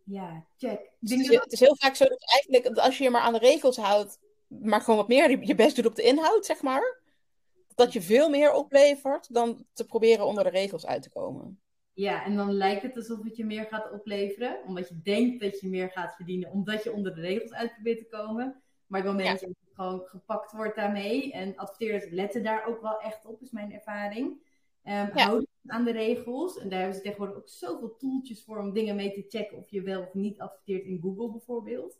Ja, 0.03 0.45
check. 0.57 0.91
Dus 0.99 1.27
het, 1.27 1.51
is 1.51 1.59
heel 1.59 1.75
vaak 1.75 1.95
zo 1.95 2.05
dat 2.05 2.23
eigenlijk, 2.31 2.77
als 2.77 2.97
je 2.97 3.03
je 3.03 3.09
maar 3.09 3.21
aan 3.21 3.33
de 3.33 3.39
regels 3.39 3.77
houdt, 3.77 4.19
maar 4.47 4.81
gewoon 4.81 4.99
wat 4.99 5.07
meer 5.07 5.45
je 5.45 5.55
best 5.55 5.75
doet 5.75 5.85
op 5.85 5.95
de 5.95 6.01
inhoud, 6.01 6.45
zeg 6.45 6.61
maar, 6.61 7.00
dat 7.75 7.93
je 7.93 8.01
veel 8.01 8.29
meer 8.29 8.53
oplevert 8.53 9.33
dan 9.33 9.65
te 9.73 9.85
proberen 9.85 10.25
onder 10.25 10.43
de 10.43 10.49
regels 10.49 10.85
uit 10.85 11.01
te 11.01 11.09
komen. 11.09 11.59
Ja, 11.93 12.25
en 12.25 12.35
dan 12.35 12.51
lijkt 12.53 12.81
het 12.81 12.95
alsof 12.95 13.23
het 13.23 13.35
je 13.35 13.45
meer 13.45 13.65
gaat 13.65 13.91
opleveren, 13.91 14.59
omdat 14.65 14.89
je 14.89 15.01
denkt 15.01 15.41
dat 15.41 15.59
je 15.59 15.67
meer 15.67 15.89
gaat 15.89 16.15
verdienen, 16.15 16.51
omdat 16.51 16.83
je 16.83 16.93
onder 16.93 17.15
de 17.15 17.21
regels 17.21 17.53
uit 17.53 17.73
probeert 17.73 17.97
te 17.97 18.17
komen. 18.17 18.61
Maar 18.87 18.99
op 18.99 19.07
het 19.07 19.15
moment 19.15 19.39
dat 19.39 19.49
je 19.49 19.73
gewoon 19.73 20.01
gepakt 20.05 20.51
wordt 20.51 20.75
daarmee, 20.75 21.31
en 21.31 21.55
adverteerders 21.55 22.11
letten 22.11 22.43
daar 22.43 22.65
ook 22.67 22.81
wel 22.81 22.99
echt 22.99 23.25
op, 23.25 23.41
is 23.41 23.51
mijn 23.51 23.73
ervaring. 23.73 24.27
Um, 24.85 24.93
ja. 24.93 25.11
Houden 25.13 25.47
aan 25.65 25.83
de 25.83 25.91
regels. 25.91 26.57
En 26.57 26.69
daar 26.69 26.79
hebben 26.79 26.97
ze 26.97 27.03
tegenwoordig 27.03 27.37
ook 27.37 27.49
zoveel 27.49 27.95
toeltjes 27.97 28.43
voor 28.43 28.57
om 28.57 28.73
dingen 28.73 28.95
mee 28.95 29.11
te 29.13 29.25
checken 29.27 29.57
of 29.57 29.69
je 29.69 29.81
wel 29.81 30.01
of 30.01 30.13
niet 30.13 30.39
adverteert 30.39 30.85
in 30.85 30.99
Google 31.01 31.31
bijvoorbeeld. 31.31 31.97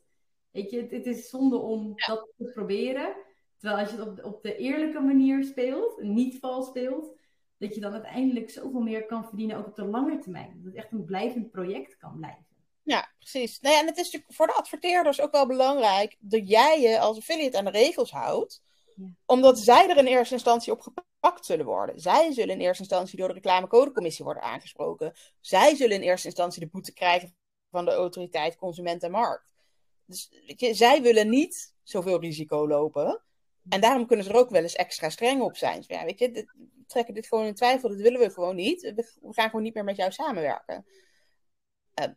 Weet 0.51 0.69
je, 0.69 0.87
het, 0.89 1.05
is 1.05 1.29
zonde 1.29 1.57
om 1.57 1.93
dat 1.95 2.27
te 2.37 2.51
proberen. 2.53 3.15
Terwijl 3.61 3.81
als 3.81 3.91
je 3.91 3.97
het 3.97 4.07
op 4.07 4.15
de, 4.15 4.23
op 4.23 4.43
de 4.43 4.55
eerlijke 4.55 4.99
manier 4.99 5.43
speelt, 5.43 6.01
niet 6.01 6.39
vals 6.39 6.67
speelt, 6.67 7.15
dat 7.57 7.75
je 7.75 7.81
dan 7.81 7.93
uiteindelijk 7.93 8.49
zoveel 8.49 8.81
meer 8.81 9.05
kan 9.05 9.25
verdienen, 9.25 9.57
ook 9.57 9.67
op 9.67 9.75
de 9.75 9.85
lange 9.85 10.19
termijn. 10.19 10.53
Dat 10.55 10.65
het 10.65 10.75
echt 10.75 10.91
een 10.91 11.05
blijvend 11.05 11.51
project 11.51 11.97
kan 11.97 12.17
blijven. 12.17 12.45
Ja, 12.83 13.11
precies. 13.17 13.59
Nou 13.59 13.75
ja, 13.75 13.81
en 13.81 13.87
het 13.87 13.97
is 13.97 14.03
natuurlijk 14.03 14.33
voor 14.33 14.47
de 14.47 14.53
adverteerders 14.53 15.21
ook 15.21 15.31
wel 15.31 15.47
belangrijk 15.47 16.17
dat 16.19 16.49
jij 16.49 16.81
je 16.81 16.99
als 16.99 17.17
affiliate 17.17 17.57
aan 17.57 17.65
de 17.65 17.71
regels 17.71 18.11
houdt. 18.11 18.63
Ja. 18.95 19.05
Omdat 19.25 19.59
zij 19.59 19.89
er 19.89 19.97
in 19.97 20.05
eerste 20.05 20.33
instantie 20.33 20.71
op 20.71 20.81
gepakt 20.81 21.45
zullen 21.45 21.65
worden. 21.65 21.99
Zij 21.99 22.31
zullen 22.31 22.55
in 22.55 22.61
eerste 22.61 22.83
instantie 22.83 23.17
door 23.17 23.27
de 23.27 23.33
reclamecodecommissie 23.33 24.25
worden 24.25 24.43
aangesproken. 24.43 25.13
Zij 25.39 25.75
zullen 25.75 25.95
in 25.95 26.01
eerste 26.01 26.27
instantie 26.27 26.61
de 26.61 26.67
boete 26.67 26.93
krijgen 26.93 27.35
van 27.69 27.85
de 27.85 27.91
autoriteit 27.91 28.55
Consument 28.55 29.03
en 29.03 29.11
Markt. 29.11 29.53
Dus 30.05 30.31
je, 30.45 30.73
zij 30.73 31.01
willen 31.01 31.29
niet 31.29 31.73
zoveel 31.83 32.19
risico 32.19 32.67
lopen. 32.67 33.21
En 33.69 33.81
daarom 33.81 34.07
kunnen 34.07 34.25
ze 34.25 34.31
er 34.31 34.37
ook 34.37 34.49
wel 34.49 34.61
eens 34.61 34.75
extra 34.75 35.09
streng 35.09 35.41
op 35.41 35.57
zijn. 35.57 35.77
Dus 35.77 35.87
ja, 35.87 36.05
weet 36.05 36.19
je, 36.19 36.47
trekken 36.87 37.13
dit 37.13 37.27
gewoon 37.27 37.45
in 37.45 37.53
twijfel. 37.53 37.89
Dat 37.89 37.97
willen 37.97 38.19
we 38.19 38.29
gewoon 38.29 38.55
niet. 38.55 38.81
We, 38.81 39.31
gaan 39.31 39.49
gewoon 39.49 39.63
niet 39.63 39.73
meer 39.73 39.83
met 39.83 39.95
jou 39.95 40.11
samenwerken. 40.11 40.85
Uh, 42.01 42.07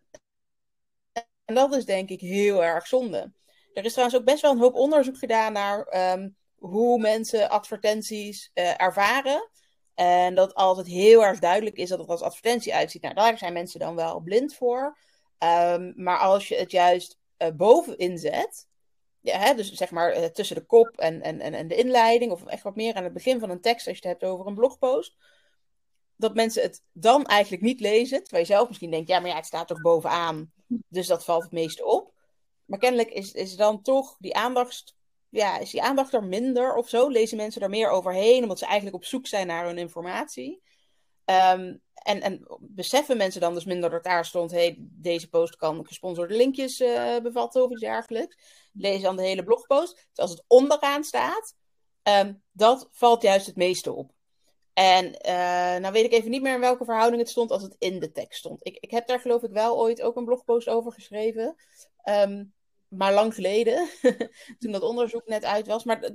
en 1.45 1.55
dat 1.55 1.75
is 1.75 1.85
denk 1.85 2.09
ik 2.09 2.21
heel 2.21 2.65
erg 2.65 2.87
zonde. 2.87 3.33
Er 3.73 3.85
is 3.85 3.93
trouwens 3.93 4.19
ook 4.19 4.25
best 4.25 4.43
wel 4.43 4.51
een 4.53 4.59
hoop 4.59 4.75
onderzoek 4.75 5.19
gedaan 5.19 5.53
naar 5.53 6.13
um, 6.13 6.37
hoe 6.55 6.99
mensen 6.99 7.51
advertenties 7.51 8.51
uh, 8.55 8.81
ervaren. 8.81 9.51
En 9.95 10.35
dat 10.35 10.55
altijd 10.55 10.87
heel 10.87 11.25
erg 11.25 11.39
duidelijk 11.39 11.77
is 11.77 11.89
dat 11.89 11.99
het 11.99 12.09
als 12.09 12.23
advertentie 12.23 12.75
uitziet. 12.75 13.03
Nou, 13.03 13.15
daar 13.15 13.39
zijn 13.39 13.53
mensen 13.53 13.81
dan 13.81 13.95
wel 13.95 14.21
blind 14.21 14.55
voor. 14.55 14.99
Um, 15.39 15.93
maar 15.97 16.19
als 16.19 16.49
je 16.49 16.57
het 16.57 16.71
juist 16.71 17.19
uh, 17.39 17.49
bovenin 17.49 18.19
zet, 18.19 18.67
ja, 19.25 19.39
hè, 19.39 19.55
dus 19.55 19.72
zeg 19.72 19.91
maar 19.91 20.16
uh, 20.16 20.25
tussen 20.25 20.57
de 20.57 20.64
kop 20.64 20.89
en, 20.97 21.22
en, 21.22 21.41
en 21.41 21.68
de 21.68 21.75
inleiding, 21.75 22.33
of 22.33 22.47
echt 22.47 22.62
wat 22.62 22.77
meer 22.77 22.95
aan 22.95 23.05
het 23.05 23.12
begin 23.12 23.41
van 23.41 23.51
een 23.51 23.61
tekst 23.61 23.87
als 23.87 23.99
je 23.99 24.09
het 24.09 24.20
hebt 24.20 24.33
over 24.33 24.47
een 24.47 24.55
blogpost, 24.55 25.16
dat 26.16 26.35
mensen 26.35 26.62
het 26.62 26.83
dan 26.93 27.25
eigenlijk 27.27 27.62
niet 27.62 27.81
lezen, 27.81 28.22
terwijl 28.22 28.45
je 28.45 28.53
zelf 28.53 28.68
misschien 28.68 28.91
denkt, 28.91 29.09
ja, 29.09 29.20
maar 29.20 29.29
ja, 29.29 29.37
het 29.37 29.47
staat 29.47 29.68
toch 29.68 29.81
bovenaan, 29.81 30.53
dus 30.89 31.07
dat 31.07 31.25
valt 31.25 31.43
het 31.43 31.53
meeste 31.53 31.85
op. 31.85 32.12
Maar 32.64 32.79
kennelijk 32.79 33.11
is, 33.11 33.33
is 33.33 33.57
dan 33.57 33.83
toch 33.83 34.16
die 34.18 34.35
aandacht, 34.35 34.95
ja, 35.29 35.59
is 35.59 35.70
die 35.70 35.83
aandacht 35.83 36.12
er 36.12 36.25
minder 36.25 36.75
of 36.75 36.89
zo? 36.89 37.09
Lezen 37.09 37.37
mensen 37.37 37.62
er 37.62 37.70
meer 37.70 37.89
overheen, 37.89 38.43
omdat 38.43 38.59
ze 38.59 38.66
eigenlijk 38.66 38.97
op 38.97 39.05
zoek 39.05 39.27
zijn 39.27 39.47
naar 39.47 39.66
hun 39.66 39.79
informatie? 39.79 40.62
Um, 41.25 41.83
en, 41.95 42.20
en 42.20 42.47
beseffen 42.61 43.16
mensen 43.16 43.41
dan 43.41 43.55
dus 43.55 43.64
minder 43.64 43.91
dat 43.91 44.05
daar 44.05 44.25
stond: 44.25 44.51
hey, 44.51 44.77
deze 44.79 45.29
post 45.29 45.57
kan 45.57 45.87
gesponsorde 45.87 46.37
linkjes 46.37 46.81
uh, 46.81 47.18
bevatten 47.18 47.64
of 47.64 47.70
iets 47.70 47.81
dergelijks. 47.81 48.37
Lees 48.72 49.03
dan 49.03 49.16
de 49.16 49.22
hele 49.22 49.45
blogpost. 49.45 49.95
Dus 49.95 50.18
als 50.18 50.31
het 50.31 50.45
onderaan 50.47 51.05
staat, 51.05 51.55
um, 52.03 52.43
dat 52.53 52.89
valt 52.91 53.22
juist 53.22 53.47
het 53.47 53.57
meeste 53.57 53.93
op. 53.93 54.12
En 54.72 55.05
uh, 55.07 55.81
nou 55.81 55.93
weet 55.93 56.05
ik 56.05 56.12
even 56.12 56.31
niet 56.31 56.43
meer 56.43 56.55
in 56.55 56.61
welke 56.61 56.85
verhouding 56.85 57.20
het 57.20 57.31
stond 57.31 57.51
als 57.51 57.62
het 57.62 57.77
in 57.79 58.01
de 58.01 58.12
tekst 58.12 58.39
stond. 58.39 58.66
Ik, 58.66 58.77
ik 58.81 58.91
heb 58.91 59.07
daar 59.07 59.20
geloof 59.20 59.43
ik 59.43 59.51
wel 59.51 59.79
ooit 59.79 60.03
ook 60.03 60.16
een 60.16 60.25
blogpost 60.25 60.68
over 60.68 60.93
geschreven. 60.93 61.57
Um, 62.05 62.53
maar 62.89 63.12
lang 63.12 63.35
geleden, 63.35 63.89
toen 64.59 64.72
dat 64.72 64.83
onderzoek 64.83 65.27
net 65.27 65.45
uit 65.45 65.66
was. 65.66 65.85
Maar 65.85 66.11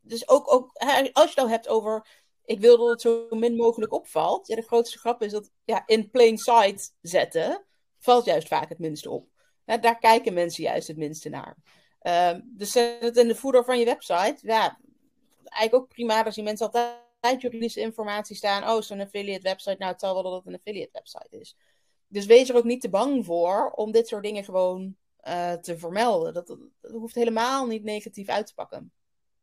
dus 0.00 0.28
ook, 0.28 0.52
ook 0.52 0.70
als 0.72 1.02
je 1.02 1.10
het 1.12 1.36
nou 1.36 1.48
hebt 1.48 1.68
over 1.68 2.06
ik 2.46 2.60
wil 2.60 2.78
dat 2.78 2.88
het 2.88 3.00
zo 3.00 3.26
min 3.30 3.56
mogelijk 3.56 3.92
opvalt. 3.92 4.46
Ja, 4.46 4.56
de 4.56 4.62
grootste 4.62 4.98
grap 4.98 5.22
is 5.22 5.32
dat 5.32 5.50
ja, 5.64 5.82
in 5.86 6.10
plain 6.10 6.38
sight 6.38 6.94
zetten 7.00 7.64
valt 7.98 8.24
juist 8.24 8.48
vaak 8.48 8.68
het 8.68 8.78
minste 8.78 9.10
op. 9.10 9.28
Ja, 9.64 9.78
daar 9.78 9.98
kijken 9.98 10.34
mensen 10.34 10.62
juist 10.62 10.88
het 10.88 10.96
minste 10.96 11.28
naar. 11.28 11.56
Uh, 12.02 12.40
dus 12.44 12.72
zet 12.72 13.02
het 13.02 13.16
in 13.16 13.28
de 13.28 13.34
voeder 13.34 13.64
van 13.64 13.78
je 13.78 13.84
website. 13.84 14.36
Ja, 14.40 14.78
eigenlijk 15.44 15.74
ook 15.74 15.88
prima. 15.88 16.22
Daar 16.22 16.32
zien 16.32 16.44
mensen 16.44 16.66
altijd 16.66 17.42
juridische 17.42 17.80
informatie 17.80 18.36
staan. 18.36 18.68
Oh, 18.70 18.82
zo'n 18.82 19.00
affiliate 19.00 19.42
website. 19.42 19.76
Nou, 19.78 19.92
het 19.92 20.00
zal 20.00 20.14
wel 20.14 20.22
dat 20.22 20.32
het 20.32 20.46
een 20.46 20.54
affiliate 20.54 20.92
website 20.92 21.38
is. 21.38 21.56
Dus 22.08 22.26
wees 22.26 22.48
er 22.48 22.56
ook 22.56 22.64
niet 22.64 22.80
te 22.80 22.88
bang 22.88 23.24
voor 23.24 23.70
om 23.70 23.92
dit 23.92 24.08
soort 24.08 24.22
dingen 24.22 24.44
gewoon 24.44 24.96
uh, 25.22 25.52
te 25.52 25.78
vermelden. 25.78 26.34
Dat 26.34 26.56
hoeft 26.80 27.14
helemaal 27.14 27.66
niet 27.66 27.82
negatief 27.82 28.28
uit 28.28 28.46
te 28.46 28.54
pakken. 28.54 28.92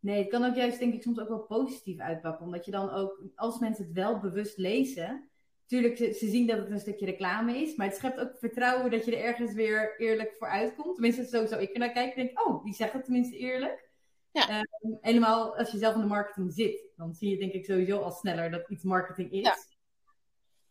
Nee, 0.03 0.17
het 0.17 0.29
kan 0.29 0.45
ook 0.45 0.55
juist 0.55 0.79
denk 0.79 0.93
ik 0.93 1.01
soms 1.01 1.19
ook 1.19 1.27
wel 1.27 1.39
positief 1.39 1.99
uitpakken. 1.99 2.45
Omdat 2.45 2.65
je 2.65 2.71
dan 2.71 2.89
ook, 2.89 3.21
als 3.35 3.59
mensen 3.59 3.83
het 3.83 3.93
wel 3.93 4.19
bewust 4.19 4.57
lezen, 4.57 5.29
natuurlijk 5.61 5.97
ze, 5.97 6.13
ze 6.13 6.29
zien 6.29 6.47
dat 6.47 6.57
het 6.57 6.69
een 6.69 6.79
stukje 6.79 7.05
reclame 7.05 7.57
is, 7.57 7.75
maar 7.75 7.87
het 7.87 7.95
schept 7.95 8.19
ook 8.19 8.37
vertrouwen 8.39 8.91
dat 8.91 9.05
je 9.05 9.15
er 9.15 9.23
ergens 9.23 9.53
weer 9.53 9.99
eerlijk 9.99 10.35
voor 10.37 10.47
uitkomt. 10.47 10.93
Tenminste, 10.93 11.25
sowieso 11.25 11.57
ik 11.57 11.73
er 11.73 11.79
naar 11.79 11.91
kijk 11.91 12.15
en 12.15 12.25
denk, 12.25 12.47
oh, 12.47 12.63
die 12.63 12.73
zegt 12.73 12.93
het 12.93 13.03
tenminste 13.03 13.37
eerlijk. 13.37 13.89
Ja. 14.31 14.59
Um, 14.59 14.97
helemaal 15.01 15.57
als 15.57 15.71
je 15.71 15.77
zelf 15.77 15.95
in 15.95 16.01
de 16.01 16.07
marketing 16.07 16.53
zit, 16.53 16.83
dan 16.95 17.13
zie 17.13 17.29
je 17.29 17.37
denk 17.37 17.51
ik 17.51 17.65
sowieso 17.65 17.99
al 17.99 18.11
sneller 18.11 18.51
dat 18.51 18.69
iets 18.69 18.83
marketing 18.83 19.31
is. 19.31 19.41
Ja. 19.41 19.55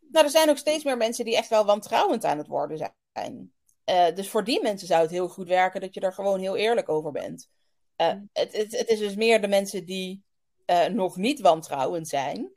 Nou, 0.08 0.24
er 0.24 0.30
zijn 0.30 0.50
ook 0.50 0.56
steeds 0.56 0.84
meer 0.84 0.96
mensen 0.96 1.24
die 1.24 1.36
echt 1.36 1.48
wel 1.48 1.64
wantrouwend 1.64 2.24
aan 2.24 2.38
het 2.38 2.46
worden 2.46 2.90
zijn. 3.12 3.52
Uh, 3.90 4.14
dus 4.14 4.30
voor 4.30 4.44
die 4.44 4.62
mensen 4.62 4.86
zou 4.86 5.02
het 5.02 5.10
heel 5.10 5.28
goed 5.28 5.48
werken 5.48 5.80
dat 5.80 5.94
je 5.94 6.00
er 6.00 6.12
gewoon 6.12 6.40
heel 6.40 6.56
eerlijk 6.56 6.88
over 6.88 7.12
bent. 7.12 7.50
Uh, 7.96 8.14
het, 8.32 8.52
het, 8.56 8.78
het, 8.78 8.88
is 8.88 8.98
dus 8.98 9.14
meer 9.14 9.40
de 9.40 9.48
mensen 9.48 9.84
die 9.84 10.24
uh, 10.66 10.86
nog 10.86 11.16
niet 11.16 11.40
wantrouwend 11.40 12.08
zijn. 12.08 12.52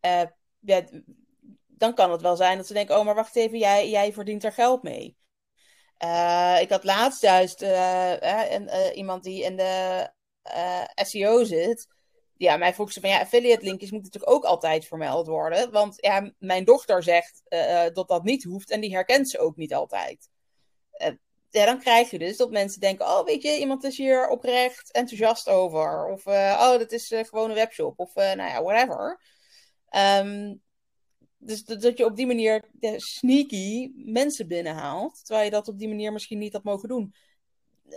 Uh, 0.00 0.22
ja, 0.58 0.84
dan 1.66 1.94
kan 1.94 2.10
het 2.10 2.22
wel 2.22 2.36
zijn 2.36 2.56
dat 2.56 2.66
ze 2.66 2.72
denken: 2.72 2.98
oh, 2.98 3.04
maar 3.04 3.14
wacht 3.14 3.36
even, 3.36 3.58
jij, 3.58 3.90
jij 3.90 4.12
verdient 4.12 4.44
er 4.44 4.52
geld 4.52 4.82
mee. 4.82 5.16
ik 6.60 6.70
had 6.70 6.84
laatst 6.84 7.22
juist 7.22 7.62
iemand 8.94 9.22
die 9.22 9.42
in 9.42 9.56
de 9.56 10.08
SEO 10.94 11.44
zit. 11.44 11.86
Ja, 12.36 12.56
mij 12.56 12.74
vroeg 12.74 12.92
ze 12.92 13.00
van 13.00 13.10
ja, 13.10 13.20
affiliate 13.20 13.64
linkjes 13.64 13.90
moeten 13.90 14.10
natuurlijk 14.12 14.44
ook 14.44 14.50
altijd 14.50 14.86
vermeld 14.86 15.26
worden. 15.26 15.70
Want 15.70 15.94
ja, 15.96 16.32
mijn 16.38 16.64
dochter 16.64 17.02
zegt 17.02 17.42
dat 17.92 18.08
dat 18.08 18.24
niet 18.24 18.44
hoeft 18.44 18.70
en 18.70 18.80
die 18.80 18.94
herkent 18.94 19.30
ze 19.30 19.38
ook 19.38 19.56
niet 19.56 19.74
altijd 19.74 20.29
ja, 21.50 21.64
dan 21.64 21.78
krijg 21.78 22.10
je 22.10 22.18
dus 22.18 22.36
dat 22.36 22.50
mensen 22.50 22.80
denken: 22.80 23.06
oh, 23.06 23.24
weet 23.24 23.42
je, 23.42 23.58
iemand 23.58 23.84
is 23.84 23.96
hier 23.96 24.28
oprecht 24.28 24.92
enthousiast 24.92 25.48
over. 25.48 26.06
Of 26.06 26.26
uh, 26.26 26.58
oh, 26.60 26.78
dat 26.78 26.92
is 26.92 27.10
uh, 27.10 27.24
gewoon 27.24 27.48
een 27.48 27.54
webshop. 27.54 27.98
Of 27.98 28.16
uh, 28.16 28.32
nou 28.32 28.50
ja, 28.50 28.62
whatever. 28.62 29.20
Um, 29.96 30.62
dus 31.42 31.64
dat 31.64 31.98
je 31.98 32.04
op 32.04 32.16
die 32.16 32.26
manier 32.26 32.64
sneaky 32.96 33.92
mensen 33.94 34.48
binnenhaalt, 34.48 35.24
terwijl 35.24 35.44
je 35.44 35.50
dat 35.50 35.68
op 35.68 35.78
die 35.78 35.88
manier 35.88 36.12
misschien 36.12 36.38
niet 36.38 36.52
had 36.52 36.64
mogen 36.64 36.88
doen. 36.88 37.14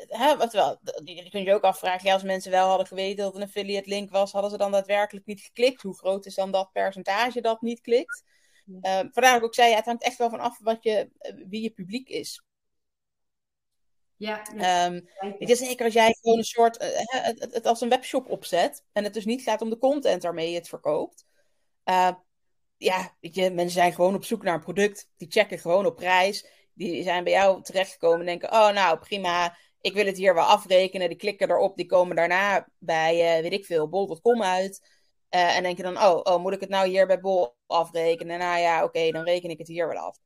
Hè, 0.07 0.37
terwijl, 0.37 0.79
je 1.03 1.29
kunt 1.29 1.45
je 1.45 1.53
ook 1.53 1.63
afvragen, 1.63 2.07
ja, 2.07 2.13
als 2.13 2.23
mensen 2.23 2.51
wel 2.51 2.67
hadden 2.67 2.87
geweten 2.87 3.23
dat 3.23 3.35
een 3.35 3.41
affiliate 3.41 3.89
link 3.89 4.11
was, 4.11 4.31
hadden 4.31 4.51
ze 4.51 4.57
dan 4.57 4.71
daadwerkelijk 4.71 5.25
niet 5.25 5.41
geklikt? 5.41 5.81
Hoe 5.81 5.97
groot 5.97 6.25
is 6.25 6.35
dan 6.35 6.51
dat 6.51 6.71
percentage 6.71 7.41
dat 7.41 7.61
niet 7.61 7.81
klikt? 7.81 8.23
Uh, 8.65 8.79
vandaar 8.81 9.31
dat 9.31 9.35
ik 9.35 9.43
ook 9.43 9.55
zei, 9.55 9.69
ja, 9.69 9.75
het 9.75 9.85
hangt 9.85 10.03
echt 10.03 10.17
wel 10.17 10.29
van 10.29 10.39
af 10.39 10.59
wat 10.59 10.83
je, 10.83 11.09
wie 11.47 11.61
je 11.61 11.69
publiek 11.69 12.09
is. 12.09 12.41
Ja, 14.23 14.41
ja. 14.55 14.85
Um, 14.85 15.07
het 15.17 15.49
is 15.49 15.59
zeker 15.59 15.85
als 15.85 15.93
jij 15.93 16.15
gewoon 16.21 16.37
een 16.37 16.43
soort, 16.43 16.81
uh, 16.81 16.87
het, 16.93 17.39
het, 17.39 17.53
het, 17.53 17.65
als 17.65 17.81
een 17.81 17.89
webshop 17.89 18.29
opzet 18.29 18.83
en 18.91 19.03
het 19.03 19.13
dus 19.13 19.25
niet 19.25 19.41
gaat 19.41 19.61
om 19.61 19.69
de 19.69 19.77
content 19.77 20.23
waarmee 20.23 20.49
je 20.49 20.55
het 20.55 20.67
verkoopt. 20.67 21.25
Uh, 21.85 22.09
ja, 22.77 23.15
weet 23.19 23.35
je, 23.35 23.51
mensen 23.51 23.79
zijn 23.79 23.93
gewoon 23.93 24.15
op 24.15 24.25
zoek 24.25 24.43
naar 24.43 24.53
een 24.53 24.59
product. 24.59 25.09
Die 25.17 25.31
checken 25.31 25.59
gewoon 25.59 25.85
op 25.85 25.95
prijs. 25.95 26.47
Die 26.73 27.03
zijn 27.03 27.23
bij 27.23 27.33
jou 27.33 27.63
terechtgekomen 27.63 28.19
en 28.19 28.25
denken: 28.25 28.51
Oh, 28.51 28.71
nou 28.71 28.99
prima, 28.99 29.57
ik 29.81 29.93
wil 29.93 30.05
het 30.05 30.17
hier 30.17 30.33
wel 30.33 30.45
afrekenen. 30.45 31.09
Die 31.09 31.17
klikken 31.17 31.49
erop, 31.49 31.75
die 31.75 31.85
komen 31.85 32.15
daarna 32.15 32.67
bij, 32.77 33.37
uh, 33.37 33.41
weet 33.41 33.53
ik 33.53 33.65
veel, 33.65 33.89
bol.com 33.89 34.43
uit. 34.43 34.87
En 35.29 35.63
denken 35.63 35.83
dan: 35.83 35.97
oh, 35.97 36.19
oh, 36.23 36.41
moet 36.41 36.53
ik 36.53 36.59
het 36.59 36.69
nou 36.69 36.87
hier 36.87 37.07
bij 37.07 37.19
bol 37.19 37.55
afrekenen? 37.67 38.39
Nou 38.39 38.59
ja, 38.59 38.75
oké, 38.77 38.85
okay, 38.85 39.11
dan 39.11 39.23
reken 39.23 39.49
ik 39.49 39.57
het 39.57 39.67
hier 39.67 39.87
wel 39.87 39.97
af. 39.97 40.17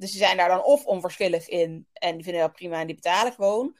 Dus 0.00 0.10
die 0.10 0.20
zijn 0.20 0.36
daar 0.36 0.48
dan 0.48 0.64
of 0.64 0.84
onverschillig 0.84 1.48
in 1.48 1.86
en 1.92 2.14
die 2.14 2.24
vinden 2.24 2.42
dat 2.42 2.52
prima 2.52 2.80
en 2.80 2.86
die 2.86 2.94
betalen 2.94 3.32
gewoon. 3.32 3.76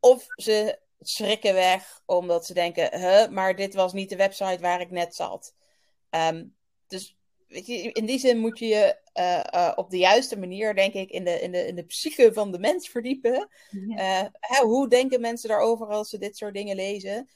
Of 0.00 0.26
ze 0.28 0.78
schrikken 1.00 1.54
weg 1.54 2.02
omdat 2.06 2.46
ze 2.46 2.54
denken: 2.54 3.00
huh, 3.00 3.28
maar 3.28 3.56
dit 3.56 3.74
was 3.74 3.92
niet 3.92 4.08
de 4.08 4.16
website 4.16 4.58
waar 4.60 4.80
ik 4.80 4.90
net 4.90 5.14
zat. 5.14 5.54
Um, 6.10 6.56
dus 6.86 7.16
weet 7.48 7.66
je, 7.66 7.92
in 7.92 8.06
die 8.06 8.18
zin 8.18 8.38
moet 8.38 8.58
je 8.58 8.66
je 8.66 8.98
uh, 9.14 9.44
uh, 9.54 9.72
op 9.74 9.90
de 9.90 9.98
juiste 9.98 10.38
manier, 10.38 10.74
denk 10.74 10.94
ik, 10.94 11.10
in 11.10 11.24
de, 11.24 11.40
in 11.40 11.52
de, 11.52 11.66
in 11.66 11.74
de 11.74 11.84
psyche 11.84 12.32
van 12.32 12.52
de 12.52 12.58
mens 12.58 12.88
verdiepen. 12.88 13.48
Ja. 13.70 14.24
Uh, 14.24 14.28
hè, 14.40 14.64
hoe 14.64 14.88
denken 14.88 15.20
mensen 15.20 15.48
daarover 15.48 15.86
als 15.86 16.08
ze 16.08 16.18
dit 16.18 16.36
soort 16.36 16.54
dingen 16.54 16.76
lezen? 16.76 17.28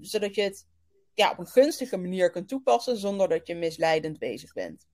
zodat 0.00 0.34
je 0.34 0.42
het 0.42 0.66
ja, 1.14 1.30
op 1.30 1.38
een 1.38 1.46
gunstige 1.46 1.96
manier 1.96 2.30
kunt 2.30 2.48
toepassen 2.48 2.96
zonder 2.96 3.28
dat 3.28 3.46
je 3.46 3.54
misleidend 3.54 4.18
bezig 4.18 4.52
bent. 4.52 4.86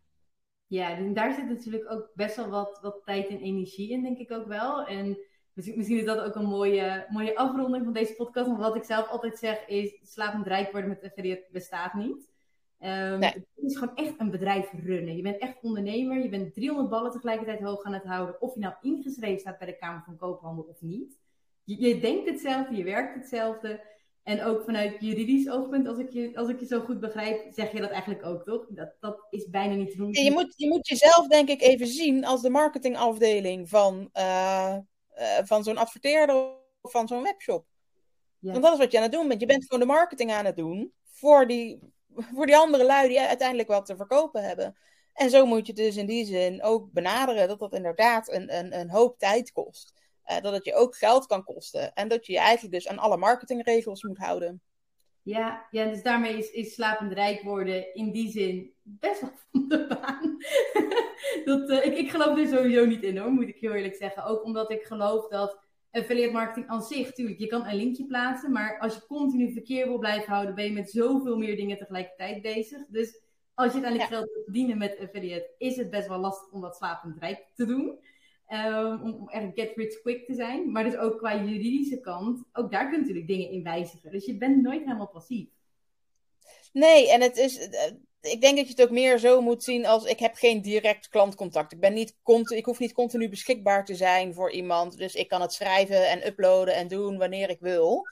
Ja, 0.68 0.96
en 0.96 1.14
daar 1.14 1.34
zit 1.34 1.48
natuurlijk 1.48 1.90
ook 1.90 2.10
best 2.14 2.36
wel 2.36 2.48
wat, 2.48 2.78
wat 2.82 3.02
tijd 3.04 3.28
en 3.28 3.40
energie 3.40 3.90
in, 3.90 4.02
denk 4.02 4.18
ik 4.18 4.32
ook 4.32 4.46
wel. 4.46 4.86
En 4.86 5.18
misschien 5.52 5.98
is 5.98 6.04
dat 6.04 6.20
ook 6.20 6.34
een 6.34 6.48
mooie, 6.48 7.06
mooie 7.08 7.36
afronding 7.36 7.84
van 7.84 7.92
deze 7.92 8.14
podcast. 8.14 8.46
Want 8.46 8.58
wat 8.58 8.76
ik 8.76 8.84
zelf 8.84 9.08
altijd 9.08 9.38
zeg 9.38 9.66
is, 9.66 9.98
slapend 10.02 10.46
rijk 10.46 10.72
worden 10.72 10.90
met 10.90 11.04
affiliate 11.04 11.48
bestaat 11.52 11.94
niet. 11.94 12.30
Um, 12.80 13.18
nee. 13.18 13.32
Het 13.32 13.46
is 13.56 13.76
gewoon 13.76 13.96
echt 13.96 14.14
een 14.18 14.30
bedrijf 14.30 14.70
runnen. 14.72 15.16
Je 15.16 15.22
bent 15.22 15.38
echt 15.38 15.62
ondernemer. 15.62 16.22
Je 16.22 16.28
bent 16.28 16.54
300 16.54 16.88
ballen 16.88 17.10
tegelijkertijd 17.10 17.60
hoog 17.60 17.82
aan 17.82 17.92
het 17.92 18.04
houden. 18.04 18.40
Of 18.40 18.54
je 18.54 18.60
nou 18.60 18.74
ingeschreven 18.80 19.40
staat 19.40 19.58
bij 19.58 19.66
de 19.66 19.76
Kamer 19.76 20.02
van 20.04 20.16
Koophandel 20.16 20.64
of 20.64 20.80
niet. 20.80 21.18
Je, 21.64 21.80
je 21.80 22.00
denkt 22.00 22.28
hetzelfde, 22.28 22.76
je 22.76 22.84
werkt 22.84 23.14
hetzelfde. 23.14 23.80
En 24.22 24.42
ook 24.42 24.64
vanuit 24.64 24.96
juridisch 25.00 25.50
oogpunt, 25.50 25.86
als 25.86 25.98
ik, 25.98 26.10
je, 26.10 26.36
als 26.36 26.48
ik 26.48 26.60
je 26.60 26.66
zo 26.66 26.80
goed 26.80 27.00
begrijp, 27.00 27.52
zeg 27.54 27.72
je 27.72 27.80
dat 27.80 27.90
eigenlijk 27.90 28.24
ook, 28.24 28.44
toch? 28.44 28.66
Dat, 28.68 28.94
dat 29.00 29.26
is 29.30 29.48
bijna 29.50 29.74
niet 29.74 29.90
te 29.90 29.96
doen. 29.96 30.12
Je 30.12 30.30
moet, 30.30 30.54
je 30.56 30.68
moet 30.68 30.88
jezelf, 30.88 31.26
denk 31.26 31.48
ik, 31.48 31.62
even 31.62 31.86
zien 31.86 32.24
als 32.24 32.42
de 32.42 32.50
marketingafdeling 32.50 33.68
van, 33.68 34.10
uh, 34.14 34.76
uh, 35.18 35.38
van 35.44 35.64
zo'n 35.64 35.76
adverteerder 35.76 36.36
of 36.80 36.90
van 36.90 37.08
zo'n 37.08 37.22
webshop. 37.22 37.66
Ja. 38.38 38.50
Want 38.50 38.62
dat 38.62 38.72
is 38.72 38.78
wat 38.78 38.90
je 38.90 38.96
aan 38.96 39.02
het 39.02 39.12
doen 39.12 39.28
bent. 39.28 39.40
Je 39.40 39.46
bent 39.46 39.64
gewoon 39.64 39.80
de 39.80 39.92
marketing 39.94 40.32
aan 40.32 40.44
het 40.44 40.56
doen 40.56 40.92
voor 41.04 41.46
die, 41.46 41.78
voor 42.34 42.46
die 42.46 42.56
andere 42.56 42.84
lui 42.84 43.08
die 43.08 43.20
uiteindelijk 43.20 43.68
wat 43.68 43.86
te 43.86 43.96
verkopen 43.96 44.44
hebben. 44.44 44.76
En 45.12 45.30
zo 45.30 45.46
moet 45.46 45.66
je 45.66 45.72
het 45.72 45.82
dus 45.82 45.96
in 45.96 46.06
die 46.06 46.24
zin 46.24 46.62
ook 46.62 46.92
benaderen 46.92 47.48
dat 47.48 47.58
dat 47.58 47.74
inderdaad 47.74 48.32
een, 48.32 48.56
een, 48.58 48.78
een 48.78 48.90
hoop 48.90 49.18
tijd 49.18 49.52
kost. 49.52 49.94
Uh, 50.30 50.40
dat 50.40 50.52
het 50.52 50.64
je 50.64 50.74
ook 50.74 50.96
geld 50.96 51.26
kan 51.26 51.44
kosten. 51.44 51.94
En 51.94 52.08
dat 52.08 52.26
je 52.26 52.32
je 52.32 52.38
eigenlijk 52.38 52.74
dus 52.74 52.88
aan 52.88 52.98
alle 52.98 53.16
marketingregels 53.16 54.02
moet 54.02 54.18
houden. 54.18 54.62
Ja, 55.22 55.66
ja 55.70 55.84
dus 55.84 56.02
daarmee 56.02 56.38
is, 56.38 56.50
is 56.50 56.74
slapend 56.74 57.12
rijk 57.12 57.42
worden 57.42 57.94
in 57.94 58.12
die 58.12 58.30
zin 58.30 58.72
best 58.82 59.20
wel 59.20 59.30
van 59.50 59.68
de 59.68 59.86
baan. 59.86 60.36
dat, 61.50 61.70
uh, 61.70 61.86
ik, 61.86 61.96
ik 61.96 62.10
geloof 62.10 62.38
er 62.38 62.46
sowieso 62.46 62.86
niet 62.86 63.02
in 63.02 63.18
hoor, 63.18 63.30
moet 63.30 63.48
ik 63.48 63.58
heel 63.58 63.72
eerlijk 63.72 63.96
zeggen. 63.96 64.24
Ook 64.24 64.44
omdat 64.44 64.70
ik 64.70 64.82
geloof 64.82 65.28
dat 65.28 65.58
affiliate 65.90 66.32
marketing 66.32 66.68
aan 66.68 66.82
zich, 66.82 67.12
tuurlijk, 67.12 67.38
je 67.38 67.46
kan 67.46 67.66
een 67.66 67.76
linkje 67.76 68.06
plaatsen, 68.06 68.52
maar 68.52 68.78
als 68.78 68.94
je 68.94 69.06
continu 69.06 69.52
verkeer 69.52 69.86
wil 69.86 69.98
blijven 69.98 70.32
houden, 70.32 70.54
ben 70.54 70.64
je 70.64 70.72
met 70.72 70.90
zoveel 70.90 71.36
meer 71.36 71.56
dingen 71.56 71.78
tegelijkertijd 71.78 72.42
bezig. 72.42 72.86
Dus 72.88 73.20
als 73.54 73.72
je 73.72 73.80
uiteindelijk 73.82 74.10
ja. 74.10 74.16
geld 74.16 74.32
wil 74.32 74.42
verdienen 74.42 74.78
met 74.78 74.98
affiliate, 74.98 75.54
is 75.58 75.76
het 75.76 75.90
best 75.90 76.08
wel 76.08 76.18
lastig 76.18 76.52
om 76.52 76.60
dat 76.60 76.76
slapend 76.76 77.18
rijk 77.18 77.46
te 77.54 77.66
doen. 77.66 77.98
Um, 78.52 79.02
om 79.02 79.28
echt 79.28 79.54
get 79.54 79.76
rich 79.76 80.00
quick 80.00 80.26
te 80.26 80.34
zijn. 80.34 80.72
Maar 80.72 80.84
dus 80.84 80.96
ook 80.96 81.18
qua 81.18 81.44
juridische 81.44 82.00
kant, 82.00 82.44
ook 82.52 82.70
daar 82.70 82.84
kun 82.84 82.92
je 82.92 82.98
natuurlijk 82.98 83.26
dingen 83.26 83.50
in 83.50 83.62
wijzigen. 83.62 84.10
Dus 84.10 84.24
je 84.24 84.36
bent 84.36 84.62
nooit 84.62 84.84
helemaal 84.84 85.08
passief. 85.08 85.48
Nee, 86.72 87.10
en 87.10 87.20
het 87.20 87.36
is, 87.36 87.68
eh, 87.68 87.92
ik 88.20 88.40
denk 88.40 88.56
dat 88.56 88.66
je 88.66 88.72
het 88.72 88.82
ook 88.82 88.90
meer 88.90 89.18
zo 89.18 89.40
moet 89.40 89.62
zien 89.62 89.86
als 89.86 90.04
ik 90.04 90.18
heb 90.18 90.34
geen 90.34 90.62
direct 90.62 91.08
klantcontact. 91.08 91.72
Ik, 91.72 91.80
ben 91.80 91.92
niet 91.92 92.16
ik 92.54 92.64
hoef 92.64 92.78
niet 92.78 92.92
continu 92.92 93.28
beschikbaar 93.28 93.84
te 93.84 93.94
zijn 93.94 94.34
voor 94.34 94.50
iemand. 94.50 94.96
Dus 94.98 95.14
ik 95.14 95.28
kan 95.28 95.40
het 95.40 95.52
schrijven 95.52 96.08
en 96.08 96.26
uploaden 96.26 96.74
en 96.74 96.88
doen 96.88 97.18
wanneer 97.18 97.50
ik 97.50 97.60
wil. 97.60 98.06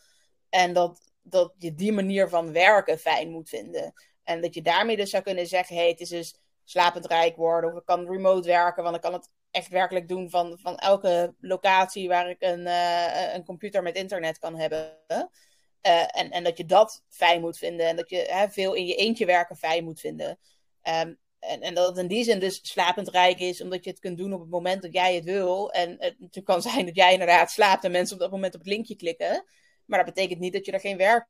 En 0.49 0.73
dat, 0.73 1.13
dat 1.23 1.55
je 1.59 1.75
die 1.75 1.93
manier 1.93 2.29
van 2.29 2.53
werken 2.53 2.99
fijn 2.99 3.31
moet 3.31 3.49
vinden. 3.49 3.93
En 4.23 4.41
dat 4.41 4.55
je 4.55 4.63
daarmee 4.63 4.97
dus 4.97 5.11
zou 5.11 5.23
kunnen 5.23 5.47
zeggen: 5.47 5.77
hey, 5.77 5.89
het 5.89 6.01
is 6.01 6.09
dus 6.09 6.41
slapend 6.65 7.07
rijk 7.07 7.37
worden. 7.37 7.71
Of 7.71 7.79
ik 7.79 7.85
kan 7.85 8.11
remote 8.11 8.49
werken, 8.49 8.83
want 8.83 8.97
ik 8.97 9.03
kan 9.03 9.13
het 9.13 9.31
echt 9.57 9.69
werkelijk 9.69 10.09
doen 10.09 10.31
van, 10.31 10.59
van 10.59 10.77
elke 10.77 11.35
locatie 11.41 12.09
waar 12.09 12.31
ik 12.31 12.43
een, 12.43 12.61
uh, 12.61 13.35
een 13.35 13.45
computer 13.45 13.83
met 13.83 13.97
internet 13.97 14.39
kan 14.39 14.57
hebben. 14.59 14.99
Uh, 15.09 16.19
en, 16.19 16.31
en 16.31 16.45
dat 16.45 16.57
je 16.57 16.65
dat 16.65 17.05
fijn 17.09 17.41
moet 17.41 17.59
vinden. 17.59 17.87
En 17.87 17.97
dat 17.97 18.11
je 18.11 18.47
veel 18.51 18.75
in 18.75 18.87
je 18.87 18.95
eentje 18.95 19.27
werken 19.27 19.57
fijn 19.57 19.85
moet 19.85 20.01
vinden. 20.01 20.39
Um, 20.83 21.19
en, 21.39 21.61
en 21.61 21.75
dat 21.75 21.89
het 21.89 21.99
in 21.99 22.07
die 22.07 22.25
zin 22.25 22.41
dus 22.41 22.61
slapend 22.63 23.09
rijk 23.09 23.39
is, 23.39 23.61
omdat 23.61 23.85
je 23.85 23.91
het 23.91 23.99
kunt 23.99 24.19
doen 24.19 24.33
op 24.33 24.41
het 24.41 24.51
moment 24.51 24.83
dat 24.83 24.93
jij 24.93 25.15
het 25.15 25.25
wil. 25.25 25.73
En 25.73 25.97
het, 25.99 26.41
kan 26.45 26.63
zijn 26.69 26.87
dat 26.87 26.97
jij 26.97 27.13
inderdaad 27.13 27.51
slaapt 27.51 27.85
en 27.85 27.91
mensen 27.91 28.15
op 28.15 28.21
dat 28.21 28.31
moment 28.31 28.55
op 28.55 28.61
het 28.61 28.69
linkje 28.69 28.97
klikken. 28.97 29.45
Maar 29.85 30.05
dat 30.05 30.15
betekent 30.15 30.41
niet 30.41 30.53
dat 30.53 30.67
je 30.67 30.73
er 30.73 30.81
geen 30.81 30.97
werk 30.97 31.29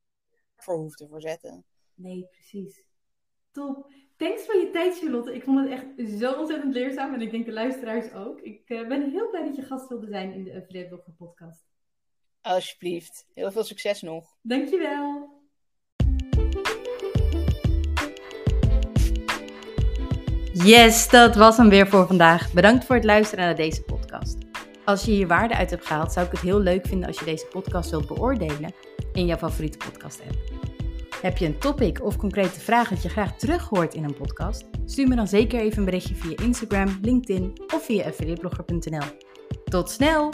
voor 0.57 0.77
hoeft 0.77 0.99
te 0.99 1.09
verzetten. 1.09 1.64
Nee, 1.95 2.27
precies. 2.31 2.85
Top. 3.53 3.93
Thanks 4.17 4.45
voor 4.45 4.55
je 4.55 4.71
tijd, 4.73 4.99
Charlotte. 4.99 5.35
Ik 5.35 5.43
vond 5.43 5.61
het 5.61 5.71
echt 5.71 6.21
zo 6.21 6.33
ontzettend 6.33 6.75
leerzaam 6.75 7.14
en 7.14 7.21
ik 7.21 7.31
denk 7.31 7.47
de 7.47 7.53
luisteraars 7.53 8.12
ook. 8.12 8.41
Ik 8.41 8.62
uh, 8.67 8.89
ben 8.89 9.11
heel 9.11 9.31
blij 9.31 9.45
dat 9.45 9.57
je 9.57 9.62
gast 9.62 9.89
wilde 9.89 10.07
zijn 10.07 10.33
in 10.33 10.45
de 10.45 10.55
Affiliate 10.57 10.89
Blogger 10.89 11.12
podcast. 11.12 11.64
Alsjeblieft. 12.41 13.27
Heel 13.35 13.51
veel 13.51 13.64
succes 13.64 14.03
nog. 14.03 14.37
Dankjewel. 14.43 15.35
Yes, 20.53 21.09
dat 21.09 21.35
was 21.35 21.57
hem 21.57 21.69
weer 21.69 21.89
voor 21.89 22.07
vandaag. 22.07 22.53
Bedankt 22.53 22.85
voor 22.85 22.97
het 22.97 23.05
luisteren 23.05 23.45
naar 23.45 23.57
deze 23.57 23.83
podcast. 23.83 24.39
Als 24.85 25.05
je 25.05 25.11
hier 25.11 25.27
waarde 25.27 25.57
uit 25.57 25.71
hebt 25.71 25.87
gehaald, 25.87 26.12
zou 26.12 26.27
ik 26.27 26.33
het 26.33 26.41
heel 26.41 26.61
leuk 26.61 26.87
vinden 26.87 27.09
als 27.09 27.19
je 27.19 27.25
deze 27.25 27.47
podcast 27.47 27.91
wilt 27.91 28.07
beoordelen 28.07 28.75
in 29.12 29.27
jouw 29.27 29.39
favoriete 29.39 29.79
podcast 29.79 30.21
app. 30.21 30.55
Heb 31.21 31.37
je 31.37 31.47
een 31.47 31.59
topic 31.59 32.05
of 32.05 32.17
concrete 32.17 32.61
vraag 32.61 32.89
dat 32.89 33.03
je 33.03 33.09
graag 33.09 33.37
terug 33.37 33.69
hoort 33.69 33.95
in 33.95 34.05
een 34.05 34.14
podcast? 34.14 34.64
Stuur 34.85 35.09
me 35.09 35.17
dan 35.17 35.29
zeker 35.29 35.61
even 35.61 35.79
een 35.79 35.85
berichtje 35.85 36.14
via 36.14 36.37
Instagram, 36.45 36.99
LinkedIn 37.03 37.53
of 37.75 37.85
via 37.85 38.05
affiliateblogger.nl. 38.05 39.07
Tot 39.64 39.91
snel! 39.91 40.33